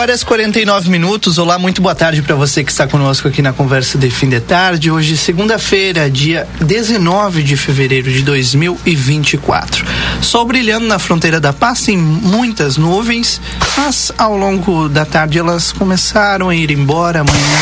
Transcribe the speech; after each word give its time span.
Horas 0.00 0.22
e 0.22 0.24
49 0.24 0.88
minutos. 0.88 1.36
Olá, 1.36 1.58
muito 1.58 1.82
boa 1.82 1.94
tarde 1.94 2.22
para 2.22 2.34
você 2.34 2.64
que 2.64 2.70
está 2.70 2.86
conosco 2.86 3.28
aqui 3.28 3.42
na 3.42 3.52
conversa 3.52 3.98
de 3.98 4.10
fim 4.10 4.30
de 4.30 4.40
tarde. 4.40 4.90
Hoje, 4.90 5.14
segunda-feira, 5.14 6.08
dia 6.08 6.48
19 6.58 7.42
de 7.42 7.54
fevereiro 7.54 8.10
de 8.10 8.22
2024. 8.22 9.84
Sol 10.22 10.46
brilhando 10.46 10.86
na 10.86 10.98
fronteira 10.98 11.38
da 11.38 11.52
paz, 11.52 11.82
tem 11.82 11.98
muitas 11.98 12.78
nuvens, 12.78 13.42
mas 13.76 14.10
ao 14.16 14.34
longo 14.34 14.88
da 14.88 15.04
tarde 15.04 15.38
elas 15.38 15.70
começaram 15.70 16.48
a 16.48 16.56
ir 16.56 16.70
embora. 16.70 17.20
Amanhã 17.20 17.58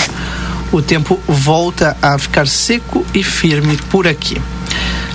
o 0.71 0.81
tempo 0.81 1.21
volta 1.27 1.97
a 2.01 2.17
ficar 2.19 2.47
seco 2.47 3.05
e 3.13 3.25
firme 3.25 3.77
por 3.91 4.07
aqui. 4.07 4.41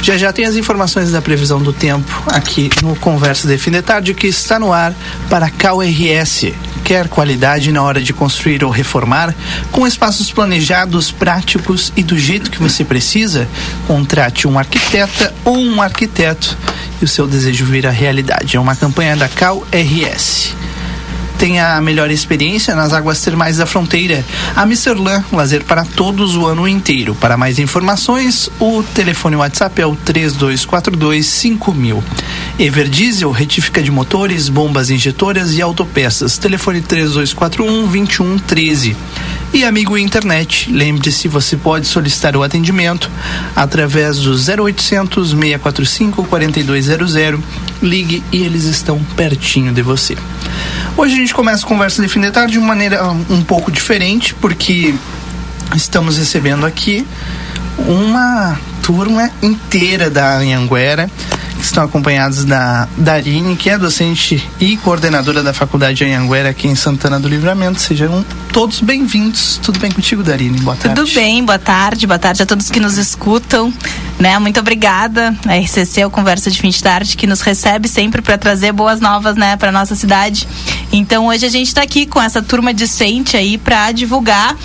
Já 0.02 0.18
já 0.18 0.34
tem 0.34 0.44
as 0.44 0.58
informações 0.58 1.12
da 1.12 1.22
previsão 1.22 1.62
do 1.62 1.72
tempo 1.72 2.12
aqui 2.28 2.70
no 2.82 2.98
Conversa 2.98 3.48
de 3.48 3.58
Fim 3.58 3.72
de 3.72 3.82
Tarde, 3.82 4.14
que 4.14 4.28
está 4.28 4.60
no 4.60 4.74
ar 4.74 4.94
para 5.30 5.46
a 5.46 5.50
KRS. 5.50 6.54
Quer 6.84 7.08
qualidade 7.08 7.72
na 7.72 7.82
hora 7.82 8.02
de 8.02 8.14
construir 8.14 8.64
ou 8.64 8.70
reformar? 8.70 9.34
Com 9.72 9.88
espaços 9.88 10.32
planejados, 10.32 11.12
práticos 11.12 11.94
e 11.96 12.04
do 12.04 12.20
jeito 12.20 12.52
que 12.52 12.62
você 12.62 12.84
precisa? 12.84 13.48
Contrate 13.88 14.48
um 14.48 14.60
arquiteta 14.60 15.34
ou 15.46 15.58
um 15.58 15.82
arquiteto 15.82 16.58
e 17.02 17.06
o 17.06 17.08
seu 17.08 17.26
desejo 17.26 17.66
vira 17.66 17.90
realidade. 17.90 18.58
É 18.58 18.60
uma 18.60 18.76
campanha 18.76 19.16
da 19.16 19.30
Cal 19.30 19.66
RS 19.72 20.54
tenha 21.44 21.76
a 21.76 21.82
melhor 21.82 22.10
experiência 22.10 22.74
nas 22.74 22.94
águas 22.94 23.22
termais 23.22 23.58
da 23.58 23.66
fronteira. 23.66 24.24
A 24.56 24.66
Misterlan, 24.66 25.22
lazer 25.30 25.66
para 25.66 25.84
todos 25.84 26.38
o 26.38 26.46
ano 26.46 26.66
inteiro. 26.66 27.14
Para 27.16 27.36
mais 27.36 27.60
informações, 27.60 28.50
o 28.62 28.82
telefone 28.82 29.36
WhatsApp 29.36 29.82
é 29.82 29.86
o 29.86 29.94
3242 29.94 31.26
5000. 31.26 32.02
Everdiesel, 32.60 33.32
retífica 33.32 33.82
de 33.82 33.90
motores, 33.90 34.48
bombas 34.48 34.92
injetoras 34.92 35.54
e 35.54 35.62
autopeças. 35.62 36.38
Telefone 36.38 36.82
3241 36.82 37.88
2113. 37.88 38.96
E 39.52 39.64
amigo 39.64 39.98
internet, 39.98 40.72
lembre-se, 40.72 41.28
você 41.28 41.58
pode 41.58 41.88
solicitar 41.88 42.36
o 42.36 42.44
atendimento 42.44 43.10
através 43.56 44.18
do 44.20 44.32
0800 44.32 45.32
645 45.32 46.24
4200. 46.26 47.14
Ligue 47.82 48.24
e 48.32 48.44
eles 48.44 48.66
estão 48.66 49.04
pertinho 49.16 49.74
de 49.74 49.82
você. 49.82 50.16
Hoje 50.96 51.16
a 51.16 51.18
gente 51.18 51.34
começa 51.34 51.66
a 51.66 51.68
conversa 51.68 52.04
de 52.04 52.08
fim 52.08 52.22
de 52.22 52.30
tarde 52.30 52.54
de 52.54 52.60
maneira 52.60 53.04
um 53.30 53.44
pouco 53.44 53.72
diferente, 53.72 54.36
porque 54.36 54.94
estamos 55.76 56.18
recebendo 56.18 56.68
aqui 56.68 57.06
uma 57.80 58.60
turma 58.84 59.32
inteira 59.42 60.10
da 60.10 60.38
Anhanguera 60.38 61.10
estão 61.66 61.84
acompanhados 61.84 62.46
da 62.46 62.88
Darine, 62.98 63.56
que 63.56 63.70
é 63.70 63.78
docente 63.78 64.48
e 64.60 64.78
coordenadora 64.78 65.42
da 65.42 65.54
Faculdade 65.54 66.04
Anhanguera 66.04 66.50
aqui 66.50 66.68
em 66.68 66.76
Santana 66.76 67.20
do 67.20 67.28
Livramento. 67.28 67.80
Sejam 67.80 68.26
todos 68.54 68.82
bem-vindos. 68.82 69.60
Tudo 69.64 69.80
bem 69.80 69.92
contigo, 69.92 70.22
Darine? 70.22 70.60
Boa 70.60 70.78
tarde. 70.78 71.02
Tudo 71.02 71.12
bem, 71.16 71.44
boa 71.44 71.58
tarde. 71.58 72.06
Boa 72.06 72.20
tarde 72.20 72.44
a 72.44 72.46
todos 72.46 72.70
que 72.70 72.80
nos 72.80 73.00
escutam. 73.00 73.74
Né? 74.20 74.38
Muito 74.38 74.60
obrigada. 74.60 75.36
A 75.48 75.56
RCC, 75.56 76.06
o 76.06 76.12
Conversa 76.12 76.52
de 76.52 76.62
Fim 76.62 76.70
de 76.70 76.82
Tarde, 76.82 77.18
que 77.18 77.26
nos 77.26 77.42
recebe 77.42 77.88
sempre 77.88 78.22
para 78.22 78.38
trazer 78.38 78.72
boas 78.72 79.00
novas 79.02 79.36
né, 79.36 79.58
para 79.58 79.72
nossa 79.72 79.96
cidade. 79.96 80.48
Então, 80.92 81.26
hoje 81.26 81.48
a 81.48 81.50
gente 81.50 81.70
está 81.70 81.82
aqui 81.82 82.06
com 82.06 82.22
essa 82.22 82.44
turma 82.44 82.72
decente 82.72 83.36
aí 83.36 83.58
para 83.58 83.92
divulgar 83.92 84.56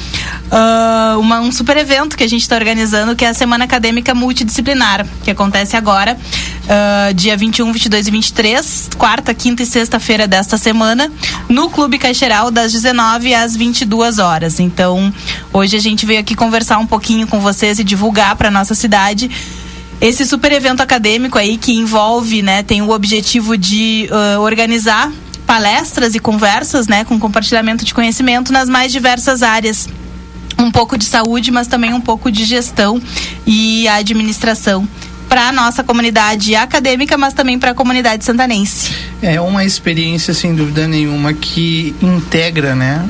uh, 0.48 1.18
uma, 1.18 1.40
um 1.40 1.52
super 1.52 1.76
evento 1.76 2.16
que 2.16 2.24
a 2.24 2.28
gente 2.28 2.42
está 2.42 2.56
organizando, 2.56 3.14
que 3.14 3.24
é 3.24 3.28
a 3.28 3.34
Semana 3.34 3.64
Acadêmica 3.64 4.14
Multidisciplinar, 4.14 5.06
que 5.24 5.30
acontece 5.30 5.76
agora, 5.76 6.18
uh, 6.18 7.14
dia 7.14 7.36
21, 7.36 7.72
22 7.72 8.06
e 8.06 8.10
23, 8.10 8.90
quarta, 8.98 9.32
quinta 9.34 9.62
e 9.62 9.66
sexta-feira 9.66 10.26
desta 10.26 10.56
semana, 10.58 11.10
no 11.48 11.70
Clube 11.70 11.98
Caixeral, 11.98 12.50
das 12.50 12.72
19 12.72 13.34
às 13.34 13.56
22 13.78 14.18
horas. 14.18 14.58
Então, 14.58 15.12
hoje 15.52 15.76
a 15.76 15.80
gente 15.80 16.04
veio 16.04 16.20
aqui 16.20 16.34
conversar 16.34 16.78
um 16.78 16.86
pouquinho 16.86 17.26
com 17.26 17.38
vocês 17.38 17.78
e 17.78 17.84
divulgar 17.84 18.34
para 18.36 18.50
nossa 18.50 18.74
cidade 18.74 19.30
esse 20.00 20.24
super 20.24 20.52
evento 20.52 20.80
acadêmico 20.80 21.36
aí 21.38 21.56
que 21.56 21.72
envolve, 21.72 22.40
né, 22.40 22.62
tem 22.62 22.80
o 22.82 22.90
objetivo 22.90 23.58
de 23.58 24.08
uh, 24.10 24.40
organizar 24.40 25.10
palestras 25.44 26.14
e 26.14 26.20
conversas, 26.20 26.86
né, 26.86 27.04
com 27.04 27.18
compartilhamento 27.18 27.84
de 27.84 27.92
conhecimento 27.92 28.52
nas 28.52 28.68
mais 28.68 28.92
diversas 28.92 29.42
áreas 29.42 29.88
um 30.56 30.70
pouco 30.70 30.98
de 30.98 31.04
saúde, 31.04 31.50
mas 31.50 31.66
também 31.66 31.94
um 31.94 32.00
pouco 32.00 32.30
de 32.30 32.44
gestão 32.44 33.00
e 33.46 33.86
administração 33.88 34.86
para 35.28 35.48
a 35.48 35.52
nossa 35.52 35.84
comunidade 35.84 36.54
acadêmica, 36.54 37.16
mas 37.18 37.34
também 37.34 37.58
para 37.58 37.72
a 37.72 37.74
comunidade 37.74 38.24
santanense. 38.24 38.92
É 39.20 39.40
uma 39.40 39.64
experiência, 39.64 40.32
sem 40.32 40.54
dúvida 40.54 40.86
nenhuma, 40.86 41.32
que 41.32 41.94
integra 42.00 42.74
né, 42.74 43.04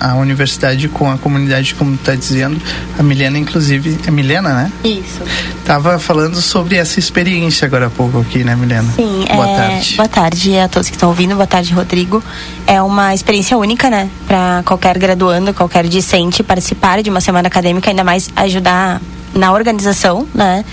a, 0.00 0.10
a 0.10 0.14
universidade 0.14 0.88
com 0.88 1.10
a 1.10 1.18
comunidade, 1.18 1.74
como 1.74 1.94
está 1.94 2.14
dizendo. 2.14 2.60
A 2.98 3.02
Milena, 3.02 3.38
inclusive, 3.38 3.98
é 4.06 4.10
Milena, 4.10 4.52
né? 4.52 4.72
Isso. 4.84 5.22
Estava 5.58 5.98
falando 5.98 6.40
sobre 6.40 6.76
essa 6.76 6.98
experiência 6.98 7.66
agora 7.66 7.86
há 7.86 7.90
pouco 7.90 8.20
aqui, 8.20 8.44
né, 8.44 8.54
Milena? 8.54 8.92
Sim. 8.94 9.24
Boa 9.32 9.48
é, 9.48 9.56
tarde. 9.56 9.96
Boa 9.96 10.08
tarde 10.08 10.58
a 10.58 10.68
todos 10.68 10.88
que 10.88 10.96
estão 10.96 11.08
ouvindo. 11.08 11.34
Boa 11.34 11.46
tarde, 11.46 11.72
Rodrigo. 11.72 12.22
É 12.66 12.80
uma 12.82 13.14
experiência 13.14 13.56
única, 13.56 13.88
né, 13.90 14.08
para 14.26 14.62
qualquer 14.64 14.98
graduando, 14.98 15.52
qualquer 15.54 15.88
discente 15.88 16.42
participar 16.42 17.02
de 17.02 17.10
uma 17.10 17.20
semana 17.20 17.48
acadêmica, 17.48 17.90
ainda 17.90 18.04
mais 18.04 18.30
ajudar 18.36 19.00
na 19.34 19.52
organização, 19.52 20.26
né? 20.34 20.64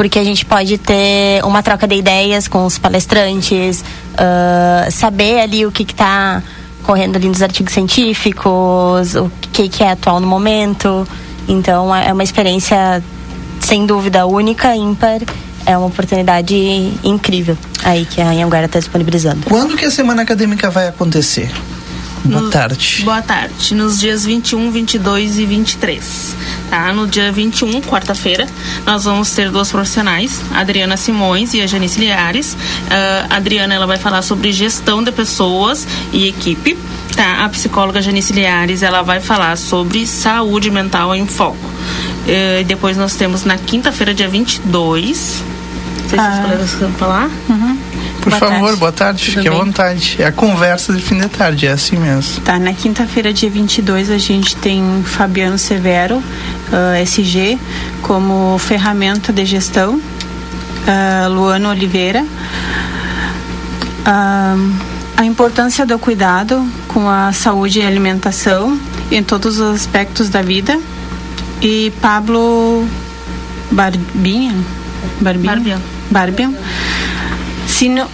Porque 0.00 0.18
a 0.18 0.24
gente 0.24 0.46
pode 0.46 0.78
ter 0.78 1.44
uma 1.44 1.62
troca 1.62 1.86
de 1.86 1.94
ideias 1.94 2.48
com 2.48 2.64
os 2.64 2.78
palestrantes, 2.78 3.84
uh, 4.14 4.90
saber 4.90 5.40
ali 5.40 5.66
o 5.66 5.70
que 5.70 5.82
está 5.82 6.42
correndo 6.84 7.16
ali 7.16 7.28
nos 7.28 7.42
artigos 7.42 7.74
científicos, 7.74 9.14
o 9.14 9.30
que, 9.52 9.68
que 9.68 9.84
é 9.84 9.90
atual 9.90 10.18
no 10.18 10.26
momento. 10.26 11.06
Então 11.46 11.94
é, 11.94 12.08
é 12.08 12.12
uma 12.14 12.22
experiência 12.22 13.04
sem 13.60 13.84
dúvida 13.84 14.24
única, 14.24 14.74
ímpar. 14.74 15.20
É 15.66 15.76
uma 15.76 15.88
oportunidade 15.88 16.56
incrível 17.04 17.58
aí 17.84 18.06
que 18.06 18.22
a 18.22 18.30
Anhanguera 18.30 18.64
está 18.64 18.78
disponibilizando. 18.78 19.42
Quando 19.44 19.76
que 19.76 19.84
a 19.84 19.90
semana 19.90 20.22
acadêmica 20.22 20.70
vai 20.70 20.88
acontecer? 20.88 21.50
Boa 22.24 22.42
no, 22.42 22.50
tarde. 22.50 23.02
Boa 23.04 23.22
tarde. 23.22 23.74
Nos 23.74 23.98
dias 23.98 24.24
21, 24.24 24.70
22 24.70 25.38
e 25.38 25.46
23. 25.46 26.36
Tá? 26.68 26.92
No 26.92 27.06
dia 27.06 27.32
21, 27.32 27.80
quarta-feira, 27.80 28.46
nós 28.84 29.04
vamos 29.04 29.30
ter 29.30 29.50
duas 29.50 29.70
profissionais, 29.70 30.40
a 30.52 30.60
Adriana 30.60 30.96
Simões 30.96 31.54
e 31.54 31.62
a 31.62 31.66
Janice 31.66 31.98
Liares. 31.98 32.54
Uh, 32.54 33.26
a 33.30 33.36
Adriana 33.36 33.74
ela 33.74 33.86
vai 33.86 33.96
falar 33.96 34.22
sobre 34.22 34.52
gestão 34.52 35.02
de 35.02 35.10
pessoas 35.10 35.86
e 36.12 36.28
equipe. 36.28 36.76
Tá? 37.16 37.44
A 37.44 37.48
psicóloga 37.48 38.02
Janice 38.02 38.32
Liares 38.32 38.82
ela 38.82 39.02
vai 39.02 39.20
falar 39.20 39.56
sobre 39.56 40.06
saúde 40.06 40.70
mental 40.70 41.14
em 41.14 41.26
foco. 41.26 41.56
Uh, 41.56 42.64
depois 42.64 42.96
nós 42.96 43.14
temos 43.14 43.44
na 43.44 43.56
quinta-feira, 43.56 44.12
dia 44.12 44.28
22 44.28 45.59
sei 46.10 46.18
se 46.18 46.24
os 46.24 46.38
ah. 46.38 46.42
colegas 46.42 46.74
vão 46.74 46.92
falar. 46.92 47.30
Uhum. 47.48 47.78
Por 48.20 48.30
boa 48.30 48.38
favor, 48.38 48.60
tarde. 48.60 48.76
boa 48.76 48.92
tarde, 48.92 49.24
Tudo 49.24 49.34
fique 49.34 49.48
bem? 49.48 49.58
à 49.58 49.64
vontade. 49.64 50.16
É 50.18 50.26
a 50.26 50.32
conversa 50.32 50.92
de 50.92 51.00
fim 51.00 51.18
de 51.18 51.28
tarde, 51.28 51.66
é 51.66 51.72
assim 51.72 51.96
mesmo. 51.96 52.42
Tá, 52.42 52.58
na 52.58 52.72
quinta-feira, 52.74 53.32
dia 53.32 53.48
22, 53.48 54.10
a 54.10 54.18
gente 54.18 54.56
tem 54.56 55.02
Fabiano 55.04 55.56
Severo, 55.56 56.16
uh, 56.16 57.02
SG, 57.02 57.58
como 58.02 58.58
ferramenta 58.58 59.32
de 59.32 59.44
gestão. 59.44 59.94
Uh, 59.94 61.28
Luano 61.30 61.70
Oliveira. 61.70 62.24
Uh, 64.00 64.74
a 65.16 65.24
importância 65.24 65.84
do 65.84 65.98
cuidado 65.98 66.66
com 66.88 67.08
a 67.08 67.32
saúde 67.32 67.80
e 67.80 67.82
alimentação 67.82 68.80
em 69.10 69.22
todos 69.22 69.58
os 69.58 69.76
aspectos 69.76 70.28
da 70.28 70.42
vida. 70.42 70.78
E 71.62 71.92
Pablo 72.00 72.86
Barbinha. 73.70 74.54
Barbinha. 75.20 75.54
Barbinha 75.54 75.99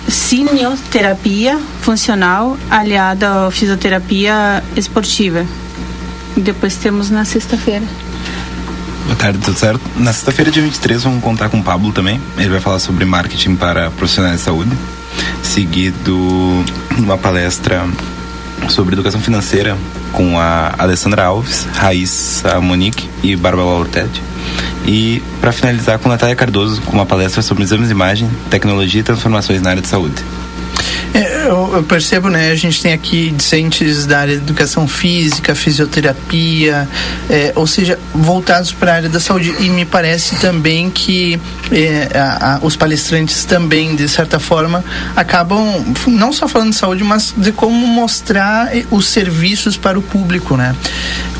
Cineoterapia 0.08 1.58
funcional 1.80 2.56
aliada 2.70 3.46
à 3.46 3.50
fisioterapia 3.50 4.62
esportiva. 4.76 5.44
Depois 6.36 6.76
temos 6.76 7.10
na 7.10 7.24
sexta-feira. 7.24 7.84
Boa 9.06 9.16
tarde, 9.16 9.38
tudo 9.38 9.58
certo? 9.58 9.80
Na 9.96 10.12
sexta-feira, 10.12 10.50
dia 10.50 10.62
23, 10.62 11.04
vamos 11.04 11.22
contar 11.22 11.48
com 11.48 11.58
o 11.58 11.62
Pablo 11.62 11.92
também. 11.92 12.20
Ele 12.36 12.48
vai 12.48 12.60
falar 12.60 12.78
sobre 12.78 13.04
marketing 13.04 13.56
para 13.56 13.90
profissionais 13.92 14.38
de 14.38 14.42
saúde. 14.42 14.76
Seguido 15.42 16.64
uma 16.98 17.16
palestra 17.16 17.86
sobre 18.68 18.94
educação 18.94 19.20
financeira 19.20 19.76
com 20.12 20.38
a 20.38 20.74
Alessandra 20.78 21.24
Alves, 21.24 21.66
Raíssa 21.74 22.60
Monique 22.60 23.08
e 23.22 23.36
Bárbara 23.36 23.68
Ortete. 23.68 24.22
E 24.86 25.22
para 25.40 25.52
finalizar 25.52 25.98
com 25.98 26.08
Natália 26.08 26.36
Cardoso, 26.36 26.80
com 26.82 26.92
uma 26.92 27.06
palestra 27.06 27.42
sobre 27.42 27.64
exames 27.64 27.88
de 27.88 27.92
imagem, 27.92 28.30
tecnologia 28.50 29.00
e 29.00 29.04
transformações 29.04 29.60
na 29.60 29.70
área 29.70 29.82
de 29.82 29.88
saúde. 29.88 30.22
É, 31.46 31.48
eu, 31.48 31.76
eu, 31.76 31.82
percebo, 31.84 32.28
né? 32.28 32.50
A 32.50 32.56
gente 32.56 32.82
tem 32.82 32.92
aqui 32.92 33.30
discentes 33.30 34.04
da 34.04 34.18
área 34.18 34.36
de 34.36 34.42
educação 34.42 34.88
física, 34.88 35.54
fisioterapia, 35.54 36.88
é, 37.30 37.52
ou 37.54 37.66
seja, 37.66 37.98
voltados 38.12 38.72
para 38.72 38.92
a 38.92 38.94
área 38.96 39.08
da 39.08 39.20
saúde. 39.20 39.54
E 39.60 39.68
me 39.70 39.84
parece 39.84 40.36
também 40.36 40.90
que 40.90 41.40
é, 41.70 42.18
a, 42.18 42.56
a, 42.56 42.58
os 42.62 42.74
palestrantes 42.76 43.44
também, 43.44 43.94
de 43.94 44.08
certa 44.08 44.40
forma, 44.40 44.84
acabam 45.14 45.84
não 46.08 46.32
só 46.32 46.48
falando 46.48 46.70
de 46.70 46.76
saúde, 46.76 47.04
mas 47.04 47.32
de 47.36 47.52
como 47.52 47.86
mostrar 47.86 48.70
os 48.90 49.06
serviços 49.06 49.76
para 49.76 49.98
o 49.98 50.02
público, 50.02 50.56
né? 50.56 50.74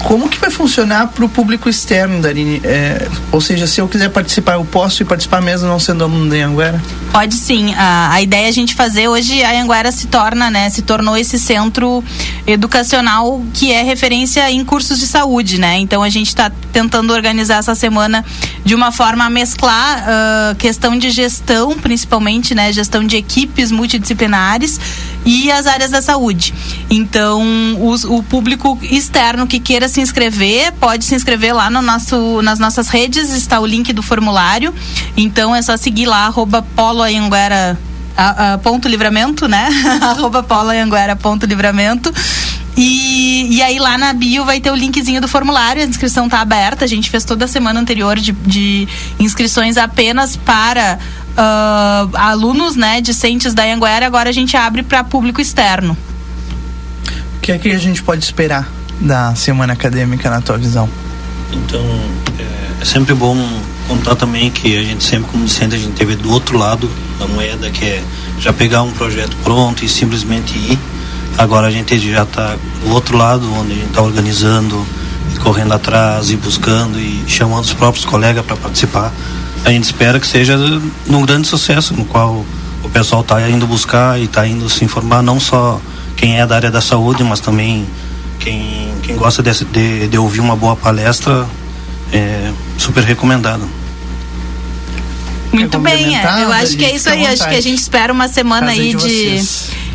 Como 0.05 0.29
que 0.29 0.39
vai 0.39 0.51
funcionar 0.51 1.09
para 1.09 1.25
o 1.25 1.29
público 1.29 1.69
externo, 1.69 2.21
Darine? 2.23 2.61
É, 2.63 3.09
ou 3.33 3.41
seja, 3.41 3.67
se 3.67 3.81
eu 3.81 3.89
quiser 3.89 4.11
participar, 4.11 4.55
eu 4.55 4.65
posso 4.65 5.03
ir 5.03 5.07
participar 5.07 5.41
mesmo 5.41 5.67
não 5.67 5.81
sendo 5.81 6.05
aluno 6.05 6.31
da 6.31 6.37
Anguera? 6.37 6.81
Pode 7.11 7.35
sim. 7.35 7.75
A, 7.75 8.13
a 8.13 8.23
ideia 8.23 8.47
é 8.47 8.49
a 8.49 8.53
gente 8.53 8.75
fazer 8.75 9.09
hoje 9.09 9.43
a 9.43 9.61
Anguera 9.61 9.91
se 9.97 10.07
torna, 10.07 10.51
né, 10.51 10.69
se 10.71 10.83
tornou 10.83 11.17
esse 11.17 11.39
centro 11.39 12.03
educacional 12.47 13.43
que 13.53 13.73
é 13.73 13.83
referência 13.83 14.51
em 14.51 14.65
cursos 14.65 14.99
de 14.99 15.07
saúde, 15.07 15.59
né? 15.59 15.79
Então 15.79 16.03
a 16.03 16.09
gente 16.09 16.29
está 16.29 16.51
tentando 16.73 17.13
organizar 17.13 17.59
essa 17.59 17.75
semana 17.75 18.25
de 18.65 18.75
uma 18.75 18.93
forma 18.93 19.25
a 19.25 19.31
mesclar 19.31 20.05
uh, 20.05 20.55
questão 20.57 20.99
de 20.99 21.11
gestão, 21.11 21.75
principalmente, 21.75 22.55
né, 22.55 22.73
gestão 22.73 23.05
de 23.05 23.17
equipes 23.17 23.71
multidisciplinares 23.73 24.79
e 25.25 25.51
as 25.51 25.67
áreas 25.67 25.91
da 25.91 26.03
saúde. 26.03 26.55
Então, 26.89 27.43
os, 27.81 28.05
o 28.05 28.23
público 28.23 28.79
externo 28.83 29.47
que 29.47 29.59
queira 29.59 29.89
se 29.89 30.01
inscrever 30.01 30.73
pode 30.73 31.05
se 31.05 31.15
inscrever 31.15 31.55
lá 31.55 31.69
no 31.71 31.83
nosso, 31.83 32.43
nas 32.43 32.59
nossas 32.59 32.89
redes, 32.89 33.31
está 33.31 33.59
o 33.59 33.67
link 33.67 33.93
do 33.93 34.03
formulário. 34.03 34.75
Então 35.17 35.55
é 35.55 35.63
só 35.63 35.77
seguir 35.77 36.07
lá, 36.07 36.27
arroba 36.27 36.63
Polo 36.63 37.03
a, 38.17 38.55
a, 38.55 38.59
ponto 38.59 38.89
livramento, 38.89 39.47
né? 39.47 39.69
Arroba 40.01 40.43
Paula 40.43 40.73
Anguera, 40.75 41.15
ponto 41.15 41.47
livramento. 41.47 42.13
E, 42.77 43.57
e 43.57 43.63
aí 43.63 43.79
lá 43.79 43.97
na 43.97 44.13
bio 44.13 44.45
vai 44.45 44.61
ter 44.61 44.71
o 44.71 44.75
linkzinho 44.75 45.21
do 45.21 45.27
formulário, 45.27 45.83
a 45.83 45.87
inscrição 45.87 46.27
está 46.27 46.41
aberta. 46.41 46.85
A 46.85 46.89
gente 46.89 47.09
fez 47.09 47.25
toda 47.25 47.47
a 47.47 47.49
semana 47.49 47.81
anterior 47.81 48.19
de, 48.19 48.33
de 48.33 48.87
inscrições 49.19 49.79
apenas 49.79 50.37
para 50.37 50.99
uh, 51.33 52.17
alunos, 52.17 52.77
né, 52.77 53.01
discentes 53.01 53.55
da 53.55 53.65
Anguera. 53.65 54.07
Agora 54.07 54.29
a 54.29 54.33
gente 54.33 54.57
abre 54.57 54.83
para 54.83 55.03
público 55.03 55.41
externo. 55.41 55.97
O 57.37 57.41
que 57.41 57.53
é 57.53 57.59
que 57.59 57.71
a 57.71 57.79
gente 57.79 58.03
pode 58.03 58.23
esperar 58.23 58.69
da 59.01 59.35
semana 59.35 59.73
acadêmica 59.73 60.29
na 60.29 60.41
tua 60.41 60.59
visão? 60.59 60.89
Então, 61.53 61.85
é, 62.39 62.83
é 62.83 62.85
sempre 62.85 63.15
bom 63.15 63.37
contar 63.87 64.15
também 64.17 64.51
que 64.51 64.77
a 64.77 64.83
gente 64.83 65.05
sempre, 65.05 65.31
como 65.31 65.45
discente, 65.45 65.75
a 65.75 65.79
gente 65.79 65.93
teve 65.93 66.17
do 66.17 66.31
outro 66.31 66.59
lado 66.59 66.91
da 67.19 67.27
moeda, 67.27 67.71
que 67.71 67.85
é 67.85 68.03
já 68.39 68.53
pegar 68.53 68.83
um 68.83 68.93
projeto 68.93 69.37
pronto 69.43 69.85
e 69.85 69.89
simplesmente 69.89 70.57
ir. 70.57 70.79
Agora 71.39 71.67
a 71.67 71.71
gente 71.71 71.99
já 71.99 72.23
está 72.23 72.57
do 72.83 72.93
outro 72.93 73.17
lado, 73.17 73.51
onde 73.55 73.73
a 73.73 73.75
gente 73.75 73.89
está 73.89 74.03
organizando, 74.03 74.87
correndo 75.43 75.73
atrás 75.73 76.31
e 76.31 76.37
buscando 76.37 76.99
e 76.99 77.25
chamando 77.27 77.65
os 77.65 77.73
próprios 77.73 78.05
colegas 78.05 78.45
para 78.45 78.57
participar. 78.57 79.13
A 79.65 79.71
gente 79.71 79.85
espera 79.85 80.19
que 80.21 80.27
seja 80.27 80.57
um 81.09 81.27
grande 81.27 81.47
sucesso, 81.47 81.95
no 81.95 82.05
qual 82.05 82.45
o 82.83 82.89
pessoal 82.89 83.23
está 83.23 83.49
indo 83.49 83.67
buscar 83.67 84.19
e 84.19 84.25
está 84.25 84.47
indo 84.47 84.69
se 84.71 84.85
informar, 84.85 85.23
não 85.23 85.41
só 85.41 85.81
quem 86.17 86.41
é 86.41 86.47
da 86.47 86.57
área 86.57 86.71
da 86.71 86.81
saúde, 86.81 87.23
mas 87.23 87.41
também 87.41 87.87
quem, 88.39 88.93
quem 89.03 89.17
gosta 89.17 89.43
de, 89.43 89.65
de, 89.65 90.09
de 90.09 90.19
ouvir 90.19 90.41
uma 90.41 90.57
boa 90.57 90.77
palestra, 90.77 91.47
é 92.13 92.53
super 92.79 93.03
recomendado. 93.03 93.69
Muito 95.53 95.79
bem, 95.79 96.17
é. 96.19 96.43
eu 96.43 96.53
acho 96.53 96.77
que 96.77 96.85
é 96.85 96.95
isso 96.95 97.09
aí. 97.09 97.27
Acho 97.27 97.49
que 97.49 97.55
a 97.55 97.61
gente 97.61 97.79
espera 97.79 98.13
uma 98.13 98.29
semana 98.29 98.73
aí 98.73 98.95
de, 98.95 99.41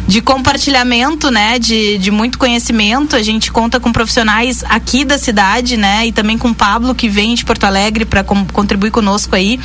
de 0.07 0.22
compartilhamento, 0.22 1.30
né? 1.30 1.60
De, 1.60 1.98
de 1.98 2.10
muito 2.10 2.39
conhecimento. 2.39 3.16
A 3.16 3.22
gente 3.22 3.51
conta 3.51 3.80
com 3.80 3.92
profissionais 3.92 4.63
aqui 4.68 5.06
da 5.06 5.18
cidade, 5.18 5.78
né? 5.78 6.07
E 6.07 6.12
também 6.12 6.38
com 6.38 6.50
o 6.50 6.56
Pablo, 6.56 6.95
que 6.95 7.07
vem 7.07 7.36
de 7.36 7.45
Porto 7.45 7.66
Alegre 7.66 8.06
para 8.06 8.24
contribuir 8.24 8.92
conosco 8.92 9.36
aí 9.36 9.60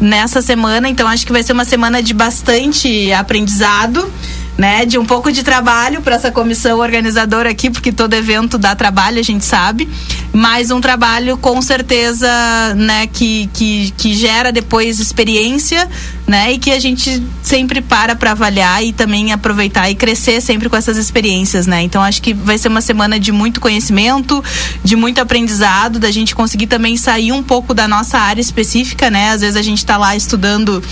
nessa 0.00 0.42
semana. 0.42 0.88
Então 0.88 1.08
acho 1.08 1.24
que 1.24 1.32
vai 1.32 1.42
ser 1.42 1.52
uma 1.52 1.64
semana 1.64 2.02
de 2.02 2.12
bastante 2.12 3.12
aprendizado 3.12 4.10
né, 4.58 4.84
de 4.84 4.98
um 4.98 5.04
pouco 5.04 5.30
de 5.30 5.44
trabalho 5.44 6.02
para 6.02 6.16
essa 6.16 6.32
comissão 6.32 6.80
organizadora 6.80 7.48
aqui, 7.48 7.70
porque 7.70 7.92
todo 7.92 8.12
evento 8.14 8.58
dá 8.58 8.74
trabalho, 8.74 9.20
a 9.20 9.22
gente 9.22 9.44
sabe, 9.44 9.88
mas 10.32 10.72
um 10.72 10.80
trabalho 10.80 11.36
com 11.36 11.62
certeza, 11.62 12.28
né, 12.74 13.06
que, 13.06 13.48
que, 13.54 13.92
que 13.96 14.14
gera 14.14 14.50
depois 14.50 14.98
experiência, 14.98 15.88
né, 16.26 16.52
e 16.52 16.58
que 16.58 16.72
a 16.72 16.80
gente 16.80 17.22
sempre 17.40 17.80
para 17.80 18.16
para 18.16 18.32
avaliar 18.32 18.84
e 18.84 18.92
também 18.92 19.32
aproveitar 19.32 19.88
e 19.90 19.94
crescer 19.94 20.40
sempre 20.40 20.68
com 20.68 20.76
essas 20.76 20.96
experiências, 20.96 21.66
né? 21.66 21.80
Então 21.82 22.02
acho 22.02 22.20
que 22.20 22.34
vai 22.34 22.58
ser 22.58 22.68
uma 22.68 22.82
semana 22.82 23.18
de 23.18 23.32
muito 23.32 23.60
conhecimento, 23.60 24.44
de 24.84 24.94
muito 24.94 25.20
aprendizado, 25.20 25.98
da 25.98 26.10
gente 26.10 26.34
conseguir 26.34 26.66
também 26.66 26.98
sair 26.98 27.32
um 27.32 27.42
pouco 27.42 27.72
da 27.72 27.88
nossa 27.88 28.18
área 28.18 28.42
específica, 28.42 29.10
né? 29.10 29.30
Às 29.30 29.40
vezes 29.40 29.56
a 29.56 29.62
gente 29.62 29.78
está 29.78 29.96
lá 29.96 30.14
estudando 30.14 30.82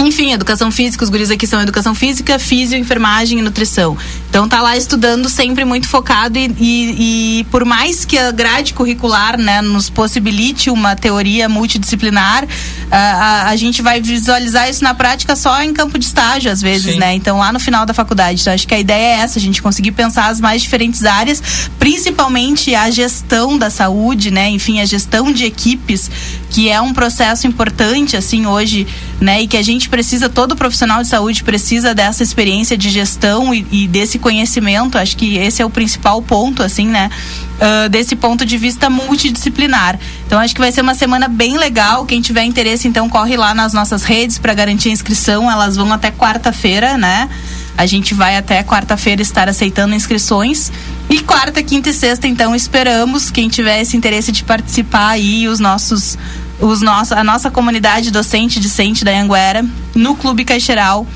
enfim, 0.00 0.32
educação 0.32 0.70
física, 0.70 1.04
os 1.04 1.10
guris 1.10 1.30
aqui 1.30 1.46
são 1.46 1.60
educação 1.60 1.94
física, 1.94 2.38
físio, 2.38 2.78
enfermagem 2.78 3.38
e 3.38 3.42
nutrição. 3.42 3.96
Então 4.28 4.46
tá 4.46 4.60
lá 4.60 4.76
estudando 4.76 5.28
sempre 5.28 5.64
muito 5.64 5.88
focado 5.88 6.38
e, 6.38 6.54
e, 6.58 7.40
e, 7.40 7.44
por 7.44 7.64
mais 7.64 8.04
que 8.04 8.18
a 8.18 8.30
grade 8.30 8.74
curricular 8.74 9.38
né, 9.38 9.62
nos 9.62 9.88
possibilite 9.88 10.68
uma 10.70 10.94
teoria 10.94 11.48
multidisciplinar, 11.48 12.46
a, 12.90 12.96
a, 12.96 13.48
a, 13.48 13.56
gente 13.56 13.80
vai 13.80 14.00
visualizar 14.00 14.68
isso 14.68 14.84
na 14.84 14.92
prática 14.92 15.34
só 15.34 15.62
em 15.62 15.72
campo 15.72 15.98
de 15.98 16.04
estágio, 16.04 16.52
às 16.52 16.60
vezes, 16.60 16.94
Sim. 16.94 17.00
né? 17.00 17.14
Então 17.14 17.38
lá 17.38 17.52
no 17.52 17.58
final 17.58 17.86
da 17.86 17.94
faculdade. 17.94 18.42
Então 18.42 18.52
acho 18.52 18.68
que 18.68 18.74
a 18.74 18.78
ideia 18.78 19.16
é 19.16 19.20
essa, 19.20 19.38
a 19.38 19.42
gente 19.42 19.62
conseguir 19.62 19.92
pensar 19.92 20.28
as 20.28 20.40
mais 20.40 20.60
diferentes 20.60 21.04
áreas, 21.04 21.42
principalmente 21.78 22.74
a 22.74 22.90
gestão 22.90 23.56
da 23.56 23.70
saúde, 23.70 24.30
né? 24.30 24.50
Enfim, 24.50 24.80
a 24.80 24.84
gestão 24.84 25.32
de 25.32 25.46
equipes, 25.46 26.10
que 26.50 26.68
é 26.68 26.80
um 26.80 26.92
processo 26.92 27.46
importante, 27.46 28.16
assim, 28.16 28.46
hoje, 28.46 28.86
né? 29.20 29.42
E 29.42 29.46
que 29.46 29.56
a 29.56 29.62
gente 29.62 29.88
precisa, 29.88 30.28
todo 30.28 30.54
profissional 30.54 31.02
de 31.02 31.08
saúde 31.08 31.42
precisa 31.42 31.94
dessa 31.94 32.22
experiência 32.22 32.76
de 32.76 32.90
gestão 32.90 33.54
e, 33.54 33.66
e 33.70 33.88
desse 33.88 34.17
conhecimento. 34.18 34.98
Acho 34.98 35.16
que 35.16 35.36
esse 35.36 35.62
é 35.62 35.64
o 35.66 35.70
principal 35.70 36.20
ponto, 36.22 36.62
assim, 36.62 36.86
né? 36.86 37.10
Uh, 37.58 37.88
desse 37.88 38.14
ponto 38.14 38.44
de 38.44 38.56
vista 38.56 38.88
multidisciplinar. 38.88 39.98
Então 40.26 40.38
acho 40.38 40.54
que 40.54 40.60
vai 40.60 40.70
ser 40.70 40.80
uma 40.80 40.94
semana 40.94 41.26
bem 41.26 41.56
legal. 41.56 42.04
Quem 42.06 42.20
tiver 42.20 42.44
interesse, 42.44 42.86
então 42.86 43.08
corre 43.08 43.36
lá 43.36 43.54
nas 43.54 43.72
nossas 43.72 44.04
redes 44.04 44.38
para 44.38 44.54
garantir 44.54 44.90
a 44.90 44.92
inscrição. 44.92 45.50
Elas 45.50 45.76
vão 45.76 45.92
até 45.92 46.10
quarta-feira, 46.10 46.96
né? 46.96 47.28
A 47.76 47.86
gente 47.86 48.12
vai 48.12 48.36
até 48.36 48.62
quarta-feira 48.64 49.22
estar 49.22 49.48
aceitando 49.48 49.94
inscrições. 49.94 50.72
E 51.08 51.20
quarta, 51.20 51.62
quinta 51.62 51.90
e 51.90 51.94
sexta, 51.94 52.26
então, 52.26 52.54
esperamos 52.54 53.30
quem 53.30 53.48
tiver 53.48 53.80
esse 53.80 53.96
interesse 53.96 54.32
de 54.32 54.42
participar 54.42 55.10
aí, 55.10 55.46
os 55.48 55.60
nossos 55.60 56.18
os 56.60 56.82
nosso, 56.82 57.14
a 57.14 57.22
nossa 57.22 57.50
comunidade 57.50 58.10
docente 58.10 58.58
discente 58.58 59.04
da 59.04 59.12
Anguera 59.12 59.64
no 59.94 60.16
Clube 60.16 60.44
Caixeral 60.44 61.06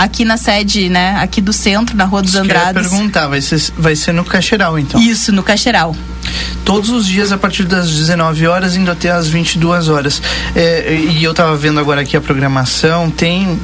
aqui 0.00 0.24
na 0.24 0.38
sede, 0.38 0.88
né, 0.88 1.16
aqui 1.20 1.42
do 1.42 1.52
centro, 1.52 1.94
na 1.94 2.04
Rua 2.04 2.22
dos 2.22 2.32
Isso 2.32 2.40
Andrades. 2.40 2.84
Eu 2.84 2.90
perguntar, 2.90 3.28
vai 3.28 3.40
ser, 3.42 3.60
vai 3.76 3.94
ser 3.94 4.12
no 4.12 4.24
Caixeral, 4.24 4.78
então? 4.78 5.00
Isso, 5.00 5.30
no 5.30 5.42
Caixeral. 5.42 5.94
Todos 6.64 6.90
os 6.90 7.06
dias 7.06 7.32
a 7.32 7.38
partir 7.38 7.64
das 7.64 7.90
19 7.90 8.46
horas, 8.46 8.76
indo 8.76 8.90
até 8.90 9.10
as 9.10 9.28
22 9.28 9.88
horas. 9.88 10.22
É, 10.54 10.94
e 10.94 11.22
eu 11.22 11.32
estava 11.32 11.56
vendo 11.56 11.80
agora 11.80 12.00
aqui 12.00 12.16
a 12.16 12.20
programação, 12.20 13.10
tem 13.10 13.58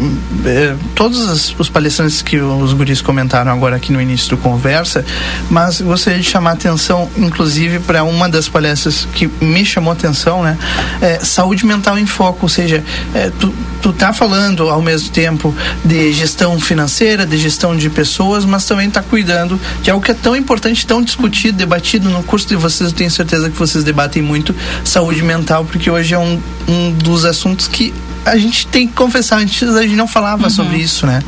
é, 0.45 0.75
todos 0.95 1.21
os, 1.21 1.55
os 1.59 1.69
palestrantes 1.69 2.21
que 2.21 2.39
os 2.39 2.73
guris 2.73 3.01
comentaram 3.01 3.53
agora 3.53 3.77
aqui 3.77 3.93
no 3.93 4.01
início 4.01 4.31
do 4.31 4.37
conversa, 4.37 5.05
mas 5.49 5.81
gostaria 5.81 6.19
de 6.19 6.29
chamar 6.29 6.51
a 6.51 6.55
atenção, 6.55 7.09
inclusive, 7.17 7.79
para 7.79 8.05
uma 8.05 8.29
das 8.29 8.49
palestras 8.49 9.07
que 9.15 9.27
me 9.41 9.65
chamou 9.65 9.93
a 9.93 9.95
atenção, 9.95 10.43
né? 10.43 10.59
É, 11.01 11.21
saúde 11.21 11.65
mental 11.65 11.99
em 11.99 12.07
foco, 12.07 12.41
ou 12.43 12.49
seja, 12.49 12.83
é, 13.15 13.31
tu, 13.39 13.55
tu 13.83 13.93
tá 13.93 14.13
falando 14.13 14.69
ao 14.69 14.83
mesmo 14.83 15.11
tempo 15.11 15.55
de 15.85 16.13
gestão 16.13 16.59
financeira, 16.61 17.27
de 17.27 17.37
gestão 17.37 17.77
de 17.77 17.89
pessoas, 17.91 18.45
mas 18.45 18.65
também 18.65 18.89
está 18.89 19.03
cuidando 19.03 19.61
de 19.83 19.91
algo 19.91 20.05
que 20.05 20.11
é 20.11 20.15
tão 20.15 20.35
importante, 20.35 20.87
tão 20.87 21.03
discutido, 21.03 21.59
debatido 21.59 22.09
no 22.09 22.23
curso 22.23 22.47
de 22.49 22.57
vocês. 22.57 22.91
Eu 22.91 22.97
tenho 22.97 23.11
certeza 23.11 23.51
que 23.51 23.57
vocês 23.57 23.85
debatem 23.85 24.23
muito 24.23 24.55
saúde 24.85 25.23
mental, 25.23 25.65
porque 25.65 25.91
hoje 25.91 26.15
é 26.15 26.19
um, 26.19 26.41
um 26.69 26.93
dos 26.93 27.25
assuntos 27.25 27.69
que 27.69 27.93
a 28.25 28.37
gente 28.37 28.67
tem 28.67 28.89
que 28.89 28.93
confessar, 28.93 29.39
antes 29.39 29.63
a 29.63 29.83
gente 29.83 29.95
não 29.95 30.09
falava 30.09 30.45
uhum. 30.45 30.51
sobre 30.51 30.79
isso, 30.79 31.07
né? 31.07 31.23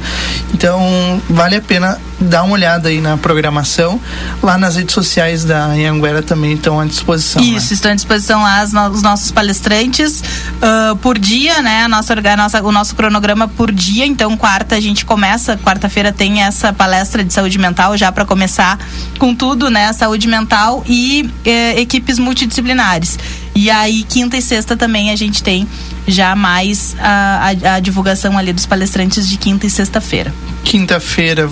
Então, 0.52 1.23
vale 1.31 1.55
a 1.55 1.62
pena 1.62 1.97
dar 2.21 2.43
uma 2.43 2.55
olhada 2.55 2.89
aí 2.89 3.01
na 3.01 3.17
programação. 3.17 4.01
Lá 4.43 4.59
nas 4.59 4.77
redes 4.77 4.95
sociais 4.95 5.45
da 5.45 5.67
Anhanguera 5.67 6.23
também 6.23 6.55
estão 6.55 6.81
à 6.81 6.85
disposição. 6.85 7.43
Né? 7.43 7.49
Isso, 7.49 7.69
né? 7.69 7.75
estão 7.75 7.93
à 7.93 7.95
disposição 7.95 8.43
lá 8.43 8.65
os 8.91 9.03
nossos 9.03 9.31
palestrantes 9.31 10.23
uh, 10.57 10.97
por 10.97 11.19
dia, 11.19 11.63
né? 11.63 11.85
A 11.85 11.89
nossa, 11.89 12.15
a 12.15 12.37
nossa, 12.37 12.63
o 12.63 12.73
nosso 12.73 12.95
cronograma 12.95 13.49
por 13.49 13.71
dia. 13.71 14.07
Então, 14.07 14.37
quarta 14.37 14.77
a 14.77 14.81
gente 14.81 15.05
começa, 15.05 15.57
quarta-feira 15.57 16.13
tem 16.13 16.43
essa 16.43 16.73
palestra 16.73 17.25
de 17.25 17.33
saúde 17.33 17.59
mental 17.59 17.97
já 17.97 18.11
para 18.11 18.25
começar 18.25 18.79
com 19.19 19.35
tudo, 19.35 19.71
né? 19.71 19.93
Saúde 19.93 20.27
mental 20.27 20.85
e 20.87 21.31
eh, 21.45 21.81
equipes 21.81 22.19
multidisciplinares. 22.19 23.19
E 23.55 23.71
aí, 23.71 24.05
quinta 24.05 24.37
e 24.37 24.43
sexta 24.43 24.77
também 24.77 25.11
a 25.11 25.17
gente 25.17 25.43
tem 25.43 25.67
já 26.07 26.35
mais 26.35 26.97
a, 26.99 27.53
a, 27.65 27.75
a 27.75 27.81
divulgação 27.81 28.39
ali 28.39 28.53
dos 28.53 28.67
palestrantes 28.67 29.29
de 29.29 29.37
quinta 29.37 29.67
e 29.67 29.71
sexta-feira. 29.71 30.33
Quinta-feira 30.65 31.49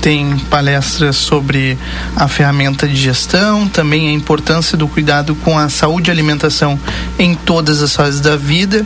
tem 0.00 0.38
palestras 0.50 1.16
sobre 1.16 1.78
a 2.16 2.28
ferramenta 2.28 2.86
de 2.86 2.96
gestão, 2.96 3.68
também 3.68 4.08
a 4.08 4.12
importância 4.12 4.76
do 4.76 4.88
cuidado 4.88 5.34
com 5.34 5.58
a 5.58 5.68
saúde 5.68 6.10
e 6.10 6.12
alimentação 6.12 6.78
em 7.18 7.34
todas 7.34 7.82
as 7.82 7.94
fases 7.94 8.20
da 8.20 8.36
vida. 8.36 8.84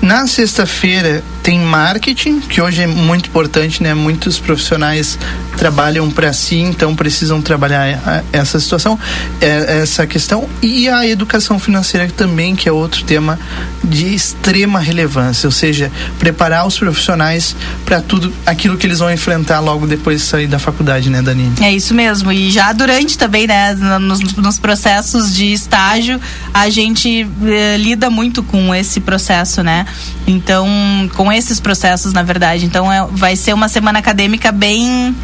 Na 0.00 0.26
sexta-feira 0.26 1.22
tem 1.42 1.58
marketing, 1.58 2.40
que 2.40 2.60
hoje 2.60 2.82
é 2.82 2.86
muito 2.86 3.28
importante, 3.28 3.82
né? 3.82 3.94
Muitos 3.94 4.38
profissionais 4.38 5.18
trabalham 5.56 6.10
para 6.10 6.32
si, 6.32 6.56
então 6.56 6.94
precisam 6.94 7.40
trabalhar 7.40 8.22
essa 8.32 8.58
situação, 8.60 8.98
é, 9.40 9.80
essa 9.82 10.06
questão 10.06 10.48
e 10.62 10.88
a 10.88 11.06
educação 11.06 11.58
financeira 11.58 12.08
também, 12.10 12.54
que 12.54 12.68
é 12.68 12.72
outro 12.72 13.04
tema 13.04 13.38
de 13.82 14.14
extrema 14.14 14.78
relevância, 14.78 15.46
ou 15.46 15.52
seja, 15.52 15.90
preparar 16.18 16.66
os 16.66 16.78
profissionais 16.78 17.56
para 17.84 18.00
tudo 18.00 18.32
aquilo 18.44 18.76
que 18.76 18.86
eles 18.86 18.98
vão 18.98 19.10
enfrentar 19.10 19.60
logo 19.60 19.86
depois 19.86 20.20
de 20.20 20.26
sair 20.26 20.46
da 20.50 20.58
faculdade, 20.58 21.08
né, 21.08 21.22
Dani? 21.22 21.52
É 21.60 21.72
isso 21.72 21.94
mesmo. 21.94 22.30
E 22.30 22.50
já 22.50 22.72
durante 22.72 23.16
também, 23.16 23.46
né, 23.46 23.74
nos, 24.00 24.20
nos 24.34 24.58
processos 24.58 25.34
de 25.34 25.52
estágio, 25.52 26.20
a 26.52 26.68
gente 26.68 27.26
eh, 27.44 27.76
lida 27.78 28.10
muito 28.10 28.42
com 28.42 28.74
esse 28.74 29.00
processo, 29.00 29.62
né? 29.62 29.86
Então, 30.26 30.68
com 31.14 31.32
esses 31.32 31.60
processos, 31.60 32.12
na 32.12 32.22
verdade. 32.22 32.66
Então, 32.66 32.92
é, 32.92 33.06
vai 33.10 33.36
ser 33.36 33.54
uma 33.54 33.68
semana 33.68 33.98
acadêmica 33.98 34.52
bem 34.52 35.14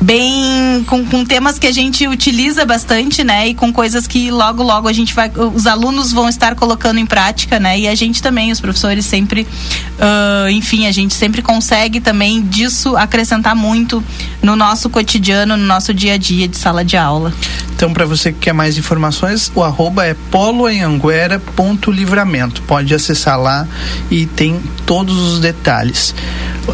bem 0.00 0.84
com, 0.86 1.04
com 1.04 1.24
temas 1.24 1.58
que 1.58 1.66
a 1.66 1.72
gente 1.72 2.06
utiliza 2.06 2.64
bastante, 2.64 3.24
né? 3.24 3.48
E 3.48 3.54
com 3.54 3.72
coisas 3.72 4.06
que 4.06 4.30
logo 4.30 4.62
logo 4.62 4.86
a 4.88 4.92
gente 4.92 5.12
vai, 5.14 5.32
os 5.54 5.66
alunos 5.66 6.12
vão 6.12 6.28
estar 6.28 6.54
colocando 6.54 6.98
em 6.98 7.06
prática, 7.06 7.58
né? 7.58 7.76
E 7.78 7.88
a 7.88 7.94
gente 7.94 8.22
também, 8.22 8.52
os 8.52 8.60
professores 8.60 9.04
sempre, 9.04 9.42
uh, 9.42 10.48
enfim, 10.50 10.86
a 10.86 10.92
gente 10.92 11.14
sempre 11.14 11.42
consegue 11.42 12.00
também 12.00 12.40
disso 12.42 12.96
acrescentar 12.96 13.56
muito 13.56 14.02
no 14.42 14.56
nosso 14.56 14.88
cotidiano, 14.88 15.56
no 15.56 15.64
nosso 15.64 15.92
dia 15.92 16.14
a 16.14 16.16
dia 16.16 16.46
de 16.46 16.56
sala 16.56 16.84
de 16.84 16.96
aula. 16.96 17.34
Então, 17.74 17.92
para 17.92 18.04
você 18.04 18.32
que 18.32 18.38
quer 18.40 18.52
mais 18.52 18.78
informações, 18.78 19.50
o 19.54 19.62
arroba 19.62 20.04
é 20.04 20.14
poloanhanguera.livramento. 20.32 22.62
Pode 22.62 22.92
acessar 22.94 23.38
lá 23.38 23.68
e 24.10 24.26
tem 24.26 24.60
todos 24.84 25.16
os 25.16 25.38
detalhes. 25.38 26.12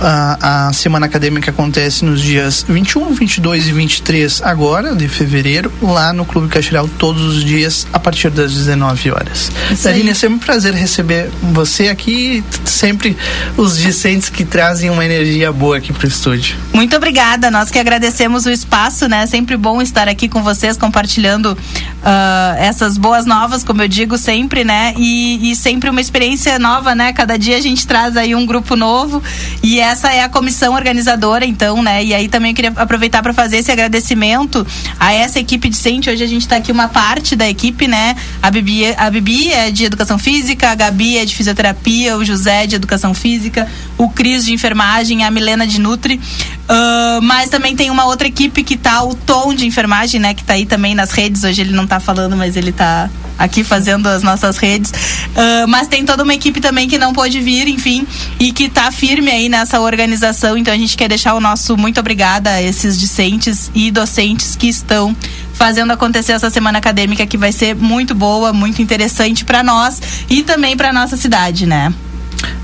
A, 0.03 0.69
a 0.69 0.73
semana 0.73 1.07
acadêmica 1.07 1.51
acontece 1.51 2.05
nos 2.05 2.21
dias 2.21 2.65
21, 2.69 3.15
22 3.15 3.69
e 3.69 3.73
23 3.73 4.43
agora 4.43 4.95
de 4.95 5.09
fevereiro, 5.09 5.73
lá 5.83 6.13
no 6.13 6.25
Clube 6.25 6.49
Caxiral, 6.49 6.89
todos 6.99 7.23
os 7.23 7.45
dias 7.45 7.87
a 7.93 7.99
partir 7.99 8.31
das 8.31 8.53
19 8.53 9.11
horas. 9.11 9.51
Darine, 9.83 10.11
é 10.11 10.15
sempre 10.15 10.37
um 10.37 10.39
prazer 10.39 10.75
receber 10.75 11.31
você 11.53 11.89
aqui, 11.89 12.43
sempre 12.65 13.17
os 13.57 13.79
discentes 13.79 14.29
que 14.29 14.45
trazem 14.45 14.91
uma 14.91 15.05
energia 15.05 15.53
boa 15.53 15.79
aqui 15.79 15.93
para 15.93 16.05
o 16.05 16.09
estúdio. 16.09 16.57
Muito 16.73 16.97
obrigada, 16.97 17.51
nós 17.51 17.71
que 17.71 17.79
agradecemos 17.79 18.47
o 18.47 18.51
espaço, 18.51 19.09
né? 19.09 19.27
Sempre 19.27 19.57
bom 19.57 19.81
estar 19.81 20.09
aqui 20.09 20.29
com 20.29 20.43
vocês, 20.43 20.77
compartilhando 20.77 21.57
uh, 22.05 22.57
essas 22.59 22.99
boas 22.99 23.25
novas, 23.25 23.65
como 23.65 23.83
eu 23.83 23.89
digo 23.89 24.19
sempre, 24.19 24.63
né? 24.63 24.95
E, 24.97 25.51
e 25.51 25.57
sempre 25.57 25.89
uma 25.89 26.01
experiência 26.01 26.59
nova, 26.59 26.95
né? 26.95 27.13
Cada 27.13 27.39
dia 27.39 27.57
a 27.57 27.61
gente 27.61 27.87
traz 27.87 28.17
aí 28.17 28.35
um 28.35 28.45
grupo 28.45 28.77
novo 28.77 29.23
e 29.63 29.81
essa 29.81 30.13
é 30.13 30.23
a 30.23 30.29
comissão 30.29 30.75
organizadora, 30.75 31.45
então, 31.45 31.83
né? 31.83 32.05
E 32.05 32.15
aí 32.15 32.29
também 32.29 32.51
eu 32.51 32.55
queria 32.55 32.73
aproveitar 32.77 33.23
para 33.23 33.33
fazer 33.33 33.57
esse 33.59 33.73
agradecimento 33.73 34.67
a 35.01 35.13
essa 35.13 35.41
equipe 35.41 35.69
decente. 35.69 36.11
Hoje 36.11 36.23
a 36.23 36.27
gente 36.27 36.43
está 36.43 36.57
aqui 36.57 36.71
uma 36.71 36.89
parte 36.89 37.35
da 37.35 37.49
equipe, 37.49 37.89
né? 37.89 38.15
A 38.43 38.51
Bibi, 38.51 38.95
a 38.97 39.11
Bibi 39.11 39.51
é 39.51 39.71
de 39.71 39.85
educação 39.85 40.19
física, 40.19 40.71
a 40.71 40.75
Gabi 40.75 41.19
é 41.19 41.25
de 41.25 41.35
fisioterapia, 41.35 42.17
o 42.17 42.25
José 42.25 42.67
de 42.67 42.77
educação 42.77 43.15
física, 43.15 43.67
o 43.97 44.09
Cris 44.11 44.45
de 44.45 44.53
enfermagem, 44.53 45.25
a 45.25 45.31
Milena 45.31 45.67
de 45.67 45.81
Nutri. 45.81 46.21
Uh, 46.65 47.21
mas 47.23 47.51
também 47.51 47.77
tem 47.77 47.91
uma 47.91 48.07
outra 48.07 48.27
equipe 48.27 48.63
que 48.63 48.77
tá 48.77 49.03
o 49.03 49.15
Tom 49.15 49.55
de 49.55 49.67
enfermagem, 49.67 50.21
né? 50.21 50.35
Que 50.35 50.43
tá 50.43 50.55
aí 50.55 50.67
também 50.67 50.95
nas 50.95 51.11
redes. 51.11 51.45
Hoje 51.45 51.61
ele 51.61 51.73
não 51.73 51.87
tá 51.87 51.94
falando, 52.01 52.37
mas 52.37 52.57
ele 52.57 52.73
tá 52.73 53.09
aqui 53.39 53.65
fazendo 53.65 54.07
as 54.07 54.23
nossas 54.23 54.57
redes. 54.57 54.91
Uh, 54.91 55.69
mas 55.69 55.89
tem 55.89 56.05
toda 56.05 56.23
uma 56.23 56.35
equipe 56.35 56.61
também 56.61 56.89
que 56.89 56.99
não 56.99 57.13
pôde 57.13 57.41
vir, 57.41 57.69
enfim, 57.69 58.07
e 58.39 58.53
que 58.53 58.65
está 58.65 58.91
firme 58.91 59.31
aí 59.31 59.49
nessa 59.49 59.81
organização. 59.81 60.57
Então 60.57 60.73
a 60.73 60.77
gente 60.77 60.97
quer 60.97 61.09
deixar 61.09 61.35
o 61.35 61.41
nosso 61.41 61.77
muito 61.77 61.99
obrigada 62.01 62.51
a 62.51 62.63
esses 62.63 62.99
discentes 62.99 63.71
e 63.75 63.91
docentes 63.91 64.57
que 64.57 64.69
estão 64.69 65.15
fazendo 65.55 65.93
acontecer 65.93 66.33
essa 66.33 66.51
semana 66.51 66.79
acadêmica 66.79 67.27
que 67.27 67.37
vai 67.37 67.53
ser 67.53 67.75
muito 67.75 68.15
boa, 68.15 68.53
muito 68.53 68.83
interessante 68.83 69.45
para 69.45 69.63
nós 69.63 70.01
e 70.29 70.43
também 70.43 70.77
para 70.77 70.93
nossa 70.93 71.17
cidade, 71.17 71.67
né? 71.67 71.93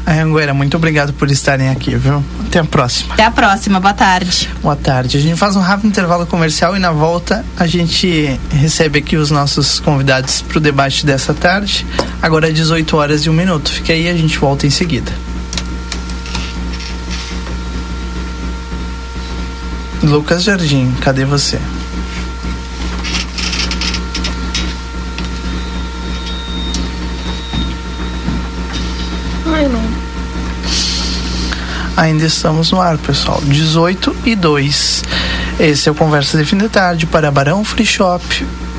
Anguera, 0.06 0.52
muito 0.52 0.76
obrigado 0.76 1.12
por 1.12 1.30
estarem 1.30 1.68
aqui, 1.68 1.94
viu? 1.94 2.24
Até 2.46 2.58
a 2.58 2.64
próxima. 2.64 3.14
Até 3.14 3.24
a 3.24 3.30
próxima, 3.30 3.78
boa 3.78 3.94
tarde. 3.94 4.48
Boa 4.62 4.76
tarde. 4.76 5.16
A 5.16 5.20
gente 5.20 5.36
faz 5.36 5.56
um 5.56 5.60
rápido 5.60 5.88
intervalo 5.88 6.26
comercial 6.26 6.76
e 6.76 6.80
na 6.80 6.90
volta 6.90 7.44
a 7.56 7.66
gente 7.66 8.38
recebe 8.50 8.98
aqui 8.98 9.16
os 9.16 9.30
nossos 9.30 9.78
convidados 9.80 10.42
para 10.42 10.58
o 10.58 10.60
debate 10.60 11.06
dessa 11.06 11.32
tarde. 11.32 11.86
Agora 12.20 12.48
é 12.48 12.52
18 12.52 12.96
horas 12.96 13.22
e 13.22 13.30
um 13.30 13.32
minuto. 13.32 13.70
Fica 13.70 13.92
aí, 13.92 14.08
a 14.08 14.14
gente 14.14 14.38
volta 14.38 14.66
em 14.66 14.70
seguida. 14.70 15.12
Lucas 20.02 20.42
Jardim, 20.42 20.92
cadê 21.00 21.24
você? 21.24 21.58
Ainda 32.00 32.24
estamos 32.24 32.72
no 32.72 32.80
ar, 32.80 32.96
pessoal. 32.96 33.42
18 33.44 34.16
e 34.24 34.34
2. 34.34 35.04
Esse 35.60 35.86
é 35.86 35.92
o 35.92 35.94
Conversa 35.94 36.38
de 36.38 36.46
Fim 36.46 36.56
de 36.56 36.66
Tarde 36.66 37.04
para 37.04 37.30
Barão 37.30 37.62
Free 37.62 37.84
Shop, 37.84 38.24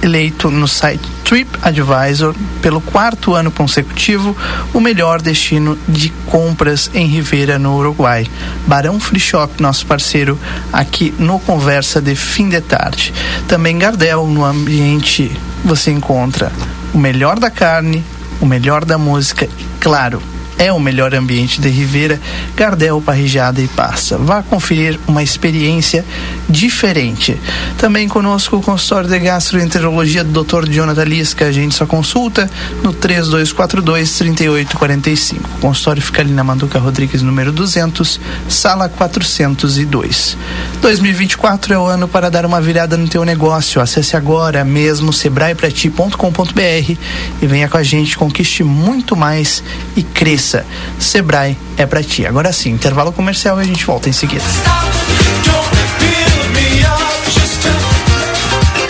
eleito 0.02 0.50
no 0.50 0.68
site 0.68 1.08
TripAdvisor 1.24 2.34
pelo 2.64 2.82
quarto 2.82 3.36
ano 3.36 3.52
consecutivo 3.52 4.36
o 4.74 4.80
melhor 4.80 5.22
destino 5.22 5.78
de 5.88 6.10
compras 6.26 6.90
em 6.96 7.06
Ribeira, 7.06 7.60
no 7.60 7.78
Uruguai. 7.78 8.26
Barão 8.66 9.00
Free 9.00 9.20
Shop, 9.20 9.62
nosso 9.62 9.86
parceiro 9.86 10.36
aqui 10.74 11.14
no 11.20 11.38
Conversa 11.38 12.02
de 12.02 12.16
Fim 12.16 12.50
de 12.50 12.60
Tarde. 12.60 13.14
Também 13.48 13.78
Gardel, 13.78 14.26
no 14.26 14.44
ambiente 14.44 15.32
você 15.64 15.92
encontra 15.92 16.52
o 16.92 16.98
melhor 16.98 17.38
da 17.38 17.52
carne, 17.52 18.04
o 18.42 18.48
melhor 18.48 18.84
da 18.84 18.98
música 18.98 19.46
e, 19.46 19.66
claro, 19.80 20.20
é 20.58 20.72
o 20.72 20.80
melhor 20.80 21.16
ambiente 21.16 21.60
de 21.60 21.70
Ribeira, 21.70 22.20
Gardel, 22.56 23.02
Parrijada 23.02 23.62
e 23.62 23.68
Passa. 23.68 24.18
Vá 24.18 24.44
conferir 24.44 25.00
uma 25.08 25.24
experiência 25.24 26.06
diferente. 26.48 27.40
Também 27.78 28.08
conosco 28.08 28.58
o 28.58 28.62
consultório 28.62 29.10
de 29.10 29.20
gastroenterologia 29.20 30.24
do 30.24 30.44
Dr. 30.44 30.70
Jonathan 30.70 31.04
Lisca. 31.04 31.46
A 31.46 31.52
gente 31.52 31.74
só 31.74 31.86
consulta 31.86 32.50
no 32.84 32.94
3242 32.94 34.18
3845. 34.18 35.50
O 35.58 35.62
consultório 35.62 36.02
fica 36.02 36.22
ali 36.22 36.32
na 36.32 36.44
Manduca 36.44 36.78
Rodrigues, 36.78 37.22
número 37.22 37.52
200, 37.52 38.20
sala 38.48 38.88
402. 38.90 40.38
2024 40.82 41.74
é 41.74 41.80
o 41.80 41.86
ano 41.86 42.08
para 42.08 42.30
dar 42.30 42.46
uma 42.46 42.62
virada 42.62 42.98
no 42.98 43.08
teu 43.08 43.26
negócio. 43.26 43.82
Acesse 43.82 44.16
agora 44.16 44.64
mesmo 44.64 45.12
sebraeprati.com.br 45.12 46.98
e 47.42 47.48
venha 47.48 47.68
com 47.68 47.78
a 47.78 47.84
gente, 47.84 48.18
conquiste 48.18 48.64
muito 48.64 49.16
mais 49.16 49.64
e 49.96 50.04
cresça. 50.04 50.41
Sebrae 51.00 51.58
é 51.78 51.86
para 51.86 52.04
ti. 52.04 52.26
Agora 52.26 52.52
sim, 52.52 52.72
intervalo 52.72 53.12
comercial 53.12 53.58
e 53.60 53.62
a 53.62 53.66
gente 53.66 53.86
volta 53.86 54.10
em 54.10 54.14
seguida. 54.14 54.44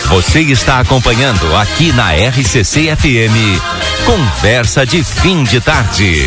Você 0.08 0.40
está 0.40 0.80
acompanhando 0.80 1.56
aqui 1.56 1.90
na 1.92 2.12
RCC 2.12 2.94
FM. 2.96 3.60
Conversa 4.04 4.84
de 4.84 5.02
fim 5.02 5.42
de 5.44 5.60
tarde. 5.60 6.26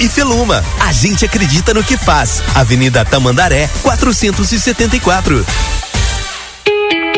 e 0.01 0.09
Feluma. 0.09 0.63
A 0.79 0.91
gente 0.91 1.23
acredita 1.23 1.73
no 1.73 1.83
que 1.83 1.95
faz. 1.95 2.41
Avenida 2.55 3.05
Tamandaré, 3.05 3.69
474. 3.83 5.45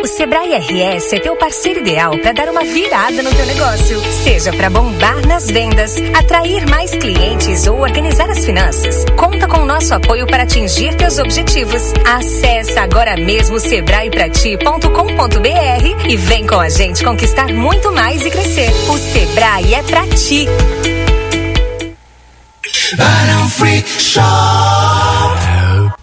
O 0.04 0.08
Sebrae 0.08 0.58
RS 0.58 1.13
é 1.13 1.20
teu 1.20 1.38
parceiro 1.38 1.80
ideal 1.80 2.20
para 2.20 2.34
dar 2.34 2.50
uma 2.50 2.66
virada 2.66 3.24
no 3.24 3.34
teu 3.34 3.46
negócio. 3.46 4.02
Seja 4.22 4.52
para 4.52 4.70
bombar 4.70 5.25
nas 5.25 5.48
vendas, 5.48 5.96
atrair 6.13 6.70
mais 6.70 6.92
clientes 6.92 7.66
ou 7.68 7.80
organizar 7.80 8.30
as 8.30 8.44
finanças. 8.44 9.06
Conta 9.16 9.48
com 9.48 9.60
o 9.60 9.66
nosso 9.66 9.94
apoio 9.94 10.28
para 10.28 10.44
atingir 10.44 10.94
teus 10.96 11.20
objetivos. 11.20 11.94
Acesse 12.06 12.78
agora 12.78 13.16
mesmo 13.16 13.62
sebraeprati.com.br 13.62 16.10
e 16.10 16.18
vem 16.18 16.46
com 16.46 16.60
a 16.60 16.68
gente 16.68 17.02
conquistar 17.02 17.48
muito 17.54 17.94
mais 17.94 18.25
e 18.25 18.30
crescer. 18.30 18.74
O 18.90 18.98
Sebrae 18.98 19.74
é 19.74 19.84
pra 19.84 20.06
ti. 20.08 20.50
Barão 22.97 23.50
Free 23.50 23.83
Shop. 23.85 25.23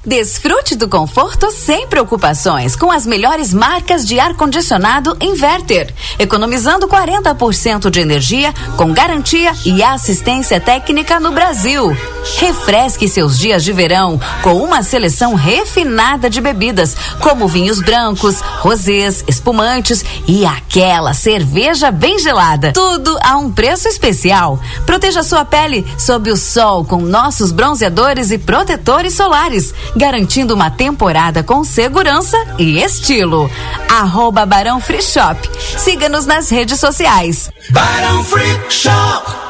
Desfrute 0.04 0.76
do 0.76 0.88
conforto 0.88 1.50
sem 1.50 1.87
preocupações 1.87 2.75
com 2.75 2.90
as 2.90 3.04
melhores 3.04 3.52
marcas 3.52 4.07
de 4.07 4.19
ar-condicionado 4.19 5.14
Inverter, 5.21 5.92
economizando 6.19 6.88
40% 6.88 7.90
de 7.90 8.00
energia 8.00 8.50
com 8.78 8.95
garantia 8.95 9.52
e 9.62 9.83
assistência 9.83 10.59
técnica 10.59 11.21
no 11.21 11.33
Brasil. 11.33 11.95
Refresque 12.38 13.09
seus 13.09 13.38
dias 13.38 13.62
de 13.62 13.75
verão 13.75 14.19
com 14.42 14.54
uma 14.54 14.83
seleção 14.83 15.35
refinada 15.35 16.30
de 16.30 16.40
bebidas, 16.40 16.97
como 17.21 17.47
vinhos 17.47 17.80
brancos, 17.80 18.40
rosés, 18.61 19.23
espumantes 19.28 20.02
e 20.26 20.47
aquela 20.47 21.12
cerveja 21.12 21.90
bem 21.90 22.19
gelada. 22.19 22.73
Tudo 22.73 23.19
a 23.23 23.37
um 23.37 23.52
preço 23.52 23.87
especial. 23.87 24.59
Proteja 24.87 25.23
sua 25.23 25.45
pele 25.45 25.87
sob 25.99 26.30
o 26.30 26.38
sol 26.38 26.87
com 26.87 27.02
nossos 27.02 27.52
bronzeadores 27.52 28.30
e 28.30 28.38
protetores 28.38 29.12
solares 29.12 29.75
garantindo 29.97 30.54
uma 30.54 30.70
temporada 30.70 31.42
com 31.42 31.64
segurança 31.64 32.37
e 32.59 32.82
estilo. 32.82 33.50
Arroba 33.88 34.47
Barão 34.47 34.80
Free 34.80 35.02
Shop. 35.02 35.38
Siga-nos 35.78 36.26
nas 36.26 36.50
redes 36.50 36.78
sociais. 36.78 37.50
Barão 37.70 38.25
Free 38.25 38.61
Shop. 38.68 39.50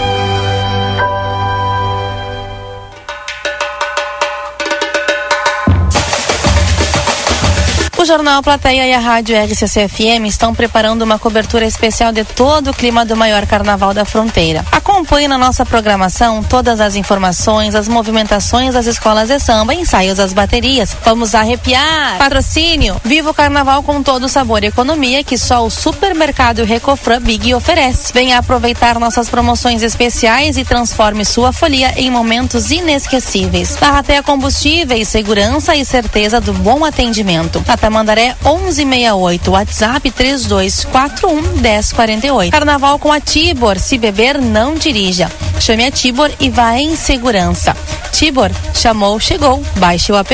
Jornal 8.11 8.43
Plateia 8.43 8.85
e 8.85 8.93
a 8.93 8.99
Rádio 8.99 9.37
RCC-FM 9.37 10.25
estão 10.27 10.53
preparando 10.53 11.01
uma 11.01 11.17
cobertura 11.17 11.65
especial 11.65 12.11
de 12.11 12.25
todo 12.25 12.71
o 12.71 12.73
clima 12.73 13.05
do 13.05 13.15
maior 13.15 13.47
carnaval 13.47 13.93
da 13.93 14.03
fronteira. 14.03 14.65
Acompanhe 14.69 15.29
na 15.29 15.37
nossa 15.37 15.65
programação 15.65 16.43
todas 16.43 16.81
as 16.81 16.97
informações, 16.97 17.73
as 17.73 17.87
movimentações 17.87 18.73
das 18.73 18.85
escolas 18.85 19.29
de 19.29 19.39
samba, 19.39 19.73
ensaios 19.73 20.17
das 20.17 20.33
baterias. 20.33 20.93
Vamos 21.05 21.33
arrepiar! 21.33 22.17
Patrocínio! 22.17 22.99
Viva 23.01 23.29
o 23.29 23.33
carnaval 23.33 23.81
com 23.81 24.03
todo 24.03 24.25
o 24.25 24.29
sabor 24.29 24.61
e 24.61 24.67
economia 24.67 25.23
que 25.23 25.37
só 25.37 25.65
o 25.65 25.69
supermercado 25.69 26.65
Recofran 26.65 27.21
Big 27.21 27.55
oferece. 27.55 28.11
Venha 28.11 28.39
aproveitar 28.39 28.99
nossas 28.99 29.29
promoções 29.29 29.83
especiais 29.83 30.57
e 30.57 30.65
transforme 30.65 31.23
sua 31.23 31.53
folia 31.53 31.93
em 31.95 32.11
momentos 32.11 32.71
inesquecíveis. 32.71 33.77
Barrateia 33.77 34.21
Combustíveis, 34.21 35.07
segurança 35.07 35.77
e 35.77 35.85
certeza 35.85 36.41
do 36.41 36.51
bom 36.51 36.83
atendimento. 36.83 37.63
Tamandaré 38.01 38.35
1168, 38.43 39.51
WhatsApp 39.51 40.11
3241 40.11 41.61
1048. 41.61 42.51
Carnaval 42.51 42.97
com 42.97 43.11
a 43.11 43.19
Tibor, 43.19 43.77
se 43.77 43.95
beber 43.95 44.39
não 44.39 44.73
dirija. 44.73 45.31
Chame 45.59 45.85
a 45.85 45.91
Tibor 45.91 46.31
e 46.39 46.49
vá 46.49 46.75
em 46.77 46.95
segurança. 46.95 47.77
Tibor, 48.11 48.49
chamou, 48.73 49.19
chegou. 49.19 49.63
Baixe 49.77 50.11
o 50.11 50.15
app. 50.17 50.33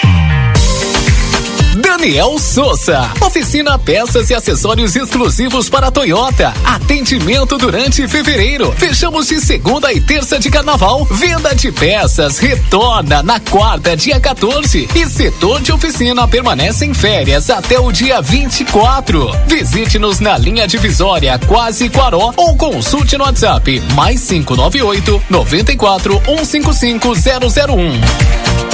Daniel 2.01 2.39
Souza. 2.39 3.11
Oficina 3.21 3.77
peças 3.77 4.31
e 4.31 4.33
acessórios 4.33 4.95
exclusivos 4.95 5.69
para 5.69 5.89
a 5.89 5.91
Toyota. 5.91 6.51
Atendimento 6.65 7.59
durante 7.59 8.07
fevereiro. 8.07 8.73
Fechamos 8.75 9.27
de 9.27 9.39
segunda 9.39 9.93
e 9.93 10.01
terça 10.01 10.39
de 10.39 10.49
carnaval. 10.49 11.05
Venda 11.05 11.53
de 11.53 11.71
peças 11.71 12.39
retorna 12.39 13.21
na 13.21 13.39
quarta, 13.39 13.95
dia 13.95 14.19
14. 14.19 14.89
E 14.95 15.05
setor 15.05 15.61
de 15.61 15.71
oficina 15.71 16.27
permanece 16.27 16.87
em 16.87 16.93
férias 16.95 17.51
até 17.51 17.79
o 17.79 17.91
dia 17.91 18.19
24. 18.19 19.29
Visite-nos 19.45 20.19
na 20.19 20.39
linha 20.39 20.67
divisória 20.67 21.37
Quase 21.45 21.87
Quaró 21.87 22.33
ou 22.35 22.57
consulte 22.57 23.15
no 23.15 23.25
WhatsApp 23.25 23.79
mais 23.93 24.25
598 24.27 25.21
94 25.29 26.19
155 26.25 27.13
001. 27.13 28.70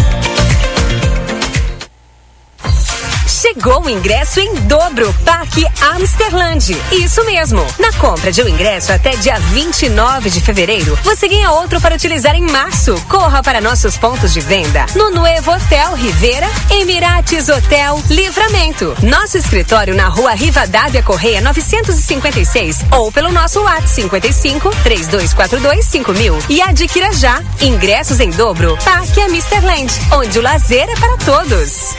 Chegou 3.48 3.82
o 3.86 3.90
ingresso 3.90 4.42
em 4.42 4.54
dobro, 4.64 5.14
Parque 5.24 5.66
Amsterland. 5.82 6.78
Isso 6.92 7.24
mesmo. 7.24 7.66
Na 7.80 7.94
compra 7.94 8.30
de 8.30 8.44
um 8.44 8.48
ingresso 8.48 8.92
até 8.92 9.12
dia 9.12 9.40
29 9.40 10.30
de 10.30 10.42
fevereiro, 10.42 11.00
você 11.02 11.30
ganha 11.30 11.52
outro 11.52 11.80
para 11.80 11.96
utilizar 11.96 12.36
em 12.36 12.42
março. 12.42 13.02
Corra 13.08 13.42
para 13.42 13.62
nossos 13.62 13.96
pontos 13.96 14.34
de 14.34 14.42
venda 14.42 14.86
no 14.96 15.12
Nuevo 15.12 15.50
Hotel 15.50 15.94
Rivera, 15.94 16.46
Emirates 16.70 17.48
Hotel 17.48 18.04
Livramento. 18.10 18.94
Nosso 19.02 19.38
escritório 19.38 19.96
na 19.96 20.10
rua 20.10 20.34
Rivadavia 20.34 21.02
Correia 21.02 21.40
956 21.40 22.80
ou 22.92 23.14
pelo 23.14 23.32
nosso 23.32 23.62
WhatsApp 23.62 23.88
55 23.90 24.70
3242 24.84 25.86
5000 25.86 26.38
e 26.50 26.62
adquira 26.62 27.14
já 27.14 27.42
ingressos 27.62 28.20
em 28.20 28.30
dobro. 28.30 28.78
Parque 28.84 29.22
Amsterland, 29.22 29.94
onde 30.12 30.38
o 30.38 30.42
lazer 30.42 30.90
é 30.90 30.96
para 30.98 31.16
todos. 31.20 31.96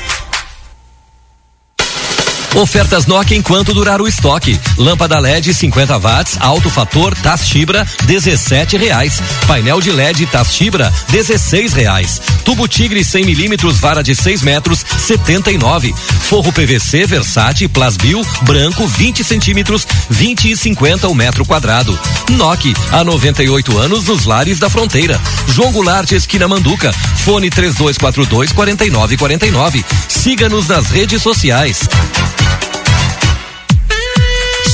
Ofertas 2.55 3.07
Nokia 3.07 3.37
enquanto 3.37 3.75
durar 3.75 4.01
o 4.01 4.09
estoque. 4.09 4.59
Lâmpada 4.77 5.19
LED 5.19 5.53
50 5.55 5.97
watts, 5.99 6.37
alto 6.41 6.71
fator, 6.71 7.15
Tas 7.17 7.49
Fibra, 7.49 7.87
17 8.05 8.77
reais. 8.77 9.21
Painel 9.47 9.81
de 9.81 9.93
LED 9.93 10.27
Tas 10.27 10.57
Fibra, 10.57 10.93
16 11.11 11.73
reais. 11.73 12.21
Tubo 12.45 12.67
Tigre 12.67 13.05
100 13.05 13.25
milímetros, 13.25 13.79
vara 13.79 14.03
de 14.03 14.15
6 14.15 14.43
metros, 14.43 14.85
79. 14.99 15.95
Forro 16.23 16.53
PVC 16.53 17.07
Versace 17.07 17.69
Plasbil, 17.69 18.25
branco 18.43 18.87
20 18.87 19.23
centímetros, 19.23 19.87
20 20.09 20.51
e 20.51 20.57
50 20.57 21.09
o 21.09 21.15
metro 21.15 21.45
quadrado. 21.45 21.99
Nokia, 22.31 22.75
há 22.91 23.05
98 23.05 23.79
anos 23.79 24.05
nos 24.05 24.25
lares 24.25 24.59
da 24.59 24.71
fronteira. 24.71 25.21
João 25.49 25.71
Goulart, 25.71 26.11
esquina 26.13 26.49
Manduca. 26.49 26.93
Fone 27.25 27.51
3242 27.51 28.53
4949. 28.53 29.85
Siga-nos 30.09 30.67
nas 30.67 30.91
redes 30.91 31.23
sociais. 31.23 31.89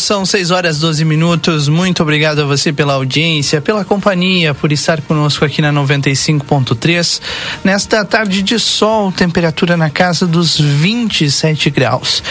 São 0.00 0.26
6 0.26 0.50
horas 0.50 0.78
12 0.78 1.04
minutos. 1.04 1.68
Muito 1.68 2.02
obrigado 2.02 2.40
a 2.40 2.44
você 2.44 2.72
pela 2.72 2.94
audiência, 2.94 3.60
pela 3.60 3.84
companhia, 3.84 4.54
por 4.54 4.72
estar 4.72 5.00
conosco 5.02 5.44
aqui 5.44 5.62
na 5.62 5.72
95.3. 5.72 7.20
Nesta 7.62 8.04
tarde 8.04 8.42
de 8.42 8.58
sol, 8.58 9.12
temperatura 9.12 9.76
na 9.76 9.90
casa 9.90 10.26
dos 10.26 10.58
27 10.58 11.70
graus. 11.70 12.22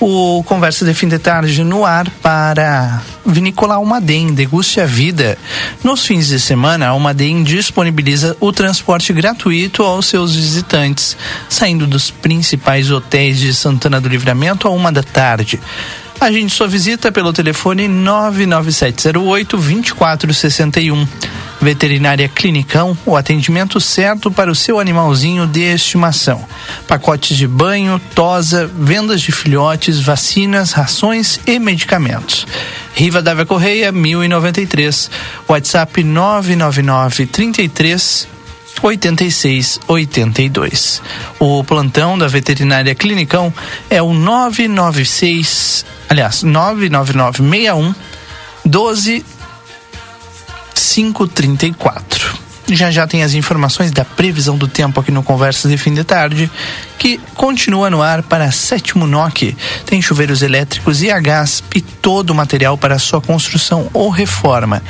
O 0.00 0.42
Conversa 0.44 0.84
de 0.84 0.92
Fim 0.92 1.08
de 1.08 1.18
Tarde 1.18 1.62
no 1.62 1.84
ar 1.84 2.10
para 2.20 3.00
Vinícola 3.24 3.76
Almaden, 3.76 4.34
deguste 4.34 4.80
a 4.80 4.86
vida. 4.86 5.38
Nos 5.82 6.04
fins 6.04 6.28
de 6.28 6.38
semana, 6.40 6.86
a 6.86 6.88
Almaden 6.90 7.42
disponibiliza 7.42 8.36
o 8.40 8.52
transporte 8.52 9.12
gratuito 9.12 9.82
aos 9.82 10.06
seus 10.06 10.34
visitantes, 10.34 11.16
saindo 11.48 11.86
dos 11.86 12.10
principais 12.10 12.90
hotéis 12.90 13.38
de 13.38 13.54
Santana 13.54 14.00
do 14.00 14.08
Livramento 14.08 14.66
a 14.66 14.70
uma 14.70 14.90
da 14.90 15.02
tarde. 15.02 15.60
Agende 16.24 16.54
sua 16.54 16.66
visita 16.66 17.12
pelo 17.12 17.34
telefone 17.34 17.86
99708 17.86 19.58
2461. 19.58 21.06
Veterinária 21.60 22.26
Clinicão, 22.30 22.96
o 23.04 23.14
atendimento 23.14 23.78
certo 23.78 24.30
para 24.30 24.50
o 24.50 24.54
seu 24.54 24.80
animalzinho 24.80 25.46
de 25.46 25.60
estimação. 25.60 26.42
Pacotes 26.88 27.36
de 27.36 27.46
banho, 27.46 28.00
tosa, 28.14 28.66
vendas 28.66 29.20
de 29.20 29.32
filhotes, 29.32 30.00
vacinas, 30.00 30.72
rações 30.72 31.38
e 31.46 31.58
medicamentos. 31.58 32.46
Riva 32.94 33.20
Dávia 33.20 33.44
Correia, 33.44 33.92
1093. 33.92 35.10
WhatsApp 35.46 36.02
999 36.02 37.26
33 37.26 38.33
86 38.82 39.80
82. 39.86 41.02
O 41.38 41.64
plantão 41.64 42.18
da 42.18 42.28
Veterinária 42.28 42.94
Clinicão 42.94 43.52
é 43.88 44.02
o 44.02 44.12
996, 44.12 45.86
aliás, 46.08 46.42
99961 46.42 47.94
12 48.64 49.24
534. 50.74 52.43
Já 52.72 52.90
já 52.90 53.06
tem 53.06 53.22
as 53.22 53.34
informações 53.34 53.90
da 53.90 54.04
previsão 54.04 54.56
do 54.56 54.66
tempo 54.66 54.98
aqui 54.98 55.10
no 55.10 55.22
Conversa 55.22 55.68
de 55.68 55.76
Fim 55.76 55.92
de 55.92 56.02
Tarde, 56.02 56.50
que 56.98 57.20
continua 57.34 57.90
no 57.90 58.00
ar 58.00 58.22
para 58.22 58.50
sétimo 58.50 59.06
NOC. 59.06 59.54
Tem 59.84 60.00
chuveiros 60.00 60.40
elétricos 60.40 61.02
e 61.02 61.10
a 61.10 61.20
gás 61.20 61.62
e 61.74 61.82
todo 61.82 62.30
o 62.30 62.34
material 62.34 62.78
para 62.78 62.98
sua 62.98 63.20
construção 63.20 63.90
ou 63.92 64.08
reforma. 64.08 64.82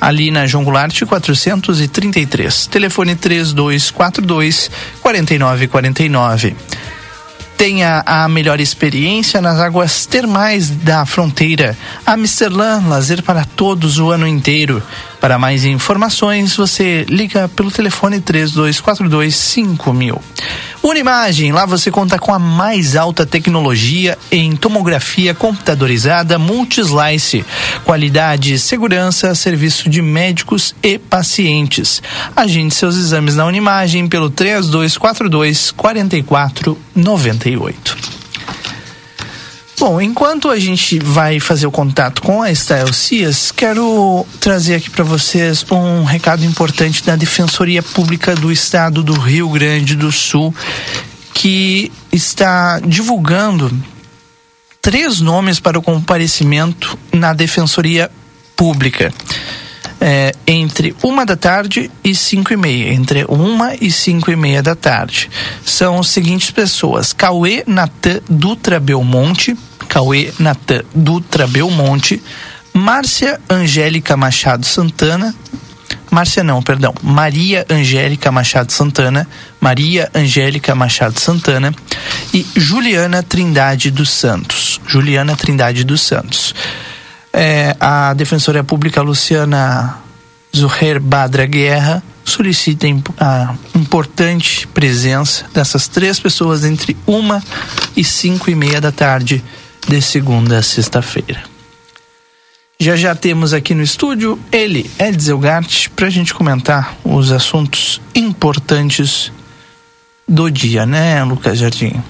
Ali 0.00 0.30
na 0.30 0.46
João 0.46 0.64
Goulart 0.64 1.04
433. 1.04 2.66
Telefone 2.66 3.14
3242 3.14 4.70
4949 5.00 6.56
tenha 7.60 8.02
a 8.06 8.26
melhor 8.26 8.58
experiência 8.58 9.38
nas 9.38 9.58
águas 9.58 10.06
termais 10.06 10.70
da 10.70 11.04
fronteira. 11.04 11.76
Amsterdã, 12.06 12.80
lazer 12.88 13.22
para 13.22 13.44
todos 13.44 13.98
o 13.98 14.10
ano 14.10 14.26
inteiro. 14.26 14.82
Para 15.20 15.38
mais 15.38 15.66
informações, 15.66 16.56
você 16.56 17.04
liga 17.08 17.48
pelo 17.48 17.70
telefone 17.70 18.20
3242 18.20 19.36
5000. 19.36 20.20
Unimagem, 20.82 21.52
lá 21.52 21.66
você 21.66 21.90
conta 21.90 22.18
com 22.18 22.32
a 22.32 22.38
mais 22.38 22.96
alta 22.96 23.26
tecnologia 23.26 24.16
em 24.32 24.56
tomografia 24.56 25.34
computadorizada 25.34 26.38
multislice, 26.38 27.44
qualidade, 27.84 28.58
segurança, 28.58 29.34
serviço 29.34 29.90
de 29.90 30.00
médicos 30.00 30.74
e 30.82 30.98
pacientes. 30.98 32.02
Agende 32.34 32.74
seus 32.74 32.96
exames 32.96 33.36
na 33.36 33.44
Unimagem 33.44 34.08
pelo 34.08 34.30
3242 34.30 35.70
4498. 35.72 38.19
Bom, 39.80 39.98
enquanto 39.98 40.50
a 40.50 40.58
gente 40.58 40.98
vai 40.98 41.40
fazer 41.40 41.66
o 41.66 41.70
contato 41.70 42.20
com 42.20 42.42
a 42.42 42.52
Estelle 42.52 42.92
Cias, 42.92 43.50
quero 43.50 44.26
trazer 44.38 44.74
aqui 44.74 44.90
para 44.90 45.02
vocês 45.02 45.64
um 45.70 46.04
recado 46.04 46.44
importante 46.44 47.02
da 47.02 47.16
Defensoria 47.16 47.82
Pública 47.82 48.34
do 48.34 48.52
Estado 48.52 49.02
do 49.02 49.14
Rio 49.14 49.48
Grande 49.48 49.96
do 49.96 50.12
Sul, 50.12 50.54
que 51.32 51.90
está 52.12 52.78
divulgando 52.80 53.72
três 54.82 55.18
nomes 55.18 55.58
para 55.58 55.78
o 55.78 55.82
comparecimento 55.82 56.98
na 57.10 57.32
Defensoria 57.32 58.10
Pública. 58.54 59.10
É, 60.02 60.32
entre 60.46 60.96
uma 61.02 61.26
da 61.26 61.36
tarde 61.36 61.90
e 62.02 62.14
cinco 62.14 62.54
e 62.54 62.56
meia, 62.56 62.90
entre 62.94 63.26
uma 63.28 63.74
e 63.74 63.90
cinco 63.90 64.30
e 64.30 64.36
meia 64.36 64.62
da 64.62 64.74
tarde. 64.74 65.30
São 65.62 65.98
as 66.00 66.08
seguintes 66.08 66.50
pessoas: 66.50 67.12
Cauê 67.12 67.62
Natan 67.66 68.20
Dutra 68.28 68.80
Belmonte, 68.80 69.54
Cauê 69.88 70.32
Natan 70.38 70.82
Dutra 70.94 71.46
Belmonte, 71.46 72.22
Márcia 72.72 73.38
Angélica 73.50 74.16
Machado 74.16 74.64
Santana, 74.64 75.34
Márcia 76.10 76.42
não, 76.42 76.60
perdão, 76.62 76.92
Maria 77.02 77.64
Angélica 77.70 78.32
Machado 78.32 78.72
Santana, 78.72 79.28
Maria 79.60 80.10
Angélica 80.14 80.74
Machado 80.74 81.20
Santana 81.20 81.72
e 82.34 82.44
Juliana 82.56 83.22
Trindade 83.22 83.90
dos 83.90 84.10
Santos. 84.10 84.80
Juliana 84.86 85.36
Trindade 85.36 85.84
dos 85.84 86.00
Santos. 86.00 86.54
É, 87.32 87.76
a 87.78 88.12
Defensoria 88.14 88.64
Pública 88.64 89.00
Luciana 89.02 89.98
Zuher 90.54 91.00
Badra 91.00 91.46
Guerra 91.46 92.02
solicita 92.24 92.86
a 93.18 93.54
importante 93.74 94.66
presença 94.68 95.46
dessas 95.52 95.88
três 95.88 96.18
pessoas 96.18 96.64
entre 96.64 96.96
uma 97.06 97.42
e 97.96 98.04
cinco 98.04 98.50
e 98.50 98.54
meia 98.54 98.80
da 98.80 98.92
tarde 98.92 99.42
de 99.88 100.00
segunda 100.02 100.58
a 100.58 100.62
sexta-feira. 100.62 101.42
Já 102.78 102.96
já 102.96 103.14
temos 103.14 103.52
aqui 103.52 103.74
no 103.74 103.82
estúdio 103.82 104.38
ele, 104.50 104.90
Edsel 104.98 105.38
Gart, 105.38 105.88
para 105.90 106.06
a 106.06 106.10
gente 106.10 106.32
comentar 106.32 106.96
os 107.04 107.30
assuntos 107.30 108.00
importantes 108.14 109.30
do 110.26 110.50
dia, 110.50 110.86
né, 110.86 111.22
Lucas 111.24 111.58
Jardim? 111.58 112.02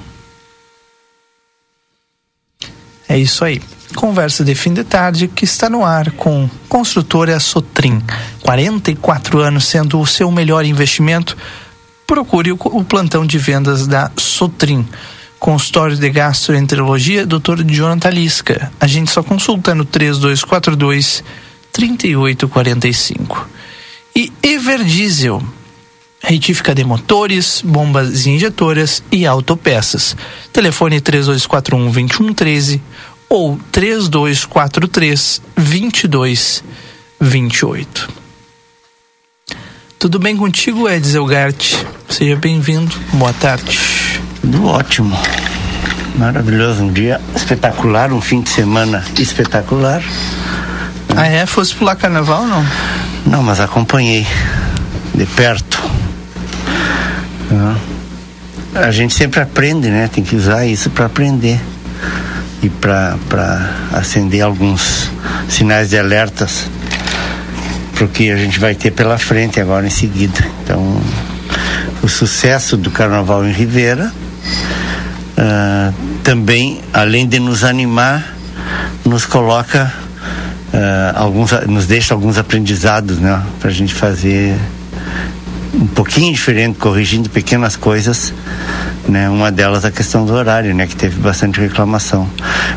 É 3.09 3.19
isso 3.19 3.45
aí. 3.45 3.61
Conversa 3.95 4.45
de 4.45 4.55
fim 4.55 4.73
de 4.73 4.85
tarde 4.85 5.29
que 5.29 5.45
está 5.45 5.69
no 5.69 5.85
ar 5.85 6.11
com 6.13 6.49
Construtora 6.69 7.39
Sotrim. 7.41 8.03
44 8.43 9.41
anos 9.41 9.67
sendo 9.67 10.01
o 10.01 10.07
seu 10.07 10.31
melhor 10.31 10.65
investimento. 10.65 11.37
Procure 12.07 12.53
o, 12.53 12.85
plantão 12.85 13.27
de 13.27 13.39
vendas 13.39 13.87
da 13.87 14.11
Sotrim 14.17 14.87
consultório 15.41 15.97
de 15.97 16.11
gastroenterologia, 16.11 17.25
Dr. 17.25 17.65
Jonathan 17.67 18.11
Lisca. 18.11 18.71
A 18.79 18.87
gente 18.87 19.11
só 19.11 19.23
consulta 19.23 19.75
no 19.75 19.87
3242 19.87 21.25
3845. 21.73 23.49
E 24.15 24.31
Everdiesel, 24.43 25.43
retífica 26.23 26.75
de 26.75 26.85
motores, 26.85 27.63
bombas 27.65 28.27
injetoras 28.27 29.03
e 29.11 29.27
autopeças. 29.27 30.15
Telefone 30.53 31.01
3241 31.01 31.91
2113 31.91 32.83
ou 33.31 33.59
3243 33.71 35.41
2228. 35.57 38.09
Tudo 40.01 40.19
bem 40.19 40.37
contigo, 40.37 40.89
Edsel 40.89 41.25
Gart? 41.27 41.77
Seja 42.09 42.35
bem-vindo. 42.35 42.93
Boa 43.13 43.33
tarde. 43.35 43.79
Tudo 44.41 44.67
ótimo. 44.67 45.17
Maravilhoso. 46.17 46.83
Um 46.83 46.93
dia 46.93 47.21
espetacular, 47.37 48.13
um 48.13 48.21
fim 48.21 48.41
de 48.41 48.51
semana 48.51 49.05
espetacular. 49.17 50.03
Ah, 51.15 51.29
é? 51.29 51.47
Fosse 51.47 51.73
pular 51.75 51.95
carnaval 51.95 52.41
ou 52.41 52.49
não? 52.49 52.67
Não, 53.27 53.45
mas 53.45 53.61
acompanhei 53.61 54.27
de 55.15 55.27
perto. 55.27 55.81
Ah. 57.53 57.77
A 58.75 58.91
gente 58.91 59.15
sempre 59.15 59.41
aprende, 59.41 59.89
né? 59.89 60.11
Tem 60.13 60.25
que 60.25 60.35
usar 60.35 60.67
isso 60.67 60.91
para 60.91 61.07
aprender 61.07 61.61
e 62.63 62.69
para 62.69 63.17
acender 63.93 64.43
alguns 64.43 65.11
sinais 65.49 65.91
de 65.91 65.99
alertas 65.99 66.67
para 67.95 68.05
o 68.05 68.09
que 68.09 68.31
a 68.31 68.37
gente 68.37 68.59
vai 68.59 68.75
ter 68.75 68.91
pela 68.91 69.19
frente 69.19 69.61
agora 69.61 69.87
em 69.87 69.91
seguida. 69.91 70.39
Então, 70.63 71.01
o 72.03 72.09
sucesso 72.09 72.77
do 72.77 72.91
Carnaval 72.91 73.47
em 73.47 73.53
Ribeira 73.53 74.13
uh, 75.37 75.95
também, 76.23 76.81
além 76.93 77.27
de 77.27 77.39
nos 77.39 77.65
animar, 77.65 78.37
nos 79.05 79.27
coloca 79.27 79.93
uh, 80.73 81.19
alguns, 81.19 81.51
nos 81.67 81.87
deixa 81.87 82.15
alguns 82.15 82.39
aprendizados, 82.39 83.19
né, 83.19 83.43
para 83.59 83.71
a 83.71 83.73
gente 83.73 83.95
fazer 83.95 84.57
um 85.75 85.87
pouquinho 85.87 86.33
diferente, 86.33 86.79
corrigindo 86.79 87.29
pequenas 87.31 87.77
coisas, 87.77 88.33
né? 89.09 89.29
Uma 89.29 89.51
delas 89.51 89.85
a 89.85 89.91
questão 89.91 90.25
do 90.25 90.33
horário, 90.33 90.75
né? 90.75 90.87
Que 90.87 90.97
teve 90.97 91.21
bastante 91.21 91.61
reclamação. 91.61 92.29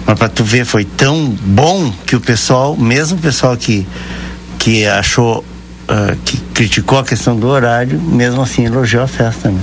Mas 0.05 0.17
para 0.17 0.29
tu 0.29 0.43
ver, 0.43 0.65
foi 0.65 0.85
tão 0.85 1.29
bom 1.29 1.91
que 2.05 2.15
o 2.15 2.21
pessoal, 2.21 2.77
mesmo 2.77 3.17
o 3.17 3.21
pessoal 3.21 3.57
que 3.57 3.85
que 4.59 4.85
achou 4.85 5.43
uh, 5.89 6.15
que 6.23 6.37
criticou 6.53 6.97
a 6.97 7.03
questão 7.03 7.35
do 7.35 7.47
horário, 7.47 7.99
mesmo 7.99 8.41
assim 8.41 8.65
elogiou 8.65 9.03
a 9.03 9.07
festa, 9.07 9.49
né? 9.49 9.59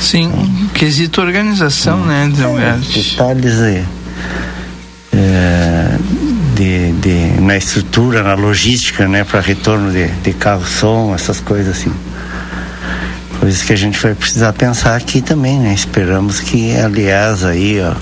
Sim, 0.00 0.28
um 0.28 0.68
quesito 0.68 1.20
organização, 1.20 2.00
hum. 2.00 2.06
né, 2.06 2.32
é, 2.58 2.98
Detalhes 2.98 3.60
aí. 3.60 3.84
É, 5.12 5.16
é, 5.16 5.98
de, 7.00 7.40
na 7.40 7.56
estrutura, 7.56 8.22
na 8.22 8.34
logística, 8.34 9.08
né, 9.08 9.24
para 9.24 9.40
retorno 9.40 9.90
de, 9.90 10.06
de 10.08 10.32
carro-som, 10.32 11.14
essas 11.14 11.40
coisas 11.40 11.78
assim. 11.78 11.92
Coisas 13.38 13.62
que 13.62 13.72
a 13.72 13.76
gente 13.76 13.98
vai 13.98 14.14
precisar 14.14 14.52
pensar 14.52 14.96
aqui 14.96 15.22
também, 15.22 15.58
né? 15.58 15.72
Esperamos 15.72 16.40
que, 16.40 16.76
aliás, 16.76 17.42
aí, 17.42 17.80
ó, 17.80 17.94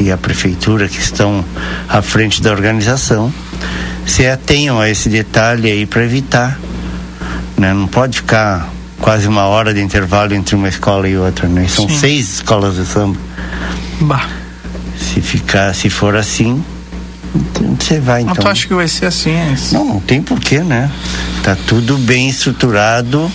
e 0.00 0.10
a 0.10 0.16
prefeitura 0.16 0.88
que 0.88 0.98
estão 0.98 1.44
à 1.88 2.00
frente 2.00 2.40
da 2.42 2.50
organização 2.50 3.32
se 4.06 4.26
atenham 4.26 4.80
a 4.80 4.88
esse 4.88 5.08
detalhe 5.08 5.70
aí 5.70 5.84
para 5.84 6.04
evitar. 6.04 6.58
Né? 7.58 7.74
Não 7.74 7.86
pode 7.86 8.18
ficar 8.18 8.70
quase 9.00 9.28
uma 9.28 9.44
hora 9.44 9.74
de 9.74 9.80
intervalo 9.82 10.34
entre 10.34 10.54
uma 10.54 10.68
escola 10.68 11.08
e 11.08 11.16
outra, 11.16 11.48
né? 11.48 11.66
São 11.68 11.88
Sim. 11.88 11.98
seis 11.98 12.34
escolas 12.34 12.76
de 12.76 12.86
samba. 12.86 13.18
Bah. 14.00 14.26
Se 14.98 15.20
ficar, 15.20 15.74
se 15.74 15.90
for 15.90 16.16
assim, 16.16 16.62
você 17.78 18.00
vai 18.00 18.24
Mas 18.24 18.32
então. 18.32 18.44
tu 18.44 18.50
acha 18.50 18.66
que 18.66 18.74
vai 18.74 18.88
ser 18.88 19.06
assim? 19.06 19.30
É 19.30 19.52
isso? 19.52 19.74
Não, 19.74 19.84
não 19.84 20.00
tem 20.00 20.20
porquê, 20.20 20.58
né? 20.60 20.90
Tá 21.42 21.56
tudo 21.66 21.96
bem 21.98 22.28
estruturado, 22.28 23.30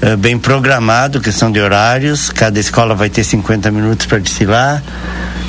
eh, 0.00 0.16
bem 0.16 0.38
programado, 0.38 1.20
questão 1.20 1.52
de 1.52 1.60
horários. 1.60 2.30
Cada 2.30 2.58
escola 2.58 2.94
vai 2.94 3.10
ter 3.10 3.24
50 3.24 3.70
minutos 3.70 4.06
para 4.06 4.18
desfilar, 4.18 4.82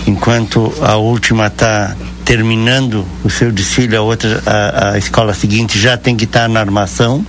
enquanto 0.06 0.74
a 0.82 0.96
última 0.98 1.48
está 1.48 1.96
terminando 2.26 3.06
o 3.24 3.30
seu 3.30 3.52
desfile, 3.52 3.96
a 3.96 4.02
outra, 4.02 4.42
a, 4.46 4.92
a 4.92 4.98
escola 4.98 5.34
seguinte 5.34 5.80
já 5.80 5.98
tem 5.98 6.16
que 6.16 6.26
estar 6.26 6.48
na 6.50 6.60
armação, 6.60 7.26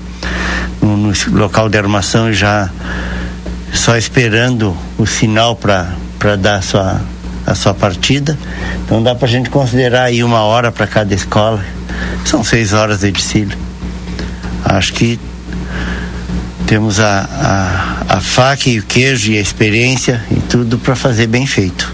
no, 0.81 0.97
no 0.97 1.13
local 1.33 1.69
de 1.69 1.79
armação 1.79 2.33
já 2.33 2.69
só 3.73 3.97
esperando 3.97 4.77
o 4.99 5.07
sinal 5.07 5.57
para 5.57 6.37
dar 6.37 6.57
a 6.57 6.63
sua, 6.63 7.01
a 7.47 7.55
sua 7.55 7.75
partida. 7.75 8.39
Então 8.85 9.03
dá 9.03 9.15
para 9.15 9.27
a 9.27 9.31
gente 9.31 9.51
considerar 9.51 10.05
aí 10.05 10.23
uma 10.23 10.41
hora 10.41 10.71
para 10.71 10.87
cada 10.87 11.15
escola. 11.15 11.65
São 12.25 12.43
seis 12.45 12.73
horas 12.73 13.01
de 13.01 13.11
desfile. 13.11 13.57
Acho 14.65 14.93
que 14.93 15.19
temos 16.67 17.01
a, 17.01 17.29
a, 18.09 18.17
a 18.17 18.21
faca 18.21 18.69
e 18.71 18.79
o 18.79 18.83
queijo 18.83 19.33
e 19.33 19.39
a 19.39 19.41
experiência 19.41 20.25
e 20.31 20.37
tudo 20.37 20.79
para 20.79 20.95
fazer 20.97 21.27
bem 21.27 21.47
feito. 21.47 21.93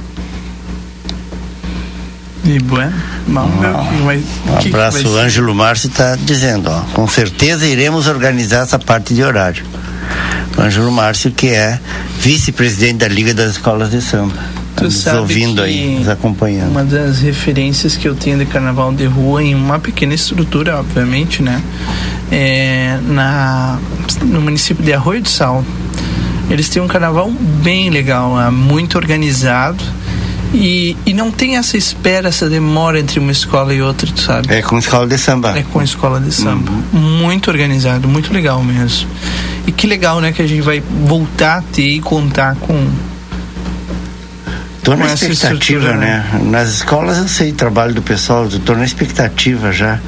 E 2.44 2.58
bueno, 2.60 2.94
o 3.26 3.88
que 3.88 4.02
vai. 4.02 4.16
Um 4.18 4.56
que 4.56 4.62
que 4.62 4.68
abraço, 4.68 5.02
vai 5.02 5.12
o. 5.12 5.18
Ângelo 5.18 5.54
Márcio 5.54 5.88
está 5.88 6.16
dizendo, 6.16 6.70
ó, 6.70 6.80
com 6.94 7.06
certeza 7.06 7.66
iremos 7.66 8.06
organizar 8.06 8.62
essa 8.62 8.78
parte 8.78 9.12
de 9.12 9.22
horário. 9.22 9.64
O 10.56 10.62
Ângelo 10.62 10.90
Márcio, 10.90 11.30
que 11.30 11.48
é 11.48 11.78
vice-presidente 12.20 12.98
da 12.98 13.08
Liga 13.08 13.34
das 13.34 13.52
Escolas 13.52 13.90
de 13.90 14.00
Samba. 14.00 14.57
Tá 14.78 14.84
Tu 14.84 14.84
nos 14.84 14.94
sabe 14.94 15.18
ouvindo 15.18 15.60
aí, 15.60 15.98
nos 15.98 16.08
acompanhando. 16.08 16.70
Uma 16.70 16.84
das 16.84 17.20
referências 17.20 17.96
que 17.96 18.06
eu 18.06 18.14
tenho 18.14 18.38
de 18.38 18.46
carnaval 18.46 18.92
de 18.92 19.06
rua, 19.06 19.42
em 19.42 19.54
uma 19.54 19.78
pequena 19.78 20.14
estrutura, 20.14 20.78
obviamente, 20.78 21.42
né? 21.42 21.60
É 22.30 22.98
na, 23.02 23.78
no 24.22 24.40
município 24.40 24.84
de 24.84 24.92
Arroio 24.92 25.22
do 25.22 25.28
Sal. 25.28 25.64
Eles 26.48 26.68
têm 26.68 26.80
um 26.80 26.86
carnaval 26.86 27.30
bem 27.62 27.90
legal, 27.90 28.40
é 28.40 28.50
muito 28.50 28.96
organizado. 28.96 29.82
E, 30.54 30.96
e 31.04 31.12
não 31.12 31.30
tem 31.30 31.56
essa 31.56 31.76
espera, 31.76 32.28
essa 32.28 32.48
demora 32.48 32.98
entre 32.98 33.20
uma 33.20 33.30
escola 33.30 33.74
e 33.74 33.82
outra, 33.82 34.10
tu 34.10 34.22
sabe? 34.22 34.54
É 34.54 34.62
com 34.62 34.78
escola 34.78 35.06
de 35.06 35.18
samba. 35.18 35.58
É 35.58 35.62
com 35.62 35.82
escola 35.82 36.18
de 36.18 36.32
samba. 36.32 36.72
Uhum. 36.92 36.98
Muito 37.00 37.50
organizado, 37.50 38.08
muito 38.08 38.32
legal 38.32 38.62
mesmo. 38.62 39.08
E 39.66 39.72
que 39.72 39.86
legal, 39.86 40.20
né, 40.20 40.32
que 40.32 40.40
a 40.40 40.46
gente 40.46 40.62
vai 40.62 40.80
voltar 40.80 41.58
a 41.58 41.62
ter 41.62 41.88
e 41.88 42.00
contar 42.00 42.56
com. 42.56 42.88
Tô 44.88 44.96
na 44.96 45.12
expectativa, 45.12 45.52
estrutura, 45.52 45.96
né? 45.98 46.24
Nas 46.44 46.70
escolas 46.70 47.18
eu 47.18 47.28
sei 47.28 47.52
trabalho 47.52 47.92
do 47.92 48.00
pessoal, 48.00 48.48
tô 48.64 48.74
na 48.74 48.86
expectativa 48.86 49.70
já 49.70 49.98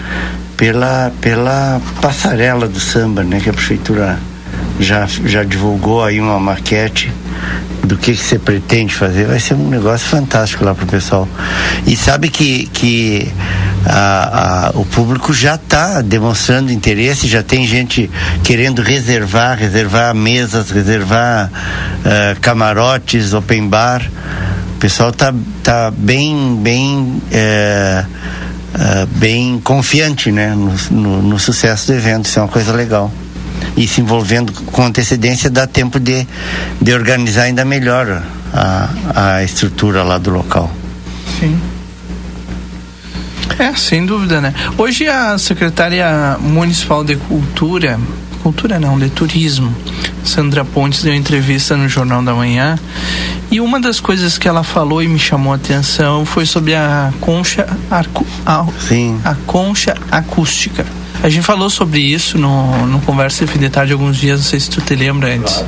pela, 0.57 1.13
pela 1.21 1.79
passarela 2.01 2.67
do 2.67 2.81
samba, 2.81 3.23
né? 3.23 3.41
Que 3.41 3.51
a 3.51 3.53
prefeitura 3.53 4.19
já, 4.81 5.07
já 5.27 5.45
divulgou 5.45 6.03
aí 6.03 6.19
uma 6.19 6.41
maquete 6.41 7.13
do 7.85 7.99
que, 7.99 8.15
que 8.15 8.25
você 8.25 8.39
pretende 8.39 8.95
fazer. 8.95 9.27
Vai 9.27 9.39
ser 9.39 9.53
um 9.53 9.69
negócio 9.69 10.09
fantástico 10.09 10.65
lá 10.65 10.75
pro 10.75 10.87
pessoal. 10.87 11.29
E 11.87 11.95
sabe 11.95 12.31
que, 12.31 12.67
que 12.69 13.31
a, 13.85 14.69
a, 14.69 14.71
o 14.79 14.87
público 14.87 15.35
já 15.35 15.57
está 15.57 16.01
demonstrando 16.01 16.73
interesse, 16.73 17.29
já 17.29 17.43
tem 17.43 17.67
gente 17.67 18.11
querendo 18.43 18.81
reservar, 18.81 19.59
reservar 19.59 20.15
mesas, 20.15 20.71
reservar 20.71 21.51
eh, 22.03 22.35
camarotes, 22.41 23.35
open 23.35 23.69
bar. 23.69 24.09
Pessoal 24.81 25.13
tá, 25.13 25.33
tá 25.63 25.91
bem, 25.91 26.57
bem, 26.57 27.23
eh, 27.31 28.05
eh, 28.75 29.07
bem 29.17 29.61
confiante, 29.63 30.33
né, 30.33 30.55
no, 30.55 30.75
no, 30.91 31.23
no 31.23 31.39
sucesso 31.39 31.89
do 31.89 31.93
evento. 31.93 32.25
Isso 32.25 32.39
é 32.39 32.43
uma 32.43 32.49
coisa 32.49 32.73
legal. 32.73 33.13
E 33.77 33.87
se 33.87 34.01
envolvendo 34.01 34.53
com 34.53 34.83
antecedência 34.83 35.51
dá 35.51 35.67
tempo 35.67 36.01
de, 36.01 36.27
de 36.81 36.95
organizar 36.95 37.43
ainda 37.43 37.63
melhor 37.63 38.23
a, 38.55 38.89
a 39.15 39.45
estrutura 39.45 40.03
lá 40.03 40.17
do 40.17 40.31
local. 40.31 40.71
Sim. 41.39 41.61
É, 43.59 43.75
sem 43.75 44.07
dúvida, 44.07 44.41
né? 44.41 44.55
Hoje 44.79 45.07
a 45.07 45.37
secretária 45.37 46.39
municipal 46.41 47.05
de 47.05 47.17
cultura, 47.17 48.01
cultura 48.43 48.79
não, 48.79 48.99
de 48.99 49.09
turismo, 49.11 49.75
Sandra 50.25 50.65
Pontes 50.65 51.03
deu 51.03 51.15
entrevista 51.15 51.77
no 51.77 51.89
Jornal 51.89 52.23
da 52.23 52.35
Manhã 52.35 52.79
e 53.51 53.61
uma 53.61 53.81
das 53.81 54.01
coisas 54.01 54.39
que 54.39 54.47
ela 54.47 54.63
falou 54.63 55.03
e 55.03 55.09
me 55.09 55.19
chamou 55.19 55.53
a 55.53 55.57
atenção 55.57 56.25
foi 56.25 56.47
sobre 56.47 56.75
a 56.75 57.13
concha, 57.21 57.67
arco, 57.91 58.27
a, 58.47 58.65
a 59.25 59.35
concha 59.47 59.97
acústica. 60.11 60.87
A 61.23 61.29
gente 61.29 61.45
falou 61.45 61.69
sobre 61.69 62.01
isso 62.01 62.39
no, 62.39 62.87
no 62.87 63.01
Conversa 63.01 63.45
de 63.45 63.53
Fim 63.53 63.59
de 63.59 63.69
Tarde 63.69 63.93
alguns 63.93 64.17
dias, 64.17 64.39
não 64.39 64.47
sei 64.47 64.61
se 64.61 64.71
tu 64.71 64.81
te 64.81 64.95
lembra 64.95 65.35
antes. 65.35 65.65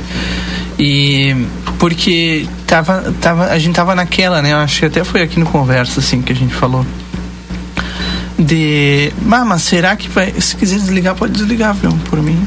E 0.79 1.35
porque 1.77 2.47
tava, 2.65 3.13
tava, 3.21 3.45
a 3.47 3.59
gente 3.59 3.75
tava 3.75 3.93
naquela, 3.93 4.41
né? 4.41 4.53
Eu 4.53 4.57
acho 4.57 4.79
que 4.79 4.85
até 4.85 5.03
foi 5.03 5.21
aqui 5.21 5.39
no 5.39 5.45
Conversa, 5.45 5.99
assim, 5.99 6.21
que 6.21 6.31
a 6.31 6.35
gente 6.35 6.53
falou. 6.53 6.85
De. 8.39 9.11
Ah, 9.31 9.45
mas 9.45 9.61
será 9.61 9.95
que 9.95 10.09
vai. 10.09 10.33
Se 10.39 10.55
quiser 10.55 10.79
desligar, 10.79 11.13
pode 11.15 11.33
desligar, 11.33 11.73
viu? 11.73 11.91
Por 12.09 12.21
mim. 12.21 12.41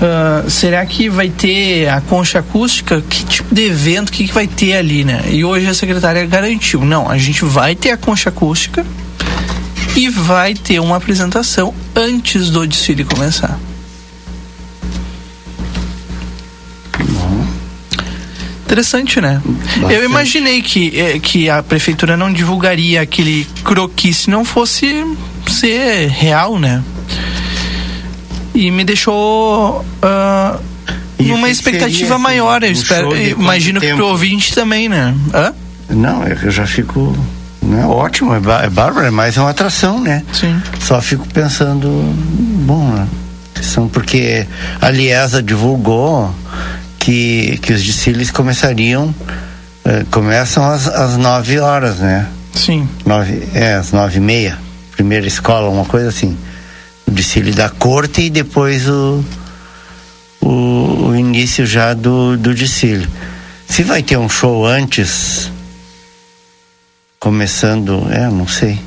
Ah, 0.00 0.44
será 0.48 0.84
que 0.84 1.08
vai 1.08 1.28
ter 1.30 1.88
a 1.88 2.00
concha 2.00 2.40
acústica? 2.40 3.02
Que 3.08 3.24
tipo 3.24 3.54
de 3.54 3.62
evento 3.64 4.12
que, 4.12 4.26
que 4.26 4.32
vai 4.32 4.46
ter 4.46 4.76
ali, 4.76 5.04
né? 5.04 5.22
E 5.30 5.44
hoje 5.44 5.66
a 5.66 5.74
secretária 5.74 6.24
garantiu: 6.26 6.84
não, 6.84 7.10
a 7.10 7.16
gente 7.16 7.44
vai 7.44 7.74
ter 7.74 7.90
a 7.90 7.96
concha 7.96 8.28
acústica 8.28 8.84
e 9.96 10.08
vai 10.08 10.54
ter 10.54 10.78
uma 10.80 10.96
apresentação 10.96 11.74
antes 11.94 12.50
do 12.50 12.66
desfile 12.66 13.04
começar. 13.04 13.58
Interessante, 18.66 19.20
né? 19.20 19.40
Eu 19.88 20.04
imaginei 20.04 20.60
que, 20.60 21.00
eh, 21.00 21.18
que 21.20 21.48
a 21.48 21.62
prefeitura 21.62 22.16
não 22.16 22.32
divulgaria 22.32 23.00
aquele 23.00 23.46
croquis 23.64 24.18
se 24.18 24.30
não 24.30 24.44
fosse 24.44 25.04
ser 25.48 26.08
real, 26.08 26.58
né? 26.58 26.82
E 28.56 28.70
me 28.70 28.84
deixou 28.84 29.84
o 30.02 31.22
numa 31.22 31.48
expectativa 31.48 31.98
seria, 31.98 32.18
maior. 32.18 32.62
Eu 32.62 32.68
um 32.70 32.72
espero, 32.72 33.16
imagino 33.16 33.80
que 33.80 33.94
pro 33.94 34.06
ouvinte 34.08 34.54
também, 34.54 34.88
né? 34.88 35.14
Hã? 35.34 35.52
Não, 35.90 36.24
é 36.24 36.36
eu 36.42 36.50
já 36.50 36.66
fico. 36.66 37.16
Né, 37.62 37.84
ótimo, 37.84 38.32
é, 38.34 38.38
bá- 38.38 38.62
é 38.62 38.70
bárbaro, 38.70 39.06
é 39.06 39.10
mais 39.10 39.36
uma 39.36 39.50
atração, 39.50 40.00
né? 40.00 40.22
Sim. 40.32 40.60
Só 40.80 41.00
fico 41.00 41.26
pensando, 41.28 41.88
bom, 42.64 42.88
né? 42.92 43.06
São 43.60 43.88
porque 43.88 44.46
a 44.80 44.88
Liesa 44.90 45.42
divulgou 45.42 46.32
que, 46.98 47.58
que 47.62 47.72
os 47.72 47.82
desfiles 47.82 48.30
começariam, 48.30 49.12
eh, 49.84 50.04
começam 50.12 50.64
às, 50.64 50.86
às 50.86 51.16
9 51.16 51.58
horas, 51.58 51.96
né? 51.98 52.26
Sim. 52.54 52.88
Nove, 53.04 53.42
é, 53.52 53.74
às 53.74 53.90
nove 53.90 54.18
e 54.18 54.20
meia. 54.20 54.58
Primeira 54.92 55.26
escola, 55.26 55.68
uma 55.68 55.84
coisa 55.84 56.08
assim. 56.08 56.36
O 57.06 57.10
desfile 57.10 57.52
da 57.52 57.68
corte 57.68 58.22
e 58.22 58.30
depois 58.30 58.88
o, 58.88 59.24
o, 60.40 61.08
o 61.08 61.16
início 61.16 61.64
já 61.66 61.94
do, 61.94 62.36
do 62.36 62.54
desfile. 62.54 63.08
Se 63.68 63.82
vai 63.82 64.02
ter 64.02 64.16
um 64.16 64.28
show 64.28 64.66
antes, 64.66 65.50
começando, 67.18 68.06
é, 68.10 68.28
não 68.28 68.46
sei. 68.46 68.78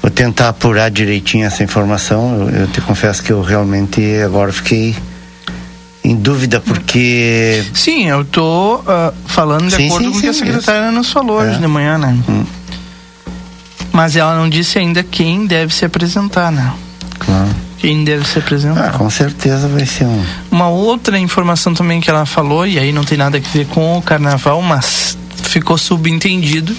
Vou 0.00 0.10
tentar 0.10 0.48
apurar 0.48 0.90
direitinho 0.90 1.44
essa 1.44 1.62
informação. 1.62 2.48
Eu, 2.48 2.60
eu 2.62 2.66
te 2.68 2.80
confesso 2.80 3.22
que 3.22 3.30
eu 3.32 3.42
realmente 3.42 4.00
agora 4.24 4.52
fiquei 4.52 4.96
em 6.04 6.16
dúvida 6.16 6.60
porque 6.60 7.62
Sim, 7.74 8.06
eu 8.08 8.24
tô 8.24 8.80
ah, 8.86 9.12
falando 9.26 9.68
de 9.68 9.74
Sim, 9.76 9.86
acordo 9.86 10.04
sim, 10.06 10.12
com 10.12 10.18
o 10.18 10.20
que 10.20 10.28
a 10.28 10.32
secretária 10.32 10.90
nos 10.90 11.10
falou 11.12 11.44
É. 11.44 11.50
hoje 11.50 11.58
de 11.58 11.66
manhã, 11.66 11.98
né? 11.98 12.16
Mas 13.92 14.16
ela 14.16 14.36
não 14.36 14.48
disse 14.48 14.78
ainda 14.78 15.02
quem 15.02 15.46
deve 15.46 15.74
se 15.74 15.84
apresentar, 15.84 16.50
né? 16.52 16.72
Claro. 17.18 17.48
Quem 17.78 18.02
deve 18.02 18.26
se 18.26 18.38
apresentar. 18.38 18.88
Ah, 18.88 18.98
com 18.98 19.08
certeza 19.08 19.68
vai 19.68 19.86
ser 19.86 20.04
um. 20.04 20.24
Uma 20.50 20.68
outra 20.68 21.18
informação 21.18 21.72
também 21.74 22.00
que 22.00 22.10
ela 22.10 22.26
falou, 22.26 22.66
e 22.66 22.78
aí 22.78 22.92
não 22.92 23.04
tem 23.04 23.16
nada 23.16 23.38
a 23.38 23.40
ver 23.40 23.66
com 23.66 23.96
o 23.96 24.02
carnaval, 24.02 24.60
mas 24.60 25.16
ficou 25.48 25.78
subentendido 25.78 26.74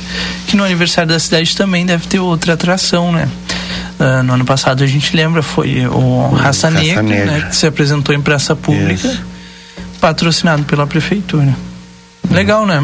que 0.47 0.55
no 0.55 0.63
aniversário 0.63 1.09
da 1.09 1.19
cidade 1.19 1.55
também 1.55 1.85
deve 1.85 2.07
ter 2.07 2.19
outra 2.19 2.53
atração, 2.53 3.11
né? 3.11 3.29
Uh, 3.99 4.23
no 4.23 4.33
ano 4.33 4.45
passado 4.45 4.83
a 4.83 4.87
gente 4.87 5.15
lembra, 5.15 5.41
foi 5.41 5.85
o 5.87 6.29
Raça, 6.29 6.69
Negra, 6.69 7.01
né? 7.01 7.47
Que 7.49 7.55
se 7.55 7.65
apresentou 7.65 8.13
em 8.13 8.21
praça 8.21 8.55
pública, 8.55 9.09
patrocinado 9.99 10.63
pela 10.63 10.85
prefeitura. 10.85 11.55
Legal, 12.29 12.65
né? 12.65 12.81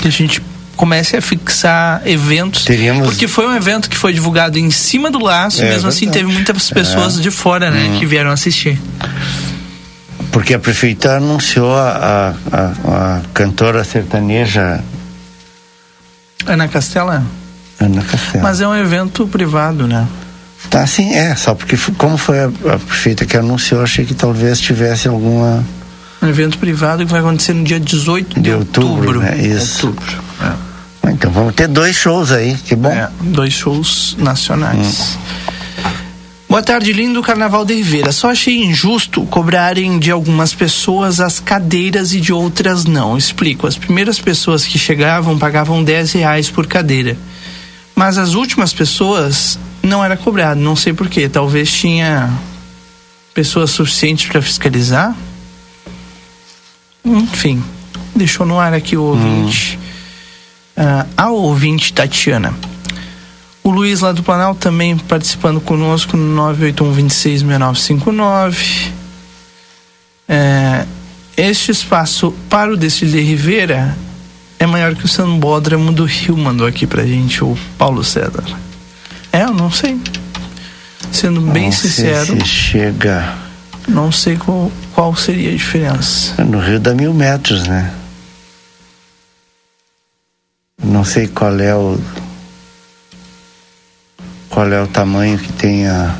Que 0.00 0.08
a 0.08 0.10
gente 0.10 0.40
comece 0.78 1.16
a 1.16 1.20
fixar 1.20 2.00
eventos. 2.06 2.64
Teríamos- 2.64 3.08
Porque 3.08 3.26
foi 3.26 3.46
um 3.48 3.54
evento 3.54 3.90
que 3.90 3.96
foi 3.96 4.12
divulgado 4.14 4.58
em 4.58 4.70
cima 4.70 5.10
do 5.10 5.18
laço, 5.18 5.60
É 5.62 5.68
mesmo 5.70 5.88
assim 5.88 6.06
verdade. 6.06 6.24
teve 6.24 6.32
muitas 6.32 6.70
pessoas 6.70 7.18
É. 7.18 7.20
de 7.20 7.30
fora, 7.32 7.70
né? 7.70 7.90
Hum. 7.90 7.98
Que 7.98 8.06
vieram 8.06 8.30
assistir. 8.30 8.80
Porque 10.30 10.54
a 10.54 10.58
prefeitura 10.58 11.16
anunciou 11.16 11.74
a, 11.76 12.32
a, 12.52 12.66
a, 13.16 13.20
cantora 13.34 13.82
sertaneja 13.82 14.80
Ana 16.46 16.68
Castela? 16.68 17.24
Ana 17.80 18.02
Castela. 18.02 18.42
Mas 18.44 18.60
é 18.60 18.68
um 18.68 18.76
evento 18.76 19.26
privado, 19.26 19.86
né? 19.86 20.06
Tá, 20.70 20.86
sim, 20.86 21.12
é. 21.12 21.34
Só 21.34 21.54
porque, 21.54 21.76
como 21.96 22.16
foi 22.16 22.38
a, 22.40 22.46
a 22.46 22.78
prefeita 22.78 23.24
que 23.26 23.36
anunciou, 23.36 23.82
achei 23.82 24.04
que 24.04 24.14
talvez 24.14 24.60
tivesse 24.60 25.08
alguma. 25.08 25.64
Um 26.22 26.28
evento 26.28 26.58
privado 26.58 27.04
que 27.04 27.10
vai 27.10 27.20
acontecer 27.20 27.52
no 27.54 27.64
dia 27.64 27.78
18 27.80 28.34
de, 28.34 28.40
De 28.42 28.52
outubro, 28.52 29.20
né? 29.20 29.36
Isso. 29.38 29.88
Outubro. 29.88 30.27
Ah, 31.08 31.12
Então 31.12 31.30
vamos 31.30 31.54
ter 31.54 31.66
dois 31.68 31.96
shows 31.96 32.30
aí, 32.30 32.54
que 32.54 32.76
bom. 32.76 32.90
É, 32.90 33.08
dois 33.22 33.54
shows 33.54 34.14
nacionais. 34.18 35.16
Boa 36.48 36.62
tarde, 36.62 36.92
lindo 36.92 37.22
Carnaval 37.22 37.64
de 37.64 37.74
Ribeira. 37.74 38.10
Só 38.12 38.30
achei 38.30 38.62
injusto 38.64 39.22
cobrarem 39.26 39.98
de 39.98 40.10
algumas 40.10 40.54
pessoas 40.54 41.20
as 41.20 41.40
cadeiras 41.40 42.12
e 42.12 42.20
de 42.20 42.32
outras 42.32 42.84
não. 42.84 43.16
Explico. 43.16 43.66
As 43.66 43.76
primeiras 43.76 44.18
pessoas 44.18 44.64
que 44.66 44.78
chegavam 44.78 45.38
pagavam 45.38 45.84
10 45.84 46.12
reais 46.12 46.50
por 46.50 46.66
cadeira. 46.66 47.16
Mas 47.94 48.16
as 48.16 48.34
últimas 48.34 48.72
pessoas 48.72 49.58
não 49.82 50.02
era 50.04 50.16
cobrado. 50.16 50.60
Não 50.60 50.74
sei 50.76 50.92
porquê. 50.92 51.28
Talvez 51.28 51.70
tinha 51.70 52.30
pessoas 53.34 53.70
suficientes 53.70 54.26
para 54.28 54.40
fiscalizar. 54.40 55.14
Enfim, 57.04 57.62
deixou 58.14 58.46
no 58.46 58.58
ar 58.58 58.72
aqui 58.72 58.96
o 58.96 59.02
ouvinte. 59.02 59.78
Ah, 60.80 61.06
a 61.16 61.30
ouvinte 61.30 61.92
Tatiana. 61.92 62.54
O 63.64 63.70
Luiz 63.70 64.00
lá 64.00 64.12
do 64.12 64.22
Planalto 64.22 64.60
também 64.60 64.96
participando 64.96 65.60
conosco 65.60 66.16
no 66.16 66.40
981266959. 66.54 68.92
É, 70.28 70.84
este 71.36 71.72
espaço 71.72 72.32
para 72.48 72.72
o 72.72 72.76
desfile 72.76 73.12
de 73.12 73.20
Rivera 73.20 73.96
é 74.58 74.66
maior 74.66 74.94
que 74.94 75.04
o 75.04 75.08
Sambódromo 75.08 75.92
do 75.92 76.04
Rio, 76.04 76.36
mandou 76.36 76.66
aqui 76.66 76.86
pra 76.86 77.04
gente 77.04 77.42
o 77.42 77.56
Paulo 77.76 78.04
César. 78.04 78.44
É, 79.32 79.42
eu 79.42 79.54
não 79.54 79.70
sei. 79.70 79.98
Sendo 81.10 81.40
bem 81.40 81.64
Não 81.66 81.72
sincero, 81.72 82.38
se 82.40 82.46
chega. 82.48 83.34
não 83.88 84.12
sei 84.12 84.36
qual, 84.36 84.70
qual 84.94 85.16
seria 85.16 85.50
a 85.50 85.54
diferença. 85.54 86.44
No 86.44 86.60
Rio 86.60 86.78
dá 86.78 86.94
mil 86.94 87.14
metros, 87.14 87.66
né? 87.66 87.92
Não 90.82 91.04
sei 91.04 91.26
qual 91.28 91.58
é 91.60 91.74
o. 91.74 91.98
Qual 94.48 94.72
é 94.72 94.80
o 94.80 94.86
tamanho 94.86 95.38
que 95.38 95.52
tem 95.52 95.86
a. 95.86 96.16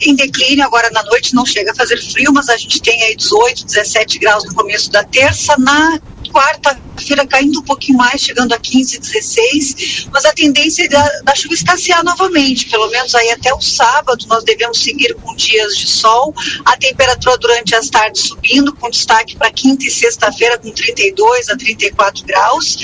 em 0.00 0.14
declínio 0.14 0.64
agora 0.64 0.90
na 0.90 1.02
noite, 1.02 1.34
não 1.34 1.44
chega 1.44 1.72
a 1.72 1.74
fazer 1.74 1.96
frio, 2.00 2.32
mas 2.32 2.48
a 2.48 2.56
gente 2.56 2.80
tem 2.80 3.02
aí 3.02 3.16
18, 3.16 3.64
17 3.64 4.18
graus 4.18 4.44
no 4.44 4.54
começo 4.54 4.90
da 4.90 5.02
terça. 5.02 5.56
Na 5.58 6.00
quarta-feira 6.30 7.26
caindo 7.26 7.60
um 7.60 7.62
pouquinho 7.62 7.98
mais, 7.98 8.20
chegando 8.20 8.52
a 8.52 8.58
15, 8.58 8.98
16, 8.98 10.08
mas 10.12 10.24
a 10.24 10.32
tendência 10.32 10.88
da, 10.88 11.06
da 11.22 11.34
chuva 11.34 11.54
escassear 11.54 12.04
novamente, 12.04 12.68
pelo 12.68 12.88
menos 12.88 13.14
aí 13.14 13.30
até 13.30 13.52
o 13.52 13.60
sábado 13.60 14.26
nós 14.28 14.44
devemos 14.44 14.80
seguir 14.80 15.14
com 15.14 15.34
dias 15.34 15.76
de 15.76 15.86
sol, 15.86 16.34
a 16.64 16.76
temperatura 16.76 17.36
durante 17.38 17.74
as 17.74 17.88
tardes 17.88 18.22
subindo, 18.22 18.74
com 18.74 18.90
destaque 18.90 19.36
para 19.36 19.50
quinta 19.50 19.84
e 19.84 19.90
sexta-feira 19.90 20.58
com 20.58 20.70
32 20.70 21.48
a 21.48 21.56
34 21.56 22.24
graus, 22.24 22.76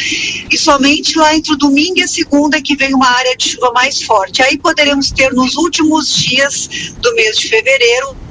e 0.50 0.56
somente 0.56 1.18
lá 1.18 1.34
entre 1.34 1.52
o 1.52 1.56
domingo 1.56 1.98
e 1.98 2.02
a 2.02 2.08
segunda 2.08 2.60
que 2.60 2.76
vem 2.76 2.94
uma 2.94 3.08
área 3.08 3.36
de 3.36 3.50
chuva 3.50 3.72
mais 3.72 4.02
forte. 4.02 4.42
Aí 4.42 4.58
poderemos 4.58 5.10
ter 5.10 5.32
nos 5.32 5.56
últimos 5.56 6.12
dias 6.14 6.68
do 7.00 7.14
mês 7.14 7.38
de 7.38 7.48
fevereiro 7.48 8.23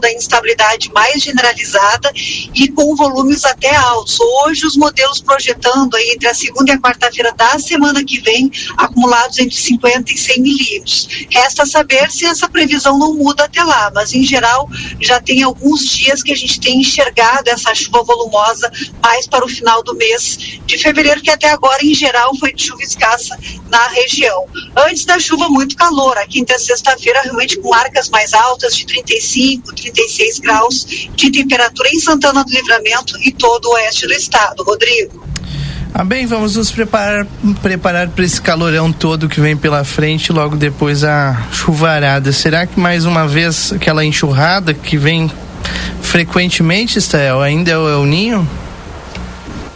da 0.00 0.12
instabilidade 0.12 0.90
mais 0.92 1.22
generalizada 1.22 2.10
e 2.54 2.68
com 2.68 2.94
volumes 2.94 3.44
até 3.44 3.74
altos. 3.74 4.18
Hoje, 4.20 4.66
os 4.66 4.76
modelos 4.76 5.20
projetando 5.20 5.94
aí 5.96 6.12
entre 6.14 6.28
a 6.28 6.34
segunda 6.34 6.72
e 6.72 6.74
a 6.74 6.78
quarta-feira 6.78 7.32
da 7.32 7.58
semana 7.58 8.04
que 8.04 8.20
vem, 8.20 8.50
acumulados 8.76 9.38
entre 9.38 9.56
50 9.56 10.12
e 10.12 10.16
100 10.18 10.42
milímetros. 10.42 11.08
Resta 11.30 11.66
saber 11.66 12.10
se 12.10 12.24
essa 12.26 12.48
previsão 12.48 12.98
não 12.98 13.14
muda 13.14 13.44
até 13.44 13.62
lá, 13.62 13.90
mas 13.94 14.12
em 14.12 14.22
geral 14.22 14.68
já 15.00 15.20
tem 15.20 15.42
alguns 15.42 15.86
dias 15.86 16.22
que 16.22 16.32
a 16.32 16.36
gente 16.36 16.60
tem 16.60 16.80
enxergado 16.80 17.50
essa 17.50 17.74
chuva 17.74 18.02
volumosa 18.02 18.70
mais 19.02 19.26
para 19.26 19.44
o 19.44 19.48
final 19.48 19.82
do 19.82 19.94
mês 19.94 20.38
de 20.66 20.78
fevereiro, 20.78 21.20
que 21.20 21.30
até 21.30 21.50
agora, 21.50 21.84
em 21.84 21.94
geral, 21.94 22.34
foi 22.36 22.52
de 22.52 22.64
chuva 22.64 22.82
escassa 22.82 23.38
na 23.68 23.88
região. 23.88 24.46
Antes 24.76 25.04
da 25.04 25.18
chuva, 25.18 25.48
muito 25.48 25.76
calor. 25.76 26.16
A 26.18 26.26
quinta 26.26 26.54
e 26.54 26.58
sexta-feira, 26.58 27.22
realmente 27.22 27.58
com 27.58 27.70
marcas 27.70 28.08
mais 28.08 28.32
altas, 28.32 28.74
de 28.76 28.86
35, 28.86 29.74
36 29.92 30.38
graus 30.40 30.86
de 31.14 31.30
temperatura 31.30 31.88
em 31.92 32.00
Santana 32.00 32.44
do 32.44 32.50
Livramento 32.50 33.16
e 33.20 33.32
todo 33.32 33.66
o 33.66 33.74
oeste 33.74 34.06
do 34.06 34.12
estado. 34.12 34.62
Rodrigo. 34.62 35.24
Ah, 35.94 36.04
bem, 36.04 36.26
vamos 36.26 36.56
nos 36.56 36.70
preparar 36.70 37.26
preparar 37.62 38.08
para 38.08 38.24
esse 38.24 38.40
calorão 38.40 38.92
todo 38.92 39.28
que 39.28 39.40
vem 39.40 39.56
pela 39.56 39.82
frente, 39.82 40.30
logo 40.30 40.54
depois 40.54 41.02
a 41.02 41.46
chuvarada. 41.50 42.32
Será 42.32 42.66
que 42.66 42.78
mais 42.78 43.06
uma 43.06 43.26
vez 43.26 43.72
aquela 43.72 44.04
enxurrada 44.04 44.74
que 44.74 44.98
vem 44.98 45.30
frequentemente, 46.02 46.98
Estael, 46.98 47.40
ainda 47.40 47.70
é 47.70 47.78
o 47.78 47.88
El 47.88 48.04
Ninho? 48.04 48.65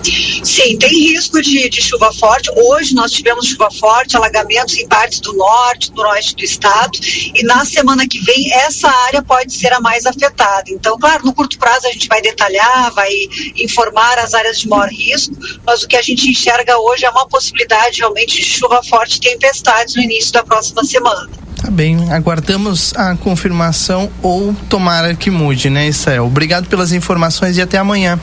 Sim, 0.02 0.78
tem 0.78 0.90
risco 0.90 1.40
de, 1.42 1.68
de, 1.68 1.82
chuva 1.82 2.12
forte. 2.12 2.50
Hoje 2.56 2.94
nós 2.94 3.12
tivemos 3.12 3.46
chuva 3.46 3.70
forte, 3.70 4.16
alagamentos 4.16 4.76
em 4.78 4.88
partes 4.88 5.20
do 5.20 5.34
norte, 5.34 5.92
do 5.92 6.02
oeste 6.02 6.34
do 6.36 6.44
estado. 6.44 6.98
E 7.34 7.42
na 7.44 7.64
semana 7.64 8.06
que 8.08 8.18
vem, 8.20 8.52
essa 8.52 8.88
área 9.06 9.22
pode 9.22 9.52
ser 9.52 9.72
a 9.72 9.80
mais 9.80 10.06
afetada. 10.06 10.64
Então, 10.68 10.98
claro, 10.98 11.24
no 11.24 11.34
curto 11.34 11.58
prazo 11.58 11.86
a 11.86 11.92
gente 11.92 12.08
vai 12.08 12.22
detalhar, 12.22 12.92
vai 12.94 13.10
informar 13.56 14.18
as 14.18 14.32
áreas 14.32 14.58
de 14.58 14.68
maior 14.68 14.88
risco, 14.88 15.34
mas 15.66 15.82
o 15.82 15.88
que 15.88 15.96
a 15.96 16.02
gente 16.02 16.30
enxerga 16.30 16.78
hoje 16.78 17.04
é 17.04 17.10
uma 17.10 17.28
possibilidade 17.28 17.98
realmente 17.98 18.36
de 18.36 18.44
chuva 18.44 18.82
forte 18.82 19.16
e 19.16 19.20
tempestades 19.20 19.94
no 19.94 20.02
início 20.02 20.32
da 20.32 20.42
próxima 20.42 20.82
semana. 20.84 21.28
Tá 21.60 21.70
bem, 21.70 22.10
aguardamos 22.10 22.94
a 22.96 23.14
confirmação 23.16 24.10
ou 24.22 24.54
tomara 24.70 25.14
que 25.14 25.30
mude, 25.30 25.68
né, 25.68 25.88
Israel? 25.88 26.24
Obrigado 26.24 26.68
pelas 26.68 26.90
informações 26.90 27.58
e 27.58 27.60
até 27.60 27.76
amanhã. 27.76 28.18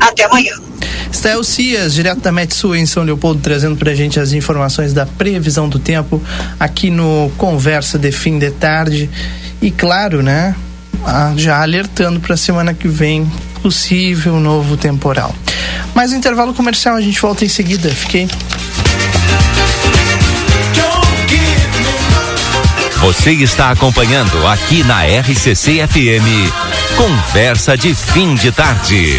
Até 0.00 0.24
amanhã. 0.24 0.54
Stael 1.12 1.42
Cias, 1.42 1.94
direto 1.94 2.20
da 2.20 2.30
Metsu 2.30 2.74
em 2.74 2.86
São 2.86 3.02
Leopoldo, 3.02 3.40
trazendo 3.40 3.76
pra 3.76 3.94
gente 3.94 4.20
as 4.20 4.32
informações 4.32 4.92
da 4.92 5.06
previsão 5.06 5.68
do 5.68 5.78
tempo 5.78 6.22
aqui 6.60 6.90
no 6.90 7.30
Conversa 7.36 7.98
de 7.98 8.12
Fim 8.12 8.38
de 8.38 8.50
Tarde. 8.50 9.10
E 9.60 9.70
claro, 9.70 10.22
né, 10.22 10.54
já 11.36 11.60
alertando 11.62 12.20
para 12.20 12.34
a 12.34 12.36
semana 12.36 12.74
que 12.74 12.88
vem 12.88 13.30
possível 13.62 14.38
novo 14.38 14.76
temporal. 14.76 15.34
Mais 15.94 16.12
um 16.12 16.16
intervalo 16.16 16.54
comercial, 16.54 16.96
a 16.96 17.00
gente 17.00 17.20
volta 17.20 17.44
em 17.44 17.48
seguida. 17.48 17.88
Fiquei. 17.90 18.28
Você 23.00 23.30
está 23.30 23.70
acompanhando 23.70 24.46
aqui 24.46 24.82
na 24.82 25.04
RCC 25.04 25.86
FM. 25.86 26.96
Conversa 26.96 27.76
de 27.76 27.94
fim 27.94 28.34
de 28.34 28.50
tarde. 28.50 29.18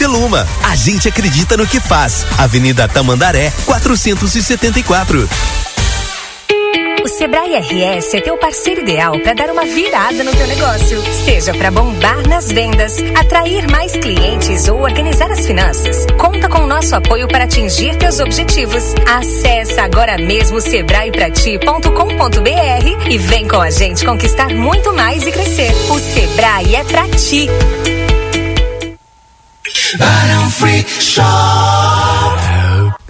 Feluma. 0.01 0.47
A 0.63 0.75
gente 0.75 1.07
acredita 1.07 1.55
no 1.55 1.67
que 1.67 1.79
faz. 1.79 2.25
Avenida 2.35 2.87
Tamandaré, 2.87 3.53
474. 3.65 5.29
O 7.03 7.07
Sebrae 7.07 7.55
RS 7.55 8.15
é 8.15 8.21
teu 8.21 8.35
parceiro 8.35 8.81
ideal 8.81 9.19
para 9.19 9.35
dar 9.35 9.51
uma 9.51 9.63
virada 9.63 10.23
no 10.23 10.31
teu 10.31 10.47
negócio. 10.47 11.03
Seja 11.23 11.53
para 11.53 11.69
bombar 11.69 12.27
nas 12.27 12.47
vendas, 12.47 12.95
atrair 13.15 13.69
mais 13.69 13.91
clientes 13.91 14.67
ou 14.67 14.81
organizar 14.81 15.31
as 15.31 15.45
finanças. 15.45 16.07
Conta 16.17 16.49
com 16.49 16.63
o 16.63 16.67
nosso 16.67 16.95
apoio 16.95 17.27
para 17.27 17.43
atingir 17.43 17.95
teus 17.97 18.19
objetivos. 18.19 18.95
Acesse 19.05 19.79
agora 19.79 20.17
mesmo 20.17 20.59
sebraeprati.com.br 20.59 23.07
e 23.07 23.17
vem 23.19 23.47
com 23.47 23.61
a 23.61 23.69
gente 23.69 24.03
conquistar 24.03 24.49
muito 24.49 24.91
mais 24.93 25.27
e 25.27 25.31
crescer. 25.31 25.71
O 25.91 25.99
Sebrae 25.99 26.75
é 26.75 26.83
pra 26.85 27.07
ti. 27.09 27.47
Barão 29.97 30.49
Free 30.49 30.85
Shop. 30.87 32.20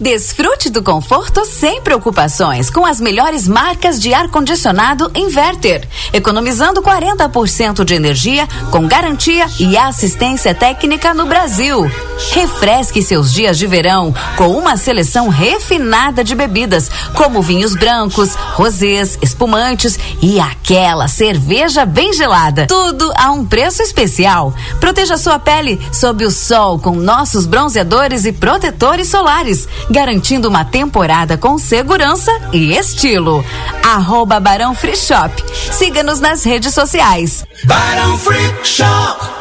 Desfrute 0.02 0.72
do 0.72 0.82
conforto 0.82 1.46
sem 1.46 1.80
preocupações 1.80 2.72
com 2.72 2.84
as 2.84 3.00
melhores 3.00 3.48
marcas 3.48 4.02
de 4.02 4.12
ar-condicionado 4.16 5.12
Inverter, 5.14 5.88
economizando 6.12 6.82
40% 6.82 7.84
de 7.84 7.94
energia 7.94 8.48
com 8.72 8.88
garantia 8.88 9.46
e 9.60 9.78
assistência 9.78 10.56
técnica 10.56 11.14
no 11.14 11.28
Brasil. 11.28 11.86
Refresque 12.32 13.04
seus 13.04 13.32
dias 13.32 13.60
de 13.60 13.68
verão 13.68 14.12
com 14.38 14.50
uma 14.58 14.76
seleção 14.76 15.30
refinada 15.30 16.24
de 16.24 16.34
bebidas, 16.34 16.90
como 17.14 17.40
vinhos 17.40 17.76
brancos, 17.76 18.34
rosés, 18.56 19.20
espumantes 19.22 20.00
e 20.20 20.40
aquela 20.40 21.08
cerveja 21.08 21.86
bem 21.86 22.12
gelada. 22.12 22.66
Tudo 22.66 23.14
a 23.16 23.30
um 23.30 23.46
preço 23.46 23.84
especial. 23.84 24.52
Proteja 24.80 25.16
sua 25.16 25.38
pele 25.38 25.80
sob 25.94 26.26
o 26.26 26.32
sol 26.32 26.80
com 26.80 26.96
nossos 26.96 27.46
bronzeadores 27.46 28.26
e 28.26 28.32
protetores 28.32 29.08
solares 29.08 29.68
garantindo 29.92 30.48
uma 30.48 30.64
temporada 30.64 31.38
com 31.38 31.58
segurança 31.58 32.32
e 32.54 32.74
estilo. 32.74 33.44
Arroba 33.84 34.40
Barão 34.40 34.74
Free 34.74 34.96
Shop. 34.96 35.32
Siga-nos 35.72 36.20
nas 36.20 36.44
redes 36.44 36.74
sociais. 36.74 37.46
Barão 37.66 38.18
Free 38.18 38.54
Shop. 38.64 39.41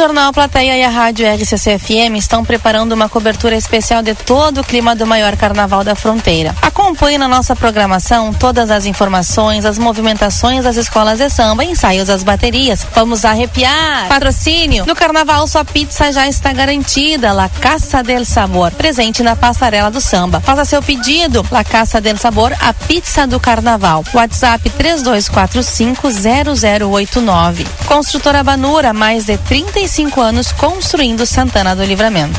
Jornal 0.00 0.32
Plateia 0.32 0.78
e 0.78 0.82
a 0.82 0.88
Rádio 0.88 1.26
RCC-FM 1.26 2.16
estão 2.16 2.42
preparando 2.42 2.92
uma 2.92 3.06
cobertura 3.06 3.54
especial 3.54 4.02
de 4.02 4.14
todo 4.14 4.62
o 4.62 4.64
clima 4.64 4.96
do 4.96 5.06
maior 5.06 5.36
carnaval 5.36 5.84
da 5.84 5.94
fronteira. 5.94 6.56
Acompanhe 6.62 7.18
na 7.18 7.28
nossa 7.28 7.54
programação 7.54 8.32
todas 8.32 8.70
as 8.70 8.86
informações, 8.86 9.66
as 9.66 9.76
movimentações 9.76 10.64
das 10.64 10.78
escolas 10.78 11.18
de 11.18 11.28
samba, 11.28 11.66
ensaios 11.66 12.08
das 12.08 12.22
baterias. 12.22 12.86
Vamos 12.94 13.26
arrepiar! 13.26 14.08
Patrocínio! 14.08 14.86
No 14.86 14.96
carnaval, 14.96 15.46
sua 15.46 15.66
pizza 15.66 16.10
já 16.10 16.26
está 16.26 16.50
garantida. 16.54 17.34
La 17.34 17.50
Caça 17.50 18.02
del 18.02 18.24
Sabor, 18.24 18.70
presente 18.70 19.22
na 19.22 19.36
passarela 19.36 19.90
do 19.90 20.00
samba. 20.00 20.40
Faça 20.40 20.64
seu 20.64 20.82
pedido. 20.82 21.44
La 21.50 21.62
Caça 21.62 22.00
del 22.00 22.16
Sabor, 22.16 22.54
a 22.58 22.72
pizza 22.72 23.26
do 23.26 23.38
carnaval. 23.38 24.02
WhatsApp 24.14 24.70
32450089. 24.70 27.66
Construtora 27.84 28.42
Banura, 28.42 28.94
mais 28.94 29.26
de 29.26 29.36
35 29.36 29.89
anos 30.20 30.52
construindo 30.52 31.26
Santana 31.26 31.74
do 31.74 31.84
Livramento. 31.84 32.38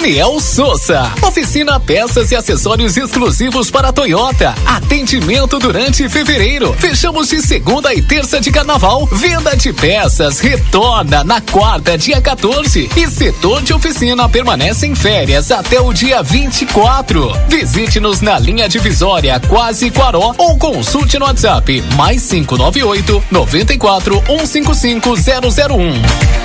Daniel 0.00 0.40
Souza. 0.40 1.12
Oficina 1.20 1.78
peças 1.78 2.30
e 2.30 2.34
acessórios 2.34 2.96
exclusivos 2.96 3.70
para 3.70 3.88
a 3.88 3.92
Toyota. 3.92 4.54
Atendimento 4.64 5.58
durante 5.58 6.08
fevereiro. 6.08 6.74
Fechamos 6.78 7.28
de 7.28 7.42
segunda 7.42 7.92
e 7.92 8.00
terça 8.00 8.40
de 8.40 8.50
carnaval. 8.50 9.06
Venda 9.12 9.54
de 9.54 9.74
peças 9.74 10.40
retorna 10.40 11.22
na 11.22 11.42
quarta, 11.42 11.98
dia 11.98 12.18
14. 12.18 12.88
E 12.96 13.06
setor 13.08 13.60
de 13.60 13.74
oficina 13.74 14.26
permanece 14.26 14.86
em 14.86 14.94
férias 14.94 15.50
até 15.50 15.78
o 15.78 15.92
dia 15.92 16.22
24. 16.22 17.30
Visite-nos 17.46 18.22
na 18.22 18.38
linha 18.38 18.70
divisória 18.70 19.38
Quase 19.38 19.90
Quaró 19.90 20.34
ou 20.38 20.56
consulte 20.56 21.18
no 21.18 21.26
WhatsApp 21.26 21.82
mais 21.94 22.26
598 22.26 23.22
94 23.30 24.22
155 24.26 25.14
001. 25.14 26.39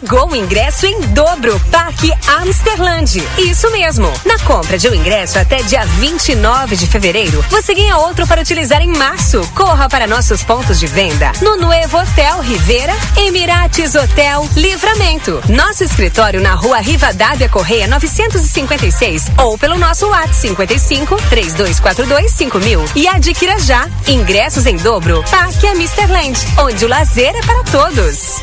Chegou 0.00 0.30
o 0.30 0.36
ingresso 0.36 0.86
em 0.86 0.98
dobro, 1.08 1.60
Parque 1.70 2.10
Amsterland. 2.26 3.22
Isso 3.36 3.70
mesmo. 3.70 4.10
Na 4.24 4.38
compra 4.38 4.78
de 4.78 4.88
um 4.88 4.94
ingresso 4.94 5.38
até 5.38 5.62
dia 5.62 5.84
29 5.84 6.74
de 6.74 6.86
fevereiro, 6.86 7.44
você 7.50 7.74
ganha 7.74 7.98
outro 7.98 8.26
para 8.26 8.40
utilizar 8.40 8.80
em 8.80 8.88
março. 8.96 9.46
Corra 9.54 9.90
para 9.90 10.06
nossos 10.06 10.42
pontos 10.42 10.80
de 10.80 10.86
venda 10.86 11.32
no 11.42 11.58
Nuevo 11.58 11.98
Hotel 11.98 12.40
Rivera, 12.40 12.94
Emirates 13.18 13.94
Hotel 13.94 14.48
Livramento. 14.56 15.42
Nosso 15.50 15.84
escritório 15.84 16.40
na 16.40 16.54
rua 16.54 16.78
Rivadavia 16.78 17.50
Correia 17.50 17.86
956 17.86 19.26
ou 19.36 19.58
pelo 19.58 19.76
nosso 19.76 20.06
WhatsApp 20.08 20.34
55 20.34 21.16
3242 21.28 22.32
5000 22.32 22.84
e 22.96 23.06
adquira 23.06 23.58
já 23.58 23.86
ingressos 24.08 24.64
em 24.64 24.76
dobro. 24.78 25.22
Parque 25.30 25.66
Amsterland, 25.66 26.38
onde 26.58 26.86
o 26.86 26.88
lazer 26.88 27.36
é 27.36 27.42
para 27.42 27.62
todos. 27.64 28.40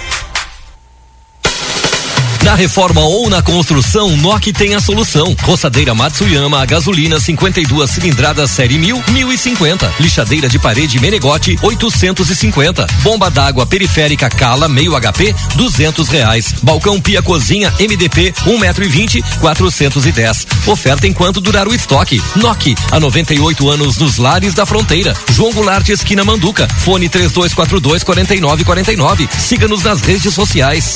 Na 2.48 2.56
reforma 2.56 3.02
ou 3.02 3.30
na 3.30 3.42
construção, 3.42 4.16
NOC 4.16 4.54
tem 4.54 4.74
a 4.74 4.80
solução. 4.80 5.36
Roçadeira 5.44 5.94
Matsuyama 5.94 6.62
a 6.62 6.66
gasolina 6.66 7.20
52 7.20 7.90
cilindradas 7.90 8.50
série 8.52 8.78
1000, 8.78 9.04
1050. 9.10 9.94
Lixadeira 10.00 10.48
de 10.48 10.58
parede 10.58 10.98
Menegote 10.98 11.60
850. 11.62 12.88
Bomba 13.04 13.30
d'água 13.30 13.66
periférica 13.66 14.30
Cala 14.30 14.70
meio 14.70 14.94
HP 14.98 15.36
200 15.56 16.08
reais. 16.08 16.56
Balcão 16.64 17.02
pia 17.02 17.22
cozinha 17.22 17.70
MDP 17.82 18.34
1 18.46 18.58
metro 18.58 18.86
e 18.86 18.88
20 18.88 19.22
410. 19.42 20.48
Oferta 20.68 21.06
enquanto 21.06 21.42
durar 21.42 21.68
o 21.68 21.76
estoque. 21.76 22.24
NOC 22.38 22.76
há 22.90 22.98
98 22.98 23.70
anos 23.70 23.98
nos 23.98 24.16
lares 24.16 24.54
da 24.54 24.66
fronteira. 24.66 25.14
João 25.34 25.52
Goulart 25.52 25.90
esquina 25.90 26.24
Manduca. 26.24 26.66
Fone 26.80 27.10
3242 27.10 28.06
4949. 28.06 29.28
Siga-nos 29.38 29.84
nas 29.84 30.00
redes 30.00 30.34
sociais. 30.34 30.96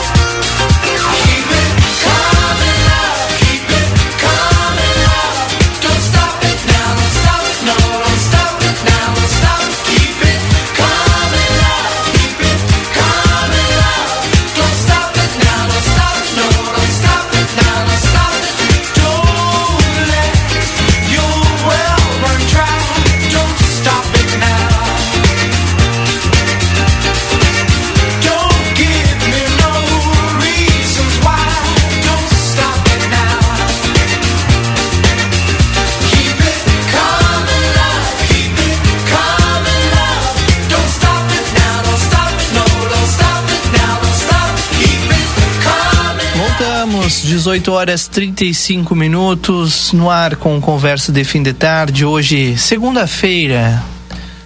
18 47.31 47.71
horas 47.71 48.09
35 48.09 48.93
minutos, 48.93 49.93
no 49.93 50.09
ar 50.09 50.35
com 50.35 50.59
conversa 50.59 51.13
de 51.13 51.23
fim 51.23 51.41
de 51.41 51.53
tarde. 51.53 52.03
Hoje, 52.03 52.57
segunda-feira, 52.57 53.81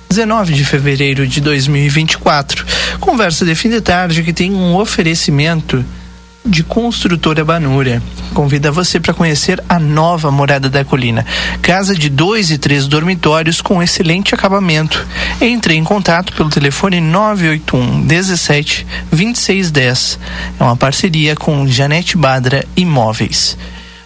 19 0.08 0.54
de 0.54 0.64
fevereiro 0.64 1.26
de 1.26 1.42
2024. 1.42 2.64
Conversa 3.00 3.44
de 3.44 3.56
fim 3.56 3.70
de 3.70 3.82
tarde 3.82 4.22
que 4.22 4.32
tem 4.32 4.54
um 4.54 4.76
oferecimento 4.76 5.84
de 6.46 6.64
Construtora 6.64 7.44
Banura. 7.44 8.02
Convida 8.34 8.72
você 8.72 9.00
para 9.00 9.14
conhecer 9.14 9.64
a 9.68 9.80
nova 9.80 10.30
Morada 10.30 10.70
da 10.70 10.86
Colina. 10.86 11.26
Casa 11.62 11.96
de 11.96 12.10
dois 12.10 12.52
e 12.52 12.58
três 12.58 12.88
dormitórios 12.88 13.62
com 13.62 13.82
excelente 13.82 14.36
acabamento. 14.36 15.06
Entre 15.42 15.76
em 15.76 15.84
contato 15.84 16.34
pelo 16.34 16.50
telefone 16.50 17.02
981 17.02 18.06
17 18.06 18.86
2610. 19.12 20.20
É 20.60 20.64
uma 20.64 20.78
parceria 20.78 21.36
com 21.36 21.68
Janete 21.68 22.18
Badra 22.18 22.64
Imóveis. 22.76 23.58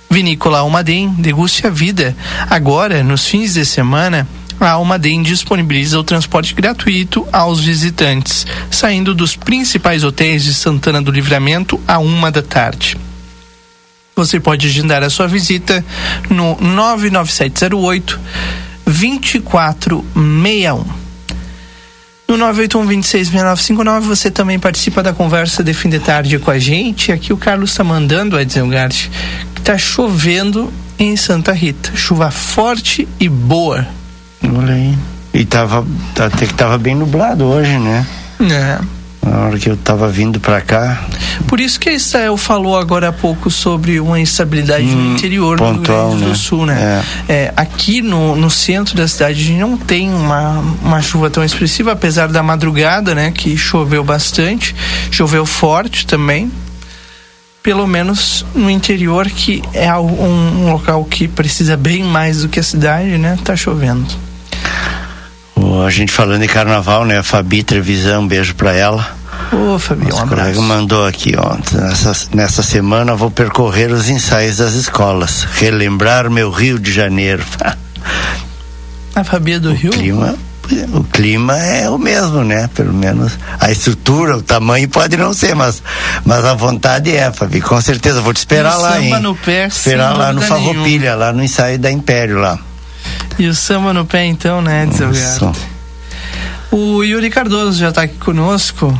Vinícola 0.10 0.60
Almaden, 0.60 1.14
deguste 1.20 1.68
a 1.68 1.70
vida. 1.70 2.16
Agora, 2.50 3.04
nos 3.04 3.28
fins 3.28 3.54
de 3.54 3.64
semana, 3.64 4.28
a 4.60 4.72
Almaden 4.72 5.24
disponibiliza 5.24 5.99
o 5.99 6.03
transporte 6.03 6.53
gratuito 6.53 7.28
aos 7.32 7.60
visitantes, 7.60 8.45
saindo 8.70 9.16
dos 9.16 9.36
principais 9.36 10.03
hotéis 10.03 10.43
de 10.43 10.53
Santana 10.53 11.01
do 11.01 11.12
Livramento 11.12 11.80
a 11.88 11.99
uma 11.99 12.32
da 12.32 12.41
tarde. 12.41 12.97
Você 14.16 14.39
pode 14.39 14.68
agendar 14.68 15.01
a 15.01 15.10
sua 15.10 15.28
visita 15.28 15.84
no 16.30 16.57
99708 16.60 18.20
2461. 18.86 20.86
No 22.28 22.38
981-266959 22.38 24.01
você 24.01 24.30
também 24.30 24.60
participa 24.60 25.01
da 25.01 25.14
conversa 25.14 25.64
de 25.64 25.74
fim 25.74 25.89
de 25.89 25.99
tarde 25.99 26.38
com 26.38 26.51
a 26.51 26.60
gente. 26.60 27.12
Aqui 27.12 27.34
o 27.34 27.38
Carlos 27.38 27.72
está 27.72 27.84
mandando, 27.84 28.39
Edzelgard, 28.39 29.10
que 29.55 29.62
está 29.62 29.80
chovendo 29.80 30.72
em 30.99 31.16
Santa 31.16 31.53
Rita. 31.53 31.95
Chuva 31.95 32.30
forte 32.30 33.07
e 33.20 33.28
boa. 33.28 33.99
Olha 34.44 34.74
aí. 34.74 34.98
E 35.34 35.46
tava, 35.46 35.86
até 36.18 36.46
que 36.46 36.54
tava 36.54 36.78
bem 36.78 36.96
nublado 36.96 37.46
hoje, 37.46 37.78
né? 37.78 38.06
É. 38.42 38.80
Na 39.22 39.38
hora 39.46 39.60
que 39.60 39.70
eu 39.70 39.78
tava 39.78 40.08
vindo 40.08 40.40
para 40.40 40.60
cá. 40.62 41.04
Por 41.46 41.60
isso 41.60 41.80
que 41.80 41.90
a 41.90 41.94
Israel 41.94 42.36
falou 42.38 42.78
agora 42.78 43.10
há 43.10 43.14
pouco 43.14 43.52
sobre 43.52 44.00
uma 44.00 44.20
instabilidade 44.20 44.86
hum, 44.86 44.96
no 44.96 45.16
interior 45.16 45.58
pontual, 45.58 45.76
do 45.76 45.84
Rio 45.84 45.96
Grande 46.10 46.24
do 46.24 46.30
né? 46.30 46.36
Sul, 46.36 46.66
né? 46.66 47.04
É. 47.28 47.34
É, 47.34 47.54
aqui 47.56 48.02
no, 48.02 48.36
no 48.36 48.50
centro 48.50 48.96
da 48.96 49.08
cidade 49.08 49.42
a 49.42 49.44
gente 49.44 49.60
não 49.60 49.78
tem 49.78 50.10
uma, 50.10 50.60
uma 50.82 51.02
chuva 51.02 51.30
tão 51.30 51.44
expressiva, 51.44 51.92
apesar 51.92 52.28
da 52.30 52.42
madrugada, 52.42 53.14
né? 53.14 53.32
Que 53.32 53.56
choveu 53.58 54.04
bastante, 54.04 54.76
choveu 55.12 55.46
forte 55.46 56.08
também. 56.08 56.50
pelo 57.62 57.86
menos 57.86 58.46
no 58.56 58.70
interior, 58.70 59.28
que 59.30 59.62
é 59.74 59.94
um, 59.96 60.64
um 60.66 60.72
local 60.72 61.04
que 61.04 61.28
precisa 61.28 61.76
bem 61.78 62.04
mais 62.04 62.42
do 62.42 62.50
que 62.50 62.60
a 62.60 62.64
cidade, 62.64 63.18
né? 63.18 63.38
Tá 63.44 63.56
chovendo. 63.56 64.08
O- 65.72 65.82
A 65.84 65.89
gente 65.89 66.11
falando 66.11 66.43
em 66.43 66.47
carnaval, 66.47 67.05
né? 67.05 67.20
A 67.20 67.24
Fabi 67.24 67.63
Trevisan, 67.63 68.20
um 68.20 68.28
beijo 68.28 68.55
pra 68.55 68.74
ela. 68.74 69.17
Ô, 69.51 69.80
Fabi, 69.80 70.05
um 70.05 70.09
Nosso 70.09 70.22
abraço. 70.24 70.41
colega 70.53 70.61
mandou 70.61 71.05
aqui 71.05 71.36
ontem. 71.38 71.78
Nessa, 71.78 72.13
nessa 72.34 72.61
semana 72.63 73.15
vou 73.15 73.32
percorrer 73.32 73.91
os 73.91 74.09
ensaios 74.09 74.57
das 74.57 74.74
escolas. 74.74 75.47
Relembrar 75.55 76.30
meu 76.30 76.49
Rio 76.51 76.78
de 76.80 76.91
Janeiro. 76.91 77.43
A 79.15 79.24
Fabi 79.24 79.53
é 79.53 79.59
do 79.59 79.74
Rio? 79.74 79.91
clima, 79.91 80.36
o 80.93 81.03
clima 81.03 81.57
é 81.57 81.89
o 81.89 81.97
mesmo, 81.97 82.43
né? 82.43 82.70
Pelo 82.76 82.93
menos 82.93 83.38
a 83.59 83.72
estrutura, 83.72 84.38
o 84.38 84.41
tamanho 84.41 84.88
pode 84.88 85.17
não 85.17 85.34
ser, 85.34 85.55
mas, 85.55 85.82
mas 86.24 86.45
a 86.45 86.53
vontade 86.53 87.13
é, 87.15 87.32
Fabi. 87.32 87.59
Com 87.59 87.82
certeza, 87.82 88.22
vou 88.22 88.34
te 88.34 88.38
esperar 88.38 88.78
o 88.78 88.82
lá, 88.82 89.01
hein? 89.01 89.20
no 89.20 89.36
pé, 89.36 89.65
esperar 89.67 90.15
lá 90.15 90.32
no 90.32 90.41
Farroupilha, 90.41 91.15
lá 91.15 91.34
no 91.34 91.43
ensaio 91.43 91.78
da 91.80 91.91
Império 91.91 92.38
lá. 92.39 92.57
E 93.40 93.48
o 93.48 93.56
samba 93.56 93.94
no 93.94 94.06
pé, 94.06 94.26
então, 94.26 94.62
né, 94.62 94.86
Delgado? 94.86 95.56
O 96.72 97.02
Yuri 97.04 97.30
Cardoso 97.30 97.80
já 97.80 97.92
tá 97.92 98.04
aqui 98.04 98.16
conosco, 98.18 98.96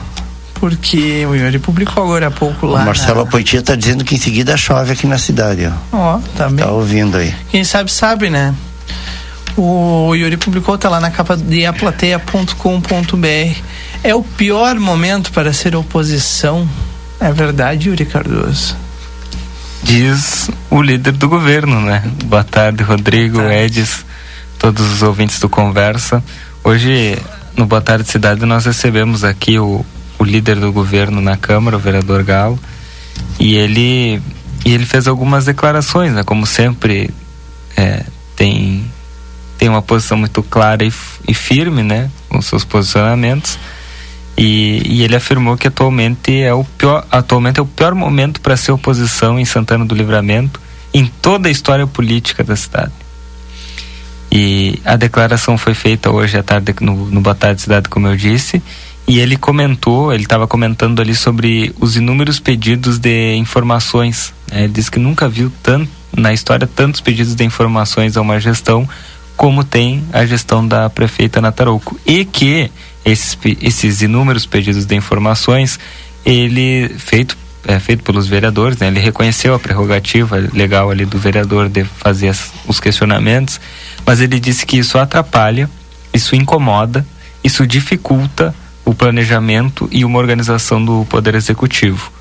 porque 0.56 1.26
o 1.26 1.36
Yuri 1.36 1.60
publicou 1.60 2.02
agora 2.04 2.28
há 2.28 2.32
pouco 2.32 2.66
O 2.66 2.70
lá. 2.72 2.84
Marcelo 2.86 3.18
na- 3.18 3.24
Apoitia 3.24 3.62
tá 3.62 3.76
dizendo 3.76 4.04
que 4.04 4.16
em 4.16 4.18
seguida 4.18 4.56
chove 4.58 4.94
aqui 4.94 5.06
na 5.06 5.18
cidade, 5.18 5.68
ó. 5.68 5.96
Ó, 5.96 6.20
tá 6.38 6.48
bem. 6.50 6.66
Tá 6.66 6.72
ouvindo 6.72 7.18
aí. 7.18 7.36
Quem 7.52 7.64
sabe, 7.64 7.92
sabe, 7.92 8.30
né? 8.30 8.56
O 9.58 10.16
Yuri 10.16 10.38
publicou, 10.38 10.78
tá 10.78 10.88
lá 10.90 11.00
na 11.02 11.12
capa 11.12 11.36
de 11.36 11.66
aplateia.com.br. 11.66 13.58
É 14.04 14.16
o 14.16 14.24
pior 14.24 14.76
momento 14.80 15.32
para 15.34 15.52
ser 15.52 15.76
oposição. 15.76 16.68
É 17.20 17.32
verdade, 17.34 17.90
Yuri 17.90 18.06
Cardoso? 18.06 18.76
diz 19.82 20.50
o 20.70 20.82
líder 20.82 21.14
do 21.14 21.28
governo, 21.30 21.80
né? 21.82 22.04
Boa 22.26 22.44
tarde, 22.44 22.84
Rodrigo, 22.84 23.42
Edis, 23.42 24.06
todos 24.60 24.92
os 24.92 25.02
ouvintes 25.02 25.40
do 25.40 25.50
Conversa. 25.50 26.22
Hoje, 26.64 27.18
no 27.56 27.66
Boa 27.66 27.82
Tarde 27.82 28.08
Cidade, 28.08 28.46
nós 28.46 28.66
recebemos 28.66 29.24
aqui 29.24 29.58
o, 29.58 29.84
o 30.20 30.24
líder 30.24 30.58
do 30.58 30.72
governo 30.72 31.22
na 31.22 31.38
Câmara, 31.38 31.78
o 31.78 31.80
vereador 31.80 32.24
Galo, 32.24 32.60
e 33.40 33.56
ele, 33.56 34.22
e 34.66 34.74
ele 34.74 34.86
fez 34.86 35.08
algumas 35.08 35.46
declarações, 35.46 36.12
né? 36.12 36.24
Como 36.24 36.46
sempre, 36.46 37.10
é, 37.76 38.04
tem, 38.36 38.86
tem 39.58 39.70
uma 39.70 39.82
posição 39.82 40.18
muito 40.18 40.44
clara 40.44 40.84
e, 40.84 40.92
e 41.28 41.34
firme, 41.34 41.82
né? 41.82 42.12
Com 42.28 42.42
seus 42.42 42.66
posicionamentos. 42.66 43.58
E, 44.38 44.82
e 44.86 45.04
ele 45.04 45.16
afirmou 45.16 45.58
que 45.58 45.68
atualmente 45.68 46.38
é 46.42 46.54
o 46.54 46.64
pior, 46.64 47.06
atualmente 47.10 47.60
é 47.60 47.64
o 47.64 47.66
pior 47.66 47.96
momento 47.96 48.42
para 48.42 48.56
ser 48.58 48.74
oposição 48.74 49.40
em 49.40 49.46
Santana 49.46 49.86
do 49.86 49.96
Livramento 49.96 50.62
em 50.94 51.06
toda 51.06 51.48
a 51.48 51.52
história 51.52 51.88
política 51.88 52.44
da 52.44 52.56
cidade. 52.56 52.92
E 54.32 54.80
a 54.86 54.96
declaração 54.96 55.58
foi 55.58 55.74
feita 55.74 56.12
hoje 56.12 56.38
à 56.38 56.44
tarde 56.44 56.74
no, 56.82 57.06
no 57.10 57.20
Boa 57.22 57.36
Tarde 57.36 57.62
Cidade, 57.62 57.90
como 57.90 58.08
eu 58.08 58.16
disse, 58.16 58.62
e 59.08 59.20
ele 59.20 59.36
comentou, 59.36 60.14
ele 60.14 60.24
estava 60.24 60.48
comentando 60.48 61.02
ali 61.02 61.16
sobre 61.16 61.74
os 61.80 61.96
inúmeros 61.96 62.40
pedidos 62.40 63.00
de 63.00 63.34
informações. 63.36 64.34
né? 64.52 64.66
Ele 64.66 64.74
disse 64.74 64.92
que 64.92 65.00
nunca 65.00 65.28
viu 65.28 65.52
tanto, 65.64 65.90
na 66.16 66.32
história 66.32 66.68
tantos 66.68 67.02
pedidos 67.02 67.34
de 67.34 67.44
informações 67.44 68.16
a 68.18 68.22
uma 68.22 68.40
gestão 68.40 68.88
como 69.36 69.64
tem 69.64 70.04
a 70.14 70.26
gestão 70.26 70.68
da 70.68 70.90
prefeita 70.90 71.42
Natarouco. 71.42 72.00
E 72.06 72.24
que 72.24 72.70
esses, 73.04 73.36
esses 73.62 74.02
inúmeros 74.04 74.46
pedidos 74.46 74.86
de 74.86 74.96
informações, 74.96 75.80
ele 76.24 76.90
feito 77.00 77.36
é, 77.68 77.78
feito 77.80 78.04
pelos 78.04 78.26
vereadores, 78.26 78.78
né? 78.78 78.88
ele 78.88 79.00
reconheceu 79.02 79.54
a 79.54 79.60
prerrogativa 79.60 80.38
legal 80.54 80.90
ali 80.90 81.04
do 81.06 81.18
vereador 81.20 81.68
de 81.68 81.84
fazer 81.84 82.30
as- 82.30 82.52
os 82.66 82.80
questionamentos, 82.80 83.60
mas 84.10 84.22
ele 84.22 84.40
disse 84.40 84.66
que 84.66 84.76
isso 84.76 84.98
atrapalha, 84.98 85.70
isso 86.12 86.36
incomoda, 86.36 87.06
isso 87.44 87.68
dificulta 87.68 88.56
o 88.84 88.92
planejamento 88.92 89.88
e 89.92 90.04
uma 90.04 90.18
organização 90.18 90.84
do 90.84 91.06
poder 91.08 91.36
executivo. 91.36 92.12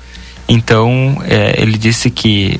Então, 0.47 1.19
é, 1.25 1.59
ele 1.59 1.79
disse 1.79 2.11
que 2.11 2.59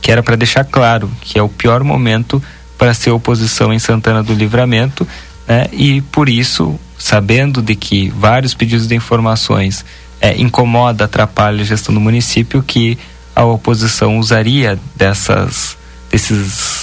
que 0.00 0.12
era 0.12 0.22
para 0.22 0.36
deixar 0.36 0.62
claro 0.62 1.10
que 1.20 1.36
é 1.36 1.42
o 1.42 1.48
pior 1.48 1.82
momento 1.82 2.40
para 2.78 2.94
ser 2.94 3.10
oposição 3.10 3.72
em 3.72 3.80
Santana 3.80 4.22
do 4.22 4.32
Livramento, 4.32 5.04
né? 5.48 5.66
E 5.72 6.00
por 6.02 6.28
isso, 6.28 6.78
sabendo 6.96 7.60
de 7.60 7.74
que 7.74 8.08
vários 8.10 8.54
pedidos 8.54 8.86
de 8.86 8.94
informações 8.94 9.84
é, 10.20 10.40
incomoda, 10.40 11.06
atrapalha 11.06 11.62
a 11.62 11.66
gestão 11.66 11.92
do 11.92 12.00
município, 12.00 12.62
que 12.62 12.96
a 13.34 13.42
oposição 13.42 14.16
usaria 14.16 14.78
dessas 14.94 15.76
desses 16.08 16.79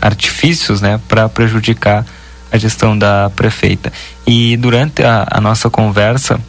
artifícios, 0.00 0.80
né, 0.80 1.00
para 1.08 1.28
prejudicar 1.28 2.04
a 2.50 2.58
gestão 2.58 2.96
da 2.96 3.30
prefeita. 3.34 3.92
E 4.26 4.56
durante 4.56 5.02
a, 5.02 5.26
a 5.30 5.40
nossa 5.40 5.68
conversa 5.68 6.40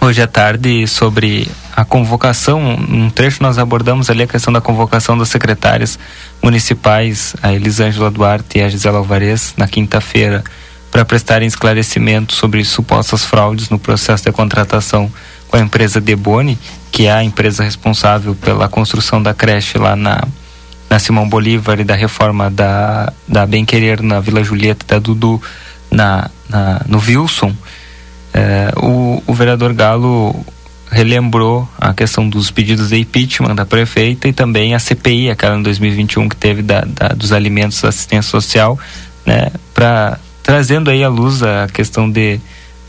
hoje 0.00 0.22
à 0.22 0.26
tarde 0.26 0.86
sobre 0.86 1.48
a 1.74 1.84
convocação, 1.84 2.60
um 2.60 3.10
trecho 3.10 3.42
nós 3.42 3.58
abordamos 3.58 4.10
ali 4.10 4.22
a 4.22 4.26
questão 4.26 4.52
da 4.52 4.60
convocação 4.60 5.16
das 5.16 5.28
secretárias 5.28 5.98
municipais, 6.42 7.34
a 7.42 7.52
Elisângela 7.52 8.10
Duarte 8.10 8.58
e 8.58 8.62
a 8.62 8.68
Gisela 8.68 8.98
Alvarez, 8.98 9.54
na 9.56 9.68
quinta-feira, 9.68 10.42
para 10.90 11.04
prestarem 11.04 11.46
esclarecimento 11.46 12.34
sobre 12.34 12.64
supostas 12.64 13.24
fraudes 13.24 13.68
no 13.68 13.78
processo 13.78 14.24
de 14.24 14.32
contratação 14.32 15.12
com 15.48 15.56
a 15.56 15.60
empresa 15.60 16.00
Deboni, 16.00 16.58
que 16.90 17.06
é 17.06 17.12
a 17.12 17.22
empresa 17.22 17.62
responsável 17.62 18.34
pela 18.34 18.68
construção 18.68 19.22
da 19.22 19.34
creche 19.34 19.78
lá 19.78 19.94
na, 19.94 20.26
na 20.88 20.98
Simão 20.98 21.28
Bolívar 21.28 21.78
e 21.80 21.84
da 21.84 21.94
reforma 21.94 22.50
da, 22.50 23.12
da 23.26 23.44
Bem 23.46 23.64
Querer 23.64 24.02
na 24.02 24.20
Vila 24.20 24.42
Julieta, 24.42 24.84
da 24.86 24.98
Dudu 24.98 25.40
na, 25.90 26.30
na, 26.48 26.80
no 26.86 26.98
Wilson. 26.98 27.54
É, 28.32 28.72
o, 28.76 29.22
o 29.26 29.34
vereador 29.34 29.72
Galo 29.74 30.34
relembrou 30.90 31.68
a 31.78 31.92
questão 31.92 32.28
dos 32.28 32.50
pedidos 32.50 32.88
de 32.90 32.98
impeachment 32.98 33.54
da 33.54 33.66
prefeita 33.66 34.26
e 34.28 34.32
também 34.32 34.74
a 34.74 34.78
CPI, 34.78 35.30
aquela 35.30 35.56
em 35.58 35.62
2021 35.62 36.28
que 36.28 36.36
teve 36.36 36.62
da, 36.62 36.80
da- 36.80 37.08
dos 37.08 37.32
alimentos 37.32 37.80
da 37.82 37.90
assistência 37.90 38.30
social, 38.30 38.78
né, 39.26 39.50
para 39.74 40.18
trazendo 40.42 40.90
aí 40.90 41.04
à 41.04 41.08
luz 41.10 41.42
a 41.42 41.66
questão 41.70 42.10
de, 42.10 42.40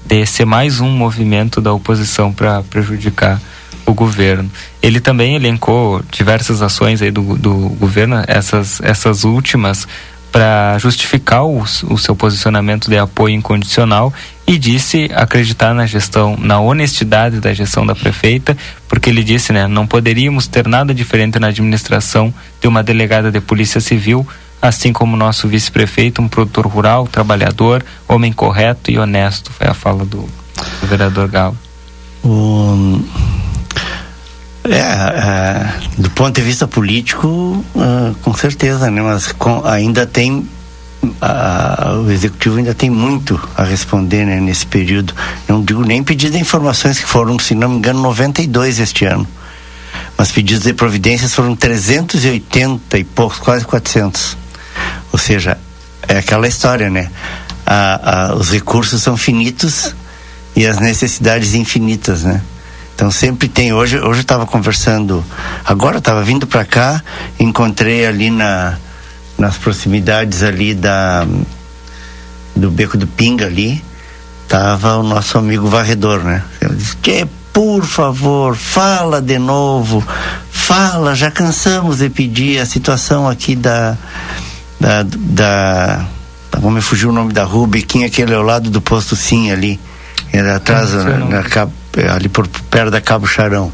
de 0.06 0.26
ser 0.26 0.46
mais 0.46 0.80
um 0.80 0.90
movimento 0.90 1.60
da 1.60 1.74
oposição 1.74 2.32
para 2.32 2.64
prejudicar 2.64 3.42
o 3.86 3.94
governo. 3.94 4.50
Ele 4.82 5.00
também 5.00 5.36
elencou 5.36 6.02
diversas 6.12 6.62
ações 6.62 7.02
aí 7.02 7.12
do, 7.12 7.36
do 7.38 7.54
governo, 7.80 8.24
essas, 8.28 8.80
essas 8.82 9.24
últimas 9.24 9.88
para 10.32 10.78
justificar 10.78 11.44
o, 11.44 11.60
o 11.60 11.98
seu 11.98 12.16
posicionamento 12.16 12.88
de 12.88 12.98
apoio 13.00 13.34
incondicional 13.34 14.14
e 14.46 14.60
disse 14.60 15.10
acreditar 15.16 15.74
na 15.74 15.88
gestão, 15.88 16.38
na 16.38 16.60
honestidade 16.60 17.40
da 17.40 17.52
gestão 17.52 17.84
da 17.84 17.96
prefeita, 17.96 18.56
porque 18.88 19.10
ele 19.10 19.24
disse, 19.24 19.52
né, 19.52 19.68
não 19.68 19.88
poderíamos 19.88 20.46
ter 20.46 20.68
nada 20.68 20.94
diferente 20.94 21.40
na 21.40 21.48
administração 21.48 22.32
de 22.62 22.68
uma 22.68 22.84
delegada 22.84 23.32
de 23.32 23.42
polícia 23.42 23.82
civil, 23.82 24.28
assim 24.62 24.94
como 24.94 25.18
nosso 25.18 25.48
vice-prefeito, 25.48 26.22
um 26.22 26.28
produtor 26.28 26.68
rural, 26.68 27.08
trabalhador, 27.08 27.84
homem 28.08 28.32
correto 28.32 28.92
e 28.92 29.00
honesto, 29.00 29.52
foi 29.52 29.66
a 29.68 29.74
fala 29.74 30.06
do, 30.06 30.20
do 30.82 30.88
vereador 30.88 31.28
Galo. 31.28 31.58
O- 32.24 33.02
é, 34.72 34.78
é, 34.78 35.74
do 35.98 36.10
ponto 36.12 36.36
de 36.36 36.42
vista 36.42 36.68
político, 36.68 37.64
ah, 37.78 38.12
com 38.22 38.34
certeza, 38.34 38.90
né? 38.92 39.02
Mas 39.02 39.32
com- 39.32 39.66
ainda 39.66 40.06
tem 40.06 40.48
ah, 41.22 42.02
o 42.06 42.12
executivo 42.12 42.58
ainda 42.58 42.74
tem 42.74 42.90
muito 42.90 43.40
a 43.56 43.64
responder 43.64 44.26
né, 44.26 44.40
nesse 44.40 44.66
período. 44.66 45.14
Não 45.48 45.64
digo 45.64 45.84
nem 45.84 46.04
pedido 46.04 46.34
de 46.34 46.40
informações 46.40 47.00
que 47.00 47.06
foram, 47.06 47.40
se 47.40 47.56
não 47.56 47.70
me 47.70 47.78
engano, 47.78 48.02
92 48.02 48.80
este 48.80 49.06
ano. 49.06 49.28
Mas 50.18 50.32
pedidos 50.32 50.64
de 50.64 50.74
providências 50.74 51.34
foram 51.34 51.56
380 51.56 52.98
e 52.98 53.04
poucos, 53.06 53.40
quase 53.40 53.64
400. 53.66 54.38
Ou 55.14 55.18
seja, 55.18 55.58
é 56.08 56.18
aquela 56.18 56.48
história, 56.48 56.90
né? 56.90 57.10
Os 58.38 58.50
recursos 58.52 59.02
são 59.02 59.16
finitos 59.16 59.96
e 60.56 60.66
as 60.66 60.80
necessidades 60.80 61.54
infinitas, 61.54 62.24
né? 62.24 62.42
Então 63.00 63.10
sempre 63.10 63.48
tem. 63.48 63.72
Hoje, 63.72 63.98
hoje 63.98 64.20
eu 64.20 64.24
estava 64.24 64.46
conversando. 64.46 65.24
Agora 65.64 65.96
eu 65.96 66.00
estava 66.00 66.22
vindo 66.22 66.46
para 66.46 66.66
cá, 66.66 67.02
encontrei 67.40 68.06
ali 68.06 68.30
na, 68.30 68.78
nas 69.38 69.56
proximidades 69.56 70.44
ali 70.44 70.76
da 70.76 71.26
do 72.54 72.70
beco 72.70 72.98
do 72.98 73.08
Pinga 73.08 73.46
ali, 73.46 73.82
tava 74.50 74.98
o 74.98 75.04
nosso 75.04 75.38
amigo 75.38 75.66
varredor, 75.70 76.20
né? 76.20 76.44
Eu 76.60 76.76
disse, 76.76 76.98
que 76.98 77.26
por 77.54 77.86
favor, 77.86 78.58
fala 78.58 79.22
de 79.22 79.40
novo, 79.40 80.06
fala, 80.52 81.16
já 81.16 81.32
cansamos 81.32 82.00
de 82.00 82.10
pedir 82.10 82.60
a 82.60 82.66
situação 82.66 83.30
aqui 83.30 83.56
da 83.56 83.98
da, 84.78 85.06
da 85.08 86.06
como 86.52 86.72
me 86.72 86.82
fugiu 86.82 87.12
o 87.12 87.14
nome 87.14 87.32
da 87.32 87.46
rua, 87.46 87.66
Bequinho, 87.66 88.06
aquele 88.06 88.34
ao 88.34 88.44
lado 88.44 88.70
do 88.70 88.82
posto 88.82 89.16
Sim 89.16 89.54
ali, 89.54 89.80
era 90.34 90.58
atrás, 90.58 90.92
o 90.94 90.98
na, 90.98 91.18
na 91.18 91.44
ali 92.14 92.30
por 92.30 92.48
perto 92.48 92.92
da 92.92 93.02
Cabo 93.02 93.28
Charão. 93.28 93.72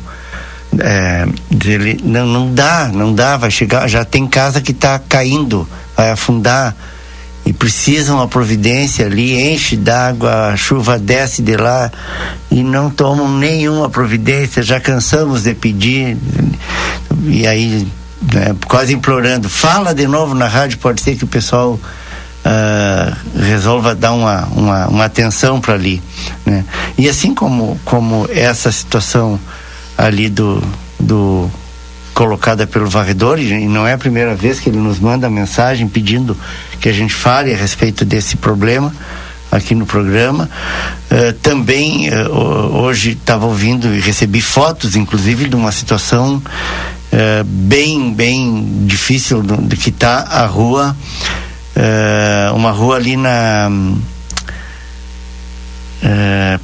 é, 0.80 1.26
dele, 1.49 1.99
não, 2.03 2.26
não 2.26 2.53
dá, 2.53 2.89
não 2.93 3.13
dá, 3.13 3.38
vai 3.38 3.51
chegar, 3.51 3.88
já 3.88 4.03
tem 4.03 4.28
casa 4.28 4.61
que 4.61 4.72
está 4.72 4.99
caindo, 4.99 5.68
vai 5.95 6.11
afundar 6.11 6.76
e 7.45 7.53
precisam 7.53 8.18
uma 8.18 8.28
providência 8.28 9.05
ali, 9.05 9.53
enche 9.53 9.78
d'água, 9.78 10.47
a 10.47 10.57
chuva 10.57 10.97
desce 10.97 11.41
de 11.41 11.55
lá 11.55 11.91
e 12.49 12.63
não 12.63 12.89
tomam 12.89 13.30
nenhuma 13.38 13.89
providência, 13.89 14.63
já 14.63 14.80
cansamos 14.80 15.43
de 15.43 15.53
pedir 15.53 16.18
e 17.24 17.45
aí 17.45 17.88
né, 18.34 18.55
quase 18.68 18.93
implorando, 18.93 19.47
fala 19.47 19.93
de 19.93 20.07
novo 20.07 20.34
na 20.34 20.47
rádio, 20.47 20.80
pode 20.80 21.01
ser 21.01 21.16
que 21.16 21.24
o 21.24 21.28
pessoal 21.28 21.80
uh, 22.46 23.39
resolva 23.39 23.96
dar 23.96 24.14
uma, 24.14 24.46
uma, 24.48 24.88
uma 24.88 25.06
atenção 25.06 25.60
para 25.60 25.74
ali, 25.74 26.02
né? 26.46 26.64
E 26.98 27.10
assim 27.10 27.34
como, 27.34 27.80
como 27.84 28.28
essa 28.32 28.72
situação 28.72 29.39
ali 29.98 30.30
do, 30.30 30.64
do 31.00 31.50
colocada 32.14 32.66
pelo 32.66 32.89
varredor 32.89 33.39
e 33.39 33.68
não 33.68 33.86
é 33.86 33.93
a 33.93 33.98
primeira 33.98 34.34
vez 34.36 34.60
que 34.60 34.70
ele 34.70 34.78
nos 34.78 35.00
manda 35.00 35.30
mensagem 35.30 35.88
pedindo 35.88 36.38
que 36.80 36.88
a 36.88 36.93
gente 36.93 37.14
fale 37.14 37.54
a 37.54 37.58
respeito 37.58 38.06
desse 38.06 38.38
problema 38.38 38.93
aqui 39.52 39.76
no 39.76 39.86
programa. 39.86 40.50
Uh, 41.12 41.34
também 41.34 42.10
uh, 42.10 42.30
hoje 42.78 43.12
estava 43.12 43.46
ouvindo 43.46 43.93
e 43.93 44.00
recebi 44.00 44.41
fotos, 44.41 44.96
inclusive, 44.96 45.48
de 45.48 45.56
uma 45.56 45.72
situação 45.72 46.38
uh, 46.38 47.43
bem, 47.43 48.14
bem 48.14 48.86
difícil 48.86 49.41
de 49.43 49.76
que 49.78 49.89
está 49.89 50.20
a 50.22 50.46
rua, 50.46 50.96
uma 52.53 52.71
rua 52.71 52.95
ali 52.95 53.17
na 53.17 53.69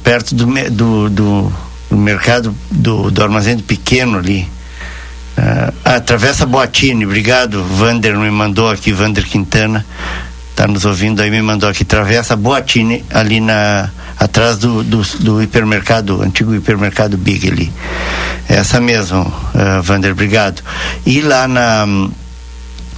perto 0.02 0.34
do, 0.34 0.46
do, 0.70 1.10
do, 1.10 1.52
do 1.90 1.96
mercado 1.96 2.54
do, 2.70 3.10
do 3.10 3.22
armazém 3.22 3.58
pequeno 3.58 4.18
ali. 4.18 4.48
Uh, 5.36 5.72
atravessa 5.84 6.44
Boatini, 6.44 7.06
obrigado. 7.06 7.64
Vander 7.64 8.16
me 8.18 8.30
mandou 8.30 8.68
aqui, 8.68 8.92
Vander 8.92 9.24
Quintana, 9.24 9.84
está 10.50 10.66
nos 10.66 10.84
ouvindo 10.84 11.20
aí, 11.22 11.30
me 11.30 11.40
mandou 11.40 11.68
aqui. 11.68 11.84
Travessa 11.84 12.36
Boatini, 12.36 13.04
ali 13.10 13.40
na 13.40 13.90
atrás 14.18 14.58
do, 14.58 14.84
do, 14.84 15.02
do 15.20 15.42
hipermercado, 15.42 16.22
antigo 16.22 16.54
hipermercado 16.54 17.16
Big 17.16 17.48
ali. 17.48 17.72
Essa 18.48 18.80
mesmo, 18.80 19.22
uh, 19.22 19.82
Vander, 19.82 20.12
obrigado. 20.12 20.62
E 21.06 21.20
lá 21.20 21.48
na. 21.48 21.86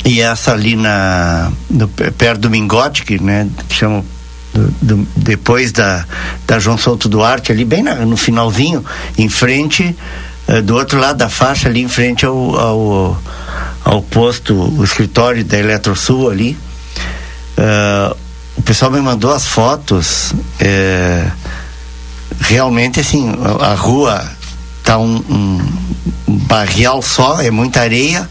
E 0.04 0.20
essa 0.20 0.52
ali 0.52 0.76
na. 0.76 1.50
No, 1.70 1.88
perto 1.88 2.42
do 2.42 2.50
Mingote, 2.50 3.04
que, 3.04 3.22
né, 3.22 3.48
que 3.68 3.74
chama 3.74 4.04
do, 4.52 4.96
do, 4.96 5.08
depois 5.16 5.72
da, 5.72 6.04
da 6.46 6.58
João 6.58 6.76
Souto 6.76 7.08
Duarte, 7.08 7.50
ali 7.50 7.64
bem 7.64 7.82
na, 7.82 7.94
no 7.94 8.16
finalzinho, 8.16 8.84
em 9.16 9.28
frente 9.28 9.96
eh, 10.46 10.60
do 10.60 10.76
outro 10.76 11.00
lado 11.00 11.16
da 11.16 11.28
faixa, 11.28 11.68
ali 11.68 11.82
em 11.82 11.88
frente 11.88 12.26
ao, 12.26 12.56
ao, 12.56 13.22
ao 13.84 14.02
posto, 14.02 14.54
o 14.54 14.84
escritório 14.84 15.44
da 15.44 15.58
Eletrosul 15.58 16.30
ali. 16.30 16.56
Uh, 17.56 18.16
o 18.56 18.62
pessoal 18.62 18.90
me 18.90 19.00
mandou 19.00 19.32
as 19.32 19.46
fotos. 19.46 20.32
É, 20.60 21.26
realmente, 22.40 23.00
assim, 23.00 23.32
a, 23.60 23.72
a 23.72 23.74
rua 23.74 24.24
tá 24.82 24.98
um, 24.98 25.16
um, 25.28 25.60
um, 26.28 26.36
barrial 26.38 27.00
só, 27.02 27.40
é 27.40 27.50
muita 27.50 27.80
areia, 27.80 28.28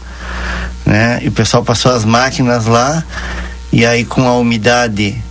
né? 0.84 1.20
E 1.22 1.28
o 1.28 1.32
pessoal 1.32 1.64
passou 1.64 1.92
as 1.92 2.04
máquinas 2.04 2.66
lá, 2.66 3.04
e 3.72 3.84
aí 3.84 4.04
com 4.04 4.26
a 4.26 4.38
umidade 4.38 5.22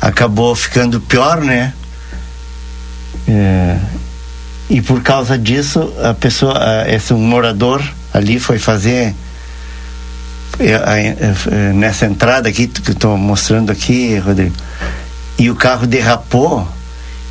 acabou 0.00 0.54
ficando 0.54 1.00
pior, 1.00 1.40
né? 1.40 1.72
É, 3.26 3.78
e 4.70 4.80
por 4.80 5.02
causa 5.02 5.38
disso 5.38 5.92
a 6.02 6.14
pessoa 6.14 6.58
esse 6.88 7.12
um 7.12 7.18
morador 7.18 7.82
ali 8.12 8.38
foi 8.38 8.58
fazer 8.58 9.14
é, 10.58 11.72
nessa 11.74 12.06
entrada 12.06 12.48
aqui 12.48 12.66
que 12.66 12.90
estou 12.90 13.16
mostrando 13.16 13.70
aqui 13.70 14.18
Rodrigo 14.18 14.54
e 15.38 15.50
o 15.50 15.54
carro 15.54 15.86
derrapou 15.86 16.66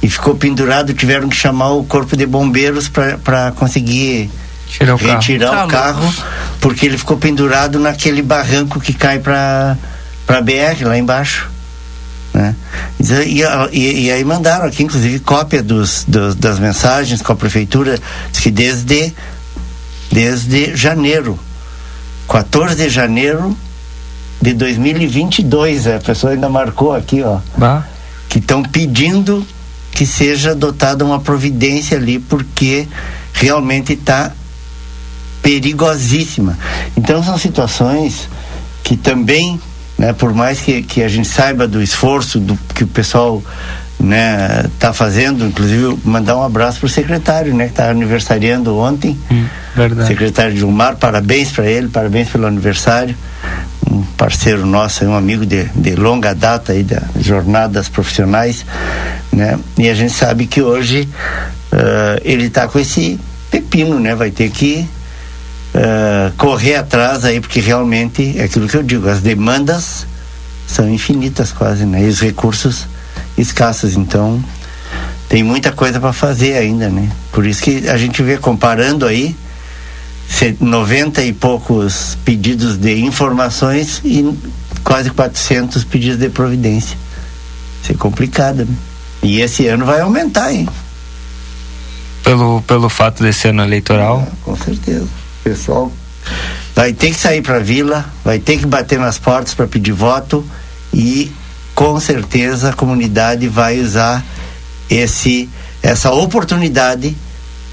e 0.01 0.09
ficou 0.09 0.35
pendurado 0.35 0.93
tiveram 0.93 1.27
que 1.27 1.35
chamar 1.35 1.71
o 1.71 1.83
corpo 1.83 2.15
de 2.15 2.25
bombeiros 2.25 2.89
para 2.89 3.51
conseguir 3.53 4.29
Tirar 4.69 4.95
o 4.95 4.97
retirar 4.97 5.51
carro. 5.51 5.67
o 5.67 5.71
carro 5.71 6.13
porque 6.59 6.85
ele 6.85 6.97
ficou 6.97 7.17
pendurado 7.17 7.79
naquele 7.79 8.21
barranco 8.21 8.79
que 8.79 8.93
cai 8.93 9.19
para 9.19 9.77
para 10.25 10.41
BR 10.41 10.83
lá 10.83 10.97
embaixo 10.97 11.49
né? 12.37 12.55
E, 12.99 13.41
e, 13.71 14.05
e, 14.05 14.11
aí 14.11 14.23
mandaram 14.23 14.65
aqui, 14.65 14.83
inclusive, 14.83 15.19
cópia 15.19 15.63
dos, 15.63 16.05
dos, 16.07 16.35
das 16.35 16.59
mensagens 16.59 17.19
com 17.21 17.33
a 17.33 17.35
prefeitura, 17.35 17.99
diz 18.31 18.39
que 18.39 18.51
desde, 18.51 19.11
desde 20.11 20.75
janeiro, 20.75 21.39
14 22.29 22.75
de 22.75 22.89
janeiro 22.89 23.57
de 24.39 24.53
2022, 24.53 25.87
a 25.87 25.99
pessoa 25.99 26.33
ainda 26.33 26.47
marcou 26.47 26.93
aqui, 26.93 27.23
ó, 27.23 27.39
bah. 27.57 27.83
que 28.29 28.37
estão 28.37 28.61
pedindo 28.61 29.45
que 29.91 30.05
seja 30.05 30.51
adotada 30.51 31.03
uma 31.03 31.19
providência 31.19 31.97
ali, 31.97 32.19
porque 32.19 32.87
realmente 33.33 33.93
está 33.93 34.31
perigosíssima. 35.47 36.57
Então 36.97 37.23
são 37.23 37.37
situações 37.37 38.27
que 38.83 38.97
também 38.97 39.57
né? 39.97 40.13
Por 40.13 40.33
mais 40.33 40.59
que, 40.59 40.83
que 40.83 41.01
a 41.01 41.07
gente 41.07 41.27
saiba 41.27 41.67
do 41.67 41.81
esforço 41.81 42.39
do 42.39 42.57
que 42.75 42.83
o 42.83 42.87
pessoal 42.87 43.41
né 43.99 44.65
tá 44.77 44.93
fazendo, 44.93 45.43
inclusive 45.43 45.97
mandar 46.03 46.37
um 46.37 46.43
abraço 46.43 46.79
pro 46.79 46.87
secretário, 46.87 47.55
né, 47.55 47.67
que 47.67 47.73
tá 47.73 47.89
aniversariando 47.89 48.77
ontem. 48.77 49.17
Hum, 49.31 49.45
verdade. 49.75 50.07
Secretário 50.07 50.55
Gilmar, 50.55 50.97
parabéns 50.97 51.51
para 51.51 51.65
ele, 51.65 51.87
parabéns 51.87 52.29
pelo 52.29 52.45
aniversário. 52.45 53.15
Um 53.89 54.03
parceiro 54.15 54.67
nosso, 54.67 55.03
um 55.05 55.15
amigo 55.15 55.47
de, 55.47 55.63
de 55.73 55.95
longa 55.95 56.35
data 56.35 56.73
aí 56.73 56.83
das 56.83 57.01
jornadas 57.21 57.89
profissionais, 57.89 58.65
né? 59.31 59.57
E 59.79 59.89
a 59.89 59.95
gente 59.95 60.13
sabe 60.13 60.45
que 60.45 60.61
hoje 60.61 61.09
uh, 61.71 62.21
ele 62.23 62.49
tá 62.49 62.67
com 62.67 62.77
esse 62.77 63.19
pepino, 63.49 63.97
né? 63.99 64.13
Vai 64.13 64.29
ter 64.29 64.51
que 64.51 64.87
uh, 65.77 66.31
correr 66.37 66.75
atrás 66.75 67.23
aí, 67.23 67.39
porque 67.39 67.59
realmente 67.59 68.37
é 68.37 68.43
aquilo 68.43 68.67
que 68.67 68.75
eu 68.75 68.83
digo, 68.83 69.07
as 69.07 69.21
demandas 69.21 70.05
são 70.67 70.89
infinitas 70.89 71.51
quase, 71.51 71.85
né? 71.85 72.03
E 72.03 72.07
os 72.07 72.19
recursos 72.19 72.87
escassos, 73.37 73.95
então 73.95 74.43
tem 75.29 75.43
muita 75.43 75.71
coisa 75.71 75.99
para 75.99 76.11
fazer 76.11 76.57
ainda, 76.57 76.89
né? 76.89 77.09
Por 77.31 77.45
isso 77.45 77.61
que 77.61 77.87
a 77.87 77.97
gente 77.97 78.21
vê 78.21 78.37
comparando 78.37 79.05
aí 79.05 79.35
90 80.59 81.23
e 81.23 81.31
poucos 81.31 82.17
pedidos 82.25 82.77
de 82.77 82.99
informações 82.99 84.01
e 84.03 84.37
quase 84.83 85.09
400 85.09 85.83
pedidos 85.85 86.19
de 86.19 86.29
providência. 86.29 86.97
Isso 87.81 87.93
é 87.93 87.95
complicado, 87.95 88.65
né? 88.65 88.75
E 89.23 89.41
esse 89.41 89.67
ano 89.67 89.85
vai 89.85 90.01
aumentar, 90.01 90.51
hein? 90.51 90.67
Pelo, 92.23 92.61
pelo 92.63 92.89
fato 92.89 93.23
desse 93.23 93.47
ano 93.47 93.63
eleitoral? 93.63 94.27
É, 94.27 94.35
com 94.43 94.55
certeza 94.55 95.07
pessoal 95.47 95.91
vai 96.75 96.93
ter 96.93 97.09
que 97.09 97.15
sair 97.15 97.41
para 97.41 97.55
a 97.55 97.59
vila, 97.59 98.05
vai 98.23 98.37
ter 98.37 98.57
que 98.57 98.65
bater 98.65 98.99
nas 98.99 99.17
portas 99.17 99.53
para 99.53 99.65
pedir 99.65 99.93
voto 99.93 100.45
e 100.93 101.31
com 101.73 101.99
certeza 101.99 102.69
a 102.69 102.73
comunidade 102.73 103.47
vai 103.47 103.79
usar 103.79 104.23
esse 104.89 105.49
essa 105.81 106.11
oportunidade 106.11 107.15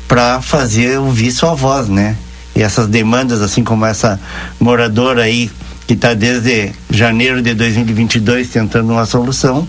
para 0.06 0.40
fazer 0.40 0.98
ouvir 0.98 1.32
sua 1.32 1.54
voz, 1.54 1.88
né? 1.88 2.16
E 2.54 2.62
essas 2.62 2.86
demandas, 2.86 3.42
assim 3.42 3.64
como 3.64 3.84
essa 3.84 4.20
moradora 4.60 5.22
aí 5.22 5.50
que 5.86 5.94
está 5.94 6.14
desde 6.14 6.72
janeiro 6.88 7.42
de 7.42 7.54
2022 7.54 8.48
tentando 8.50 8.92
uma 8.92 9.04
solução, 9.04 9.66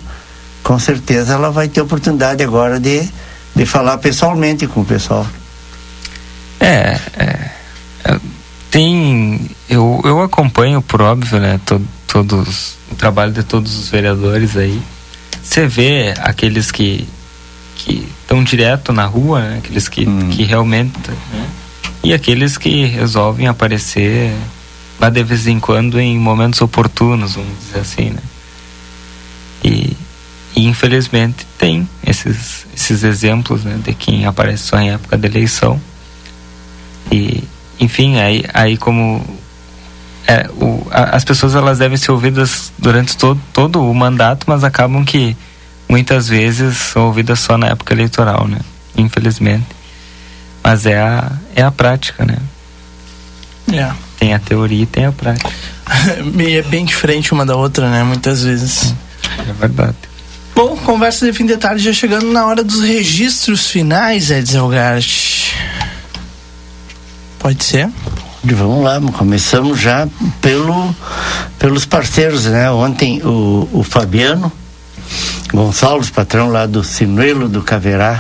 com 0.61 0.77
certeza 0.77 1.33
ela 1.33 1.49
vai 1.49 1.67
ter 1.67 1.81
oportunidade 1.81 2.43
agora 2.43 2.79
de, 2.79 3.07
de 3.55 3.65
falar 3.65 3.97
pessoalmente 3.97 4.67
com 4.67 4.81
o 4.81 4.85
pessoal. 4.85 5.25
É, 6.59 6.99
é 7.17 7.64
tem 8.75 9.39
eu, 9.69 10.01
eu 10.03 10.21
acompanho 10.21 10.81
por 10.81 11.01
óbvio 11.01 11.39
né 11.39 11.57
to, 11.65 11.81
todos 12.09 12.75
o 12.91 12.95
trabalho 12.95 13.31
de 13.31 13.41
todos 13.41 13.79
os 13.79 13.87
vereadores 13.87 14.57
aí 14.57 14.81
você 15.41 15.65
vê 15.65 16.13
aqueles 16.19 16.73
que 16.73 17.07
que 17.77 18.05
estão 18.19 18.43
direto 18.43 18.91
na 18.91 19.05
rua 19.05 19.39
né? 19.39 19.57
aqueles 19.59 19.87
que, 19.87 20.05
hum. 20.05 20.29
que 20.29 20.43
realmente 20.43 20.91
né? 21.09 21.49
e 22.03 22.13
aqueles 22.13 22.57
que 22.57 22.83
resolvem 22.83 23.47
aparecer 23.47 24.35
lá 24.99 25.09
de 25.09 25.23
vez 25.23 25.47
em 25.47 25.57
quando 25.57 25.97
em 25.97 26.19
momentos 26.19 26.59
oportunos 26.59 27.35
vamos 27.35 27.57
dizer 27.57 27.79
assim 27.79 28.09
né 28.09 28.21
e, 29.63 29.95
e 30.53 30.67
infelizmente 30.67 31.47
tem 31.57 31.87
esses 32.05 32.67
esses 32.75 33.05
exemplos 33.05 33.63
né, 33.63 33.79
de 33.81 33.93
quem 33.93 34.25
aparece 34.25 34.63
só 34.63 34.77
em 34.77 34.91
época 34.91 35.17
de 35.17 35.27
eleição 35.27 35.79
e 37.09 37.41
enfim, 37.79 38.19
aí, 38.19 38.43
aí 38.53 38.77
como 38.77 39.23
é, 40.27 40.49
o, 40.59 40.85
a, 40.89 41.15
as 41.15 41.23
pessoas 41.23 41.55
elas 41.55 41.79
devem 41.79 41.97
ser 41.97 42.11
ouvidas 42.11 42.71
durante 42.77 43.15
todo, 43.17 43.39
todo 43.53 43.89
o 43.89 43.93
mandato, 43.93 44.45
mas 44.47 44.63
acabam 44.63 45.03
que 45.03 45.35
muitas 45.87 46.27
vezes 46.27 46.77
são 46.77 47.07
ouvidas 47.07 47.39
só 47.39 47.57
na 47.57 47.67
época 47.67 47.93
eleitoral, 47.93 48.47
né? 48.47 48.59
Infelizmente. 48.97 49.67
Mas 50.63 50.85
é 50.85 50.99
a, 50.99 51.31
é 51.55 51.61
a 51.61 51.71
prática, 51.71 52.25
né? 52.25 52.37
É. 53.71 53.91
Tem 54.17 54.33
a 54.33 54.39
teoria 54.39 54.83
e 54.83 54.85
tem 54.85 55.05
a 55.05 55.11
prática. 55.11 55.49
E 56.39 56.57
é 56.57 56.63
bem 56.63 56.83
diferente 56.83 57.31
uma 57.31 57.45
da 57.45 57.55
outra, 57.55 57.89
né? 57.91 58.03
Muitas 58.03 58.43
vezes. 58.43 58.95
É 59.47 59.53
verdade. 59.53 59.95
Bom, 60.55 60.75
conversa 60.77 61.25
de 61.25 61.33
fim 61.33 61.45
de 61.45 61.57
tarde 61.57 61.83
já 61.83 61.93
chegando 61.93 62.31
na 62.31 62.45
hora 62.47 62.63
dos 62.63 62.81
registros 62.81 63.69
finais, 63.69 64.31
Edson 64.31 64.57
Elgart. 64.57 65.44
Pode 67.45 67.63
ser? 67.63 67.87
Vamos 68.43 68.83
lá, 68.83 68.99
começamos 68.99 69.79
já 69.79 70.07
pelo, 70.41 70.95
pelos 71.59 71.85
parceiros, 71.85 72.45
né? 72.45 72.71
Ontem 72.71 73.21
o, 73.21 73.69
o 73.71 73.83
Fabiano 73.83 74.51
Gonçalves, 75.53 76.09
patrão 76.09 76.49
lá 76.49 76.65
do 76.65 76.83
Sinuelo 76.83 77.47
do 77.47 77.61
Caverá, 77.61 78.19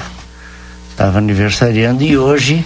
estava 0.91 1.17
aniversariando 1.17 2.03
e 2.03 2.15
hoje 2.15 2.63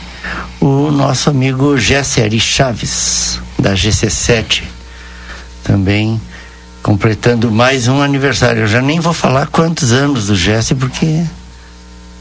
o 0.59 0.91
nosso 0.91 1.29
amigo 1.29 1.77
Jesse 1.77 2.21
Ari 2.21 2.41
Chaves, 2.41 3.39
da 3.57 3.73
GC7, 3.73 4.63
também 5.63 6.19
completando 6.83 7.49
mais 7.49 7.87
um 7.87 8.01
aniversário. 8.01 8.63
Eu 8.63 8.67
já 8.67 8.81
nem 8.81 8.99
vou 8.99 9.13
falar 9.13 9.47
quantos 9.47 9.93
anos 9.93 10.27
do 10.27 10.35
Jesse, 10.35 10.75
porque 10.75 11.23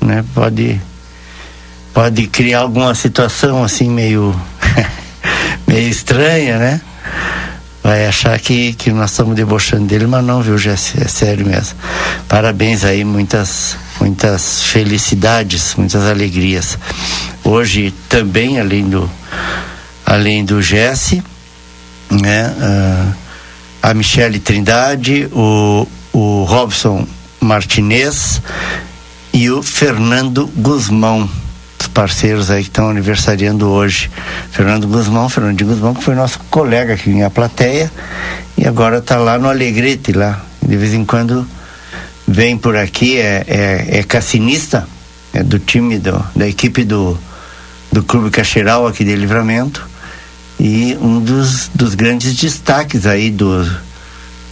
né, 0.01 0.25
pode, 0.33 0.81
pode 1.93 2.27
criar 2.27 2.61
alguma 2.61 2.95
situação 2.95 3.63
assim 3.65 3.89
meio, 3.89 4.35
meio 5.67 5.89
estranha, 5.89 6.59
né? 6.59 6.81
Vai 7.83 8.07
achar 8.07 8.39
que, 8.39 8.75
que 8.75 8.91
nós 8.91 9.11
estamos 9.11 9.35
debochando 9.35 9.87
dele, 9.87 10.07
mas 10.07 10.25
não, 10.25 10.43
viu, 10.43 10.59
Jesse? 10.59 11.03
É 11.03 11.09
sério 11.09 11.47
mesmo. 11.47 11.79
Parabéns 12.29 12.85
aí, 12.85 13.05
muitas, 13.05 13.77
muitas 14.01 14.63
felicidades, 14.65 15.75
muitas 15.75 16.05
alegrias. 16.05 16.79
Hoje 17.43 17.95
também, 18.09 18.61
além 18.61 18.89
do, 18.89 19.11
além 20.05 20.45
do 20.45 20.61
Jesse, 20.61 21.23
né? 22.11 22.53
Uh, 22.59 23.29
a 23.83 23.95
Michele 23.95 24.39
Trindade, 24.39 25.29
o, 25.33 25.87
o 26.13 26.45
Robson 26.45 27.07
Martinez 27.41 28.43
e 29.33 29.51
o 29.51 29.63
Fernando 29.63 30.47
Guzmão, 30.57 31.29
parceiros 31.99 32.49
aí 32.49 32.63
que 32.63 32.69
estão 32.69 32.91
aniversariando 32.91 33.69
hoje. 33.69 34.09
Fernando 34.53 34.87
Guzmão, 34.87 35.29
Fernandinho 35.29 35.71
Guzmão, 35.71 35.95
que 35.95 36.05
foi 36.05 36.15
nosso 36.15 36.39
colega 36.49 36.95
aqui 36.95 37.11
em 37.11 37.25
a 37.25 37.29
plateia 37.29 37.91
e 38.57 38.69
agora 38.69 38.99
está 38.99 39.17
lá 39.17 39.37
no 39.37 39.49
Alegrete, 39.49 40.13
lá. 40.13 40.41
De 40.63 40.77
vez 40.77 40.95
em 40.95 41.05
quando 41.05 41.45
vem 42.25 42.57
por 42.57 42.77
aqui, 42.77 43.19
é, 43.19 43.45
é, 43.49 43.99
é 43.99 44.03
cassinista, 44.05 44.87
é 45.35 45.43
do 45.43 45.59
time, 45.59 45.99
do, 45.99 46.25
da 46.37 46.47
equipe 46.47 46.85
do, 46.85 47.19
do 47.91 48.05
Clube 48.05 48.31
Caxeiral 48.31 48.87
aqui 48.87 49.03
de 49.03 49.17
Livramento 49.17 49.85
e 50.61 50.97
um 51.01 51.19
dos, 51.19 51.69
dos 51.75 51.97
grandes 51.97 52.33
destaques 52.37 53.07
aí 53.07 53.29
do, 53.29 53.69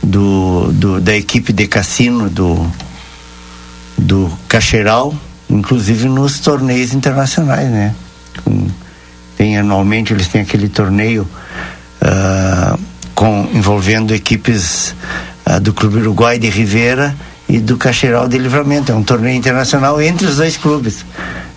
do, 0.02 0.72
do 0.72 1.00
da 1.00 1.16
equipe 1.16 1.52
de 1.52 1.68
cassino 1.68 2.28
do 2.28 2.68
do 3.96 4.30
Caxeiral, 4.48 5.14
inclusive 5.48 6.08
nos 6.08 6.40
torneios 6.40 6.92
internacionais, 6.92 7.68
né? 7.70 7.94
Tem 9.36 9.58
anualmente 9.58 10.12
eles 10.12 10.28
têm 10.28 10.40
aquele 10.40 10.68
torneio 10.68 11.28
uh, 12.02 12.78
com 13.14 13.48
envolvendo 13.52 14.14
equipes 14.14 14.94
uh, 15.46 15.60
do 15.60 15.72
Clube 15.72 15.98
Uruguai 15.98 16.38
de 16.38 16.48
Rivera 16.48 17.14
e 17.48 17.58
do 17.58 17.76
Caxeiral 17.76 18.28
de 18.28 18.38
Livramento. 18.38 18.92
É 18.92 18.94
um 18.94 19.02
torneio 19.02 19.36
internacional 19.36 20.00
entre 20.00 20.26
os 20.26 20.36
dois 20.36 20.56
clubes, 20.56 21.04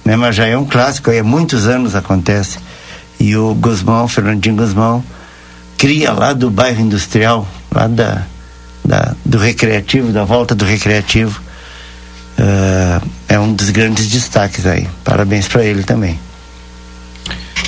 né? 0.04 0.16
Mas 0.16 0.36
já 0.36 0.46
é 0.46 0.58
um 0.58 0.66
clássico, 0.66 1.12
há 1.12 1.24
muitos 1.24 1.68
anos 1.68 1.96
acontece. 1.96 2.60
E 3.20 3.36
o 3.36 3.54
Guzmão, 3.54 4.08
Fernandinho 4.08 4.56
Guzmão, 4.56 5.04
cria 5.78 6.12
lá 6.12 6.34
do 6.34 6.50
bairro 6.50 6.82
industrial, 6.82 7.48
lá 7.74 7.88
da, 7.88 8.24
da 8.84 9.16
do 9.26 9.38
recreativo, 9.38 10.12
da 10.12 10.24
volta 10.24 10.54
do 10.54 10.66
recreativo. 10.66 11.42
Uh, 12.40 13.06
é 13.28 13.38
um 13.38 13.54
dos 13.54 13.70
grandes 13.70 14.08
destaques 14.08 14.66
aí. 14.66 14.88
Parabéns 15.04 15.48
para 15.48 15.66
ele 15.66 15.84
também. 15.84 16.18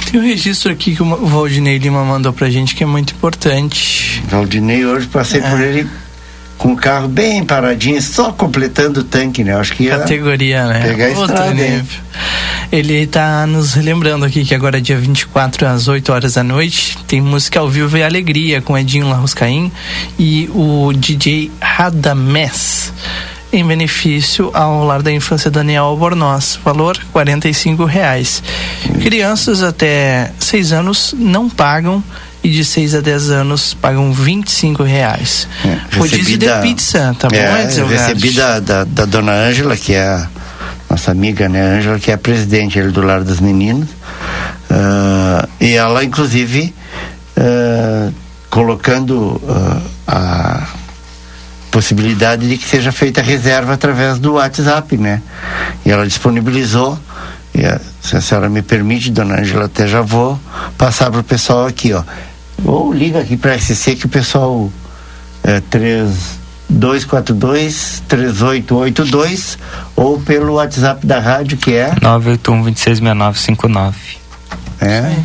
Tem 0.09 0.19
um 0.19 0.23
registro 0.23 0.71
aqui 0.71 0.95
que 0.95 1.03
o 1.03 1.27
Valdinei 1.27 1.77
Lima 1.77 2.05
mandou 2.05 2.31
pra 2.31 2.49
gente 2.49 2.73
que 2.73 2.81
é 2.81 2.87
muito 2.87 3.13
importante. 3.13 4.23
Valdinei, 4.29 4.85
hoje 4.85 5.07
passei 5.07 5.41
é. 5.41 5.49
por 5.49 5.59
ele 5.59 5.89
com 6.57 6.73
o 6.73 6.77
carro 6.77 7.07
bem 7.07 7.43
paradinho, 7.43 8.01
só 8.01 8.31
completando 8.31 9.01
o 9.01 9.03
tanque, 9.03 9.43
né? 9.43 9.55
Acho 9.55 9.73
que 9.73 9.85
ia 9.85 9.97
Categoria, 9.97 10.67
né? 10.67 10.81
Pegar 10.81 11.05
a 11.05 11.09
Outro 11.09 11.23
estrada, 11.23 11.53
nível. 11.53 11.99
Ele 12.71 12.93
está 12.93 13.45
nos 13.47 13.75
lembrando 13.75 14.23
aqui 14.23 14.45
que 14.45 14.55
agora 14.55 14.77
é 14.77 14.81
dia 14.81 14.97
24 14.97 15.67
às 15.67 15.87
8 15.87 16.13
horas 16.13 16.33
da 16.35 16.43
noite. 16.43 16.97
Tem 17.07 17.19
música 17.19 17.59
ao 17.59 17.67
vivo 17.67 17.97
e 17.97 18.03
alegria 18.03 18.61
com 18.61 18.77
Edinho 18.77 19.09
Larruscaim 19.09 19.71
e 20.17 20.49
o 20.53 20.93
DJ 20.93 21.51
Radamés 21.59 22.93
em 23.51 23.65
benefício 23.65 24.49
ao 24.53 24.83
Lar 24.85 25.01
da 25.01 25.11
Infância 25.11 25.51
Daniel 25.51 25.85
Albornoz, 25.85 26.59
valor 26.63 26.97
45 27.11 27.85
reais. 27.85 28.41
Crianças 29.01 29.61
até 29.61 30.31
6 30.39 30.71
anos 30.71 31.15
não 31.17 31.49
pagam 31.49 32.03
e 32.43 32.49
de 32.49 32.63
6 32.63 32.95
a 32.95 33.01
10 33.01 33.29
anos 33.29 33.73
pagam 33.73 34.11
25 34.11 34.83
reais. 34.83 35.47
É, 35.65 35.97
Rodízio 35.97 36.37
de 36.37 36.47
pizza, 36.61 37.15
tá 37.19 37.27
bom, 37.27 37.35
é, 37.35 37.63
Edson 37.63 37.81
eu 37.81 37.87
recebi 37.87 38.31
da, 38.31 38.59
da, 38.59 38.83
da 38.83 39.05
dona 39.05 39.33
Ângela, 39.33 39.75
que 39.75 39.93
é 39.93 40.05
a 40.05 40.27
nossa 40.89 41.11
amiga, 41.11 41.47
né, 41.47 41.77
Ângela, 41.77 41.99
que 41.99 42.09
é 42.11 42.13
a 42.13 42.17
presidente 42.17 42.79
ali 42.79 42.91
do 42.91 43.01
Lar 43.01 43.23
dos 43.23 43.39
Meninos. 43.39 43.89
Ah, 44.69 45.47
e 45.59 45.73
ela, 45.73 46.03
inclusive, 46.03 46.73
ah, 47.37 48.09
colocando 48.49 49.41
ah, 49.47 49.81
a 50.07 50.67
possibilidade 51.71 52.47
de 52.47 52.55
que 52.57 52.67
seja 52.67 52.91
feita 52.91 53.21
a 53.21 53.23
reserva 53.23 53.73
através 53.73 54.19
do 54.19 54.33
WhatsApp, 54.33 54.95
né? 54.97 55.21
E 55.85 55.89
ela 55.89 56.05
disponibilizou. 56.05 56.99
E 57.55 57.65
a, 57.65 57.79
se 58.01 58.15
a 58.15 58.21
senhora 58.21 58.47
me 58.49 58.61
permite, 58.61 59.09
dona 59.09 59.39
Ângela, 59.39 59.65
até 59.65 59.87
já 59.87 60.01
vou 60.01 60.39
passar 60.77 61.09
para 61.09 61.21
o 61.21 61.23
pessoal 61.23 61.65
aqui, 61.65 61.93
ó. 61.93 62.03
Ou 62.63 62.93
liga 62.93 63.19
aqui 63.19 63.35
para 63.37 63.53
a 63.53 63.59
SC 63.59 63.95
que 63.95 64.05
o 64.05 64.09
pessoal 64.09 64.71
é 65.43 65.59
3242 65.61 68.03
3882 68.07 69.57
ou 69.95 70.19
pelo 70.19 70.53
WhatsApp 70.53 71.07
da 71.07 71.19
rádio 71.19 71.57
que 71.57 71.73
é 71.73 71.95
981 72.01 72.61
266959. 72.63 74.20
É. 74.81 75.15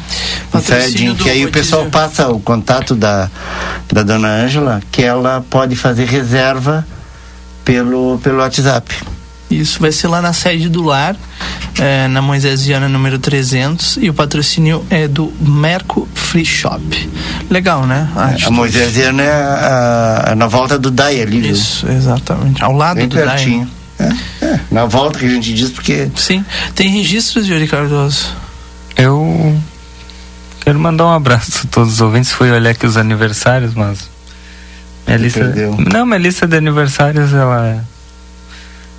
Isso 0.58 0.72
é, 0.74 0.86
Edinho, 0.88 1.14
que 1.16 1.28
aí 1.30 1.44
o 1.44 1.50
pessoal 1.50 1.86
passa 1.86 2.28
o 2.28 2.38
contato 2.38 2.94
da, 2.94 3.30
da 3.92 4.02
dona 4.02 4.28
Ângela, 4.28 4.82
que 4.92 5.02
ela 5.02 5.44
pode 5.50 5.74
fazer 5.76 6.04
reserva 6.06 6.86
pelo, 7.64 8.18
pelo 8.22 8.38
WhatsApp. 8.38 8.94
Isso 9.50 9.78
vai 9.80 9.92
ser 9.92 10.08
lá 10.08 10.20
na 10.20 10.32
sede 10.32 10.68
do 10.68 10.82
lar, 10.82 11.14
é, 11.78 12.08
na 12.08 12.20
Moisesiana 12.20 12.88
número 12.88 13.16
300, 13.18 13.96
e 14.00 14.10
o 14.10 14.14
patrocínio 14.14 14.84
é 14.90 15.06
do 15.06 15.32
Merco 15.40 16.08
Free 16.14 16.44
Shop. 16.44 16.82
Legal, 17.48 17.86
né? 17.86 18.08
a 18.44 18.50
Moisesiana 18.50 19.22
é 19.22 19.30
a- 19.32 20.24
a- 20.28 20.34
na 20.34 20.48
volta 20.48 20.76
do 20.78 20.90
DAI 20.90 21.22
ali? 21.22 21.48
Isso, 21.48 21.86
exatamente. 21.88 22.62
Ao 22.62 22.72
lado 22.72 22.96
Bem 22.96 23.06
do 23.08 23.14
DAI. 23.16 23.26
pertinho. 23.36 23.70
É, 23.98 24.12
é, 24.44 24.60
na 24.70 24.84
volta 24.84 25.18
que 25.20 25.24
a 25.26 25.28
gente 25.30 25.54
diz, 25.54 25.70
porque. 25.70 26.08
Sim. 26.16 26.44
Tem 26.74 26.90
registros, 26.90 27.46
Yuri 27.48 27.66
Cardoso? 27.68 28.26
Eu 28.96 29.60
quero 30.60 30.78
mandar 30.78 31.06
um 31.06 31.12
abraço 31.12 31.66
a 31.66 31.70
todos 31.70 31.94
os 31.94 32.00
ouvintes. 32.00 32.32
Fui 32.32 32.50
olhar 32.50 32.70
aqui 32.70 32.86
os 32.86 32.96
aniversários, 32.96 33.74
mas. 33.74 34.08
Minha 35.06 35.18
lista, 35.18 35.40
perdeu. 35.40 35.76
não, 35.92 36.04
minha 36.06 36.18
lista 36.18 36.48
de 36.48 36.56
aniversários 36.56 37.32
ela, 37.32 37.84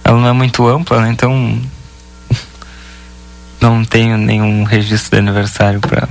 ela 0.04 0.18
não 0.18 0.28
é 0.28 0.34
muito 0.34 0.66
ampla, 0.68 1.02
né? 1.02 1.10
Então 1.10 1.60
não 3.60 3.84
tenho 3.84 4.18
nenhum 4.18 4.64
registro 4.64 5.12
de 5.12 5.18
aniversário 5.18 5.82
para 5.82 6.08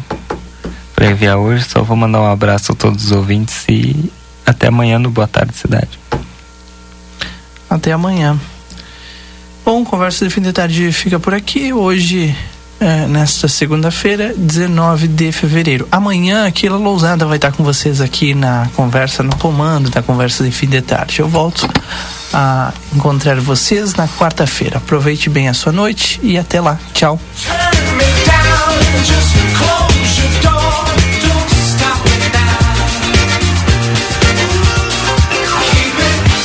para 0.95 1.11
enviar 1.11 1.37
hoje. 1.37 1.65
Só 1.65 1.83
vou 1.83 1.97
mandar 1.97 2.21
um 2.21 2.31
abraço 2.31 2.73
a 2.73 2.75
todos 2.75 3.05
os 3.07 3.13
ouvintes 3.13 3.65
e 3.69 4.11
até 4.45 4.69
amanhã 4.69 4.99
no 4.99 5.11
Boa 5.11 5.29
Tarde 5.29 5.55
Cidade. 5.57 5.99
Até 7.69 7.93
amanhã. 7.93 8.39
Bom, 9.65 9.85
conversa 9.85 10.25
de 10.25 10.33
fim 10.33 10.41
de 10.41 10.53
tarde 10.53 10.91
fica 10.93 11.21
por 11.21 11.35
aqui. 11.35 11.73
Hoje, 11.73 12.35
é, 12.81 13.07
nesta 13.07 13.49
segunda-feira, 13.49 14.35
19 14.37 15.09
de 15.09 15.33
fevereiro. 15.33 15.89
Amanhã, 15.91 16.47
Aquila 16.47 16.77
Lousada 16.77 17.25
vai 17.27 17.37
estar 17.37 17.53
com 17.53 17.65
vocês 17.65 18.01
aqui 18.01 18.35
na 18.35 18.69
conversa, 18.75 19.23
no 19.23 19.35
comando 19.37 19.91
da 19.91 20.03
conversa 20.03 20.45
de 20.45 20.51
fim 20.51 20.67
de 20.67 20.81
tarde. 20.83 21.21
Eu 21.21 21.29
volto 21.29 21.69
a 22.33 22.73
encontrar 22.95 23.41
vocês 23.41 23.95
na 23.95 24.07
quarta-feira. 24.07 24.79
Aproveite 24.79 25.31
bem 25.31 25.49
a 25.49 25.55
sua 25.55 25.73
noite 25.73 26.21
e 26.23 26.37
até 26.37 26.61
lá. 26.61 26.79
Tchau. 26.93 27.19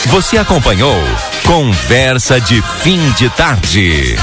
Você 0.05 0.37
acompanhou 0.37 1.01
Conversa 1.45 2.39
de 2.39 2.61
Fim 2.81 2.99
de 3.11 3.29
Tarde. 3.29 4.17